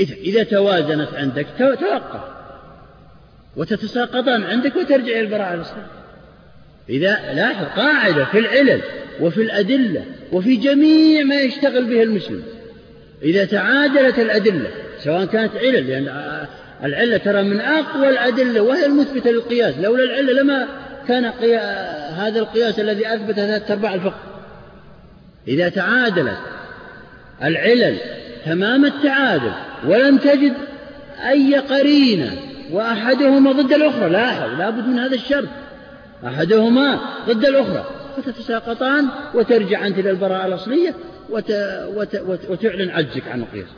إذا 0.00 0.14
إذا 0.14 0.42
توازنت 0.42 1.14
عندك 1.14 1.46
توقف. 1.58 2.20
وتتساقطان 3.56 4.42
عندك 4.42 4.76
وترجع 4.76 5.12
إلى 5.12 5.20
البراءة 5.20 5.54
الأصلية. 5.54 5.86
إذا 6.88 7.32
لاحظ 7.32 7.66
قاعدة 7.66 8.24
في 8.24 8.38
العلل. 8.38 8.82
وفي 9.20 9.42
الأدلة 9.42 10.04
وفي 10.32 10.56
جميع 10.56 11.22
ما 11.22 11.40
يشتغل 11.40 11.84
به 11.84 12.02
المسلم. 12.02 12.42
إذا 13.22 13.44
تعادلت 13.44 14.18
الأدلة 14.18 14.70
سواء 15.04 15.24
كانت 15.24 15.52
علل 15.56 15.88
لأن 15.88 16.08
العلة 16.84 17.16
ترى 17.16 17.42
من 17.42 17.60
أقوى 17.60 18.08
الأدلة 18.08 18.60
وهي 18.60 18.86
المثبتة 18.86 19.30
للقياس. 19.30 19.74
لولا 19.78 20.04
العلة 20.04 20.42
لما 20.42 20.66
كان 21.08 21.24
هذا 22.14 22.38
القياس 22.38 22.80
الذي 22.80 23.14
أثبت 23.14 23.34
ثلاثة 23.34 23.74
أرباع 23.74 23.94
الفقه. 23.94 24.20
إذا 25.48 25.68
تعادلت 25.68 26.38
العلل 27.42 27.96
تمام 28.44 28.84
التعادل 28.84 29.52
ولم 29.86 30.18
تجد 30.18 30.52
أي 31.28 31.58
قرينة 31.58 32.32
وأحدهما 32.72 33.52
ضد 33.52 33.72
الأخرى 33.72 34.10
لاحظ 34.10 34.58
لابد 34.58 34.86
من 34.86 34.98
هذا 34.98 35.14
الشرط. 35.14 35.48
أحدهما 36.26 37.00
ضد 37.28 37.44
الأخرى. 37.44 37.84
فتتساقطان 38.20 39.08
وترجع 39.34 39.86
أنت 39.86 39.98
إلى 39.98 40.10
البراءة 40.10 40.46
الأصلية 40.46 40.94
وت... 41.30 41.50
وت... 41.94 42.14
وت... 42.14 42.40
وتعلن 42.50 42.90
عجزك 42.90 43.28
عن 43.28 43.40
القياس 43.40 43.68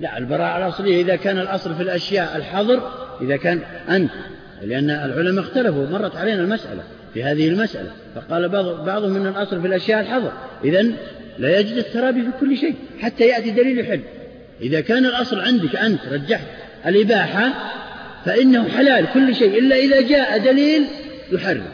لا 0.00 0.18
البراءة 0.18 0.58
الأصلية 0.58 1.02
إذا 1.02 1.16
كان 1.16 1.38
الأصل 1.38 1.74
في 1.74 1.82
الأشياء 1.82 2.36
الحظر 2.36 2.92
إذا 3.20 3.36
كان 3.36 3.62
أنت 3.88 4.10
لأن 4.62 4.90
العلماء 4.90 5.44
اختلفوا 5.44 5.86
مرت 5.86 6.16
علينا 6.16 6.42
المسألة 6.42 6.82
في 7.14 7.24
هذه 7.24 7.48
المسألة 7.48 7.90
فقال 8.14 8.48
بعض 8.48 8.84
بعضهم 8.84 9.16
أن 9.16 9.26
الأصل 9.26 9.60
في 9.60 9.66
الأشياء 9.66 10.00
الحظر. 10.00 10.32
إذا 10.64 10.86
لا 11.38 11.60
يجد 11.60 11.76
الترابي 11.76 12.22
في 12.22 12.30
كل 12.40 12.56
شيء 12.56 12.74
حتى 13.00 13.26
يأتي 13.26 13.50
دليل 13.50 13.78
يحل. 13.78 14.00
إذا 14.60 14.80
كان 14.80 15.06
الأصل 15.06 15.40
عندك 15.40 15.76
أنت 15.76 16.00
رجحت 16.12 16.46
الإباحة 16.86 17.52
فإنه 18.24 18.68
حلال 18.68 19.06
كل 19.14 19.34
شيء 19.34 19.58
إلا 19.58 19.76
إذا 19.76 20.00
جاء 20.00 20.38
دليل 20.38 20.86
يحرم. 21.32 21.66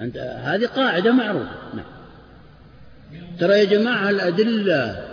أنت 0.00 0.16
هذه 0.16 0.66
قاعدة 0.66 1.12
معروفة. 1.12 1.54
نعم. 1.74 1.84
ترى 3.40 3.58
يا 3.58 3.64
جماعة 3.64 4.10
الأدلة 4.10 5.04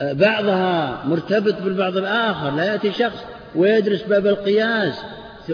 بعضها 0.00 1.04
مرتبط 1.04 1.62
بالبعض 1.62 1.96
الآخر. 1.96 2.50
لا 2.50 2.64
يأتي 2.64 2.92
شخص 2.92 3.18
ويدرس 3.54 4.02
باب 4.02 4.26
القياس 4.26 4.94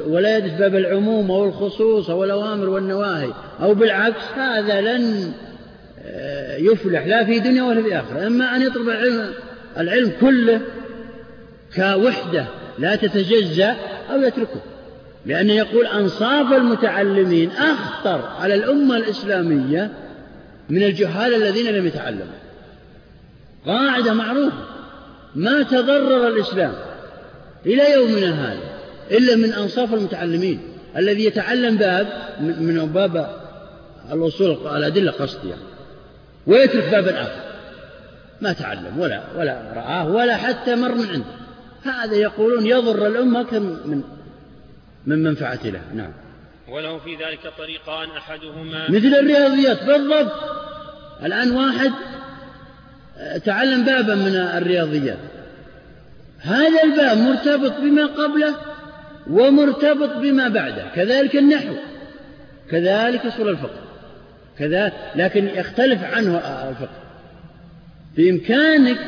ولا 0.07 0.37
يدرس 0.37 0.53
باب 0.53 0.75
العموم 0.75 1.31
أو 1.31 1.45
الخصوص 1.45 2.11
أو 2.11 2.25
الأوامر 2.25 2.69
والنواهي 2.69 3.31
أو 3.63 3.75
بالعكس 3.75 4.25
هذا 4.37 4.81
لن 4.81 5.33
آه، 6.07 6.57
يفلح 6.57 7.07
لا 7.07 7.25
في 7.25 7.39
دنيا 7.39 7.63
ولا 7.63 7.83
في 7.83 7.97
آخرة. 7.99 8.27
إما 8.27 8.57
أن 8.57 8.63
يطلب 8.63 8.89
العلم, 8.89 9.31
العلم 9.79 10.13
كله 10.21 10.61
كوحدة 11.77 12.47
لا 12.79 12.97
تتجزأ 12.97 13.77
أو 14.11 14.23
يتركه. 14.23 14.61
لأنه 15.27 15.53
يقول 15.53 15.87
أنصاف 15.87 16.53
المتعلمين 16.53 17.51
أخطر 17.51 18.29
على 18.41 18.55
الأمة 18.55 18.97
الإسلامية 18.97 19.91
من 20.69 20.83
الجهال 20.83 21.35
الذين 21.35 21.75
لم 21.75 21.87
يتعلموا. 21.87 22.39
قاعدة 23.67 24.13
معروفة. 24.13 24.65
ما 25.35 25.63
تضرر 25.63 26.29
الإسلام 26.29 26.73
إلى 27.67 27.93
يومنا 27.93 28.53
هذا 28.53 28.61
إلا 29.11 29.37
من 29.37 29.53
أنصاف 29.53 29.95
المتعلمين. 29.95 30.61
الذي 30.97 31.25
يتعلم 31.25 31.77
باب 31.77 32.07
من 32.41 32.91
باب 32.95 33.45
الأصول 34.13 34.77
الأدلة 34.77 35.11
قصدي 35.11 35.49
يعني. 35.49 35.63
ويترك 36.47 36.89
بابا 36.89 37.23
آخر. 37.23 37.41
ما 38.41 38.53
تعلم 38.53 38.99
ولا 38.99 39.23
ولا 39.39 39.73
رآه 39.77 40.09
ولا 40.09 40.37
حتى 40.37 40.75
مر 40.75 40.95
من 40.95 41.07
عنده. 41.07 41.25
هذا 41.85 42.15
يقولون 42.15 42.67
يضر 42.67 43.07
الأمة 43.07 43.41
أكثر 43.41 43.61
من 43.61 44.03
من 45.07 45.23
منفعة 45.23 45.61
له. 45.65 45.81
نعم. 45.95 46.13
وله 46.69 46.99
في 46.99 47.17
ذلك 47.17 47.53
طريقان 47.59 48.11
أحدهما 48.11 48.91
مثل 48.91 49.15
الرياضيات 49.15 49.85
بالضبط. 49.85 50.33
الآن 51.25 51.51
واحد 51.51 51.93
تعلم 53.45 53.85
بابا 53.85 54.15
من 54.15 54.37
الرياضيات. 54.37 55.19
هذا 56.41 56.83
الباب 56.85 57.19
مرتبط 57.19 57.81
بما 57.81 58.07
قبله 58.07 58.55
ومرتبط 59.31 60.17
بما 60.17 60.49
بعده. 60.49 60.85
كذلك 60.95 61.37
النحو 61.37 61.75
كذلك 62.71 63.27
أصول 63.27 63.49
الفقه 63.49 63.81
كذا 64.59 64.93
لكن 65.17 65.47
يختلف 65.47 66.05
عنه 66.05 66.39
الفقه. 66.39 66.99
بإمكانك 68.17 68.99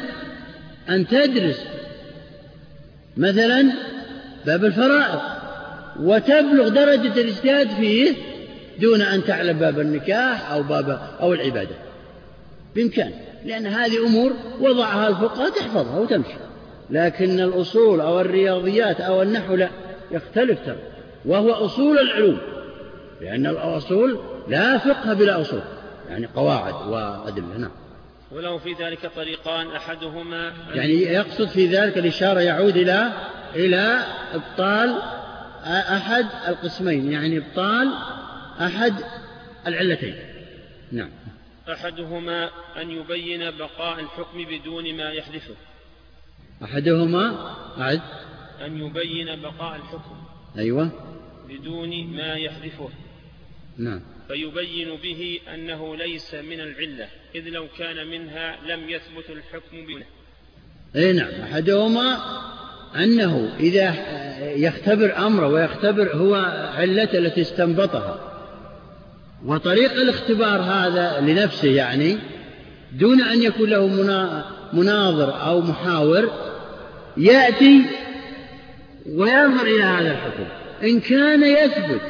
أن 0.89 1.07
تدرس 1.07 1.61
مثلا 3.17 3.73
باب 4.47 4.65
الفرائض. 4.65 5.36
وتبلغ 6.01 6.69
درجة 6.69 7.21
الاجتهاد 7.21 7.69
فيه 7.69 8.15
دون 8.81 9.03
أن 9.03 9.25
تعلم 9.25 9.59
باب 9.59 9.81
النكاح 9.81 10.51
أو 10.51 10.63
باب 10.63 11.01
أو 11.21 11.33
العبادة. 11.33 11.77
بإمكانك 12.75 13.15
لأن 13.45 13.67
هذه 13.67 14.07
أمور 14.07 14.33
وضعها 14.61 15.09
الفقهاء 15.09 15.51
تحفظها 15.51 15.99
وتمشي. 15.99 16.47
لكن 16.91 17.41
الأصول 17.41 18.01
أو 18.01 18.21
الرياضيات 18.21 19.01
أو 19.01 19.23
النحو 19.23 19.55
لا 19.55 19.69
يختلف 20.11 20.59
ترى 20.67 20.77
وهو 21.25 21.53
أصول 21.53 21.99
العلوم 21.99 22.39
لأن 23.21 23.47
الأصول 23.47 24.19
لا 24.49 24.79
فقه 24.79 25.15
بلا 25.15 25.41
أصول 25.41 25.61
يعني 26.09 26.27
قواعد 26.27 26.75
وأدلة 26.75 27.57
نعم. 27.59 27.71
وله 28.33 28.59
في 28.59 28.73
ذلك 28.73 29.11
طريقان 29.17 29.67
أحدهما 29.67 30.53
يعني 30.75 30.93
يقصد 30.93 31.49
في 31.49 31.67
ذلك 31.67 31.99
الإشارة 31.99 32.41
يعود 32.41 32.77
إلى 32.77 33.13
إلى 33.55 33.99
إبطال 34.35 35.03
أحد 35.67 36.27
القسمين 36.49 37.13
يعني 37.13 37.39
إبطال 37.39 37.93
أحد 38.61 38.95
العلتين. 39.67 40.15
نعم. 40.93 41.11
أحدهما 41.73 42.51
أن 42.83 42.91
يبين 42.91 43.51
بقاء 43.51 44.01
الحكم 44.01 44.45
بدون 44.45 44.97
ما 44.97 45.11
يحذفه 45.11 45.55
أحدهما 46.65 47.55
أعد 47.79 48.01
أن 48.65 48.87
يبين 48.87 49.43
بقاء 49.43 49.77
الحكم 49.77 50.17
أيوة. 50.59 50.91
بدون 51.49 52.07
ما 52.07 52.35
يحذفه 52.35 52.91
نعم. 53.79 54.01
فيبين 54.29 54.97
به 54.97 55.41
أنه 55.55 55.97
ليس 55.97 56.35
من 56.35 56.61
العلة 56.61 57.09
إذ 57.35 57.49
لو 57.49 57.67
كان 57.79 58.07
منها 58.07 58.57
لم 58.67 58.91
يثبت 58.91 59.31
الحكم 59.31 59.87
به 59.87 60.05
أي 60.97 61.13
نعم. 61.13 61.41
أحدهما 61.43 62.19
أنه 62.97 63.49
إذا 63.61 63.95
يختبر 64.41 65.27
أمره 65.27 65.49
ويختبر 65.49 66.17
هو 66.17 66.35
علته 66.77 67.19
التي 67.19 67.41
استنبطها. 67.41 68.21
وطريق 69.47 69.93
الاختبار 69.93 70.61
هذا 70.61 71.21
لنفسه 71.21 71.69
يعني 71.69 72.19
دون 72.99 73.23
أن 73.23 73.43
يكون 73.43 73.71
له 73.71 73.87
مناظر 74.73 75.47
أو 75.47 75.61
محاور 75.61 76.31
يأتي 77.17 77.83
وينظر 79.13 79.67
إلى 79.67 79.83
هذا 79.83 80.11
الحكم. 80.11 80.45
إن 80.83 81.01
كان 81.01 81.43
يثبت 81.43 82.01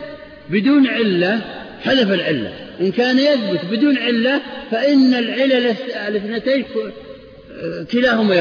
بدون 0.51 0.86
علة 0.86 1.40
حذف 1.85 2.12
العلة. 2.12 2.53
إن 2.81 2.93
كان 2.93 3.19
يثبت 3.19 3.65
بدون 3.70 3.98
علة 3.98 4.40
فإن 4.70 5.15
العلل 5.15 5.77
الاثنتين 6.09 6.65
كلاهما 7.93 8.35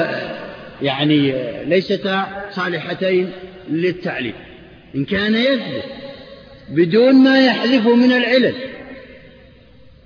يعني 0.82 1.34
ليستا 1.66 2.46
صالحتين 2.52 3.32
للتعليم. 3.70 4.34
إن 4.96 5.06
كان 5.06 5.36
يثبت 5.36 5.84
بدون 6.70 7.16
ما 7.16 7.46
يحذف 7.46 7.88
من 7.88 8.12
العلل 8.12 8.54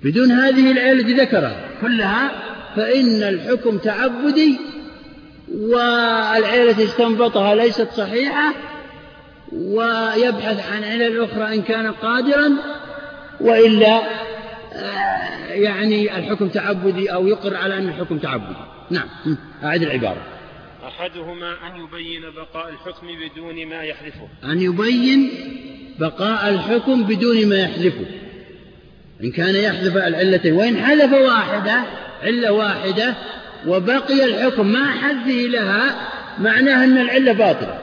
بدون 0.02 0.30
هذه 0.30 0.72
العلة 0.72 0.92
التي 0.92 1.12
ذكرها 1.12 1.68
كلها 1.80 2.30
فإن 2.76 3.22
الحكم 3.22 3.78
تعبدي 3.78 4.58
والعلة 5.52 6.70
التي 6.70 6.84
استنبطها 6.84 7.54
ليست 7.54 7.88
صحيحة 7.92 8.54
ويبحث 9.52 10.72
عن 10.72 10.84
علل 10.84 11.24
أخرى 11.24 11.54
إن 11.54 11.62
كان 11.62 11.92
قادرا 11.92 12.50
وإلا 13.40 14.00
آه، 14.72 15.52
يعني 15.52 16.18
الحكم 16.18 16.48
تعبدي 16.48 17.12
أو 17.12 17.26
يقر 17.26 17.56
على 17.56 17.78
أن 17.78 17.88
الحكم 17.88 18.18
تعبدي. 18.18 18.56
نعم 18.90 19.08
أعد 19.64 19.82
العبارة. 19.82 20.39
أحدهما 20.86 21.52
أن 21.52 21.84
يبين 21.84 22.22
بقاء 22.36 22.68
الحكم 22.68 23.06
بدون 23.06 23.66
ما 23.66 23.82
يحذفه 23.82 24.28
أن 24.44 24.60
يبين 24.60 25.30
بقاء 25.98 26.48
الحكم 26.48 27.04
بدون 27.04 27.46
ما 27.48 27.58
يحذفه 27.58 28.06
إن 29.24 29.30
كان 29.30 29.54
يحذف 29.54 29.96
العلتين 29.96 30.52
وإن 30.52 30.76
حذف 30.76 31.12
واحدة 31.12 31.82
علة 32.22 32.52
واحدة 32.52 33.14
وبقي 33.66 34.24
الحكم 34.24 34.72
مع 34.72 34.90
حذفه 34.90 35.48
لها 35.48 36.10
معناه 36.38 36.84
أن 36.84 36.98
العلة 36.98 37.32
باطلة. 37.32 37.78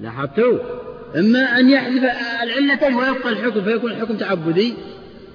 لاحظتوا؟ 0.00 0.58
إما 1.16 1.58
أن 1.58 1.70
يحذف 1.70 2.04
العلتين 2.42 2.94
ويبقى 2.94 3.28
الحكم 3.28 3.64
فيكون 3.64 3.92
الحكم 3.92 4.16
تعبدي. 4.16 4.74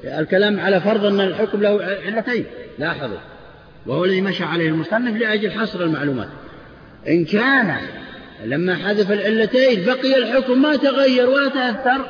الكلام 0.03 0.59
على 0.59 0.81
فرض 0.81 1.05
أن 1.05 1.21
الحكم 1.21 1.61
له 1.61 1.83
علتين. 2.05 2.45
لاحظوا. 2.79 3.17
وهو 3.85 4.05
الذي 4.05 4.21
مشى 4.21 4.43
عليه 4.43 4.69
المصنف 4.69 5.17
لأجل 5.17 5.51
حصر 5.51 5.83
المعلومات. 5.83 6.27
إن 7.07 7.25
كان 7.25 7.77
لما 8.45 8.75
حذف 8.75 9.11
العلتين 9.11 9.85
بقي 9.85 10.17
الحكم 10.17 10.61
ما 10.61 10.75
تغير 10.75 11.29
ولا 11.29 11.49
تأثر 11.49 12.05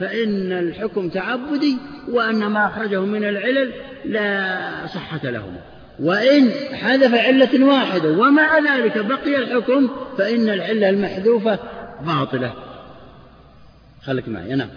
فإن 0.00 0.52
الحكم 0.52 1.08
تعبدي 1.08 1.76
وأن 2.08 2.46
ما 2.46 2.66
أخرجه 2.66 3.00
من 3.00 3.24
العلل 3.24 3.72
لا 4.04 4.86
صحة 4.86 5.30
له 5.30 5.60
وإن 6.00 6.50
حذف 6.72 7.14
علة 7.14 7.64
واحدة 7.64 8.10
ومع 8.10 8.58
ذلك 8.58 8.98
بقي 8.98 9.36
الحكم 9.36 9.90
فإن 10.18 10.48
العلة 10.48 10.88
المحذوفة 10.88 11.58
باطلة. 12.06 12.54
خليك 14.02 14.28
معي 14.28 14.54
نعم 14.54 14.68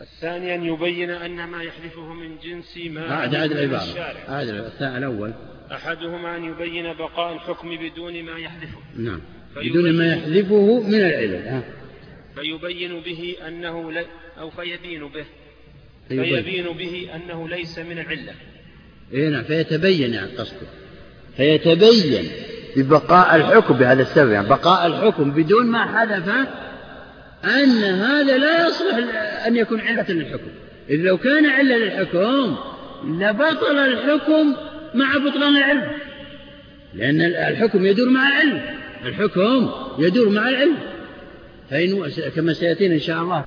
الثاني 0.00 0.54
أن 0.54 0.64
يبين 0.64 1.10
أن 1.10 1.44
ما 1.44 1.62
يحذفه 1.62 2.12
من 2.12 2.36
جنس 2.44 2.78
ما 2.90 3.14
عاد 3.14 3.36
من 3.36 3.42
العبارة. 3.42 3.82
الشارع. 3.82 4.20
عاد 4.28 4.48
الأول. 4.80 5.32
أحدهما 5.72 6.36
أن 6.36 6.44
يبين 6.44 6.92
بقاء 6.92 7.34
الحكم 7.34 7.76
بدون 7.76 8.22
ما 8.22 8.38
يحذفه 8.38 8.78
نعم. 8.96 9.20
بدون 9.56 9.92
ما 9.92 10.14
يحذفه 10.14 10.80
من 10.80 10.94
العلل 10.94 11.48
ها. 11.48 11.62
فيبين 12.34 13.00
به 13.00 13.36
أنه 13.48 13.92
لي 13.92 14.06
أو 14.40 14.50
فيبين 14.50 15.08
به. 15.08 15.24
فيبين. 16.08 16.42
فيبين 16.42 16.76
به 16.76 17.08
أنه 17.14 17.48
ليس 17.48 17.78
من 17.78 17.98
العلة. 17.98 18.32
إيه 19.12 19.28
نعم. 19.28 19.44
فيتبين 19.44 20.14
يعني 20.14 20.36
قصده. 20.36 20.66
فيتبين 21.36 22.30
ببقاء 22.76 23.36
الحكم 23.36 23.74
بهذا 23.74 24.02
السبب 24.02 24.30
يعني 24.30 24.48
بقاء 24.48 24.86
الحكم 24.86 25.30
بدون 25.30 25.66
ما 25.66 25.84
حدث 25.98 26.28
أن 27.44 27.84
هذا 27.84 28.38
لا 28.38 28.66
يصلح 28.66 28.96
أن 29.46 29.56
يكون 29.56 29.80
علة 29.80 30.10
للحكم. 30.10 30.50
إذ 30.90 30.96
لو 30.96 31.18
كان 31.18 31.46
علة 31.46 31.76
للحكم 31.76 32.56
لبطل 33.04 33.78
الحكم 33.78 34.56
مع 34.96 35.16
بطلان 35.16 35.56
العلم. 35.56 35.92
لأن 36.94 37.20
الحكم 37.20 37.86
يدور 37.86 38.08
مع 38.08 38.28
العلم. 38.28 38.62
الحكم 39.06 39.70
يدور 39.98 40.28
مع 40.28 40.48
العلم. 40.48 40.76
فإن 41.70 42.10
كما 42.36 42.52
سيأتينا 42.52 42.94
إن 42.94 43.00
شاء 43.00 43.22
الله. 43.22 43.44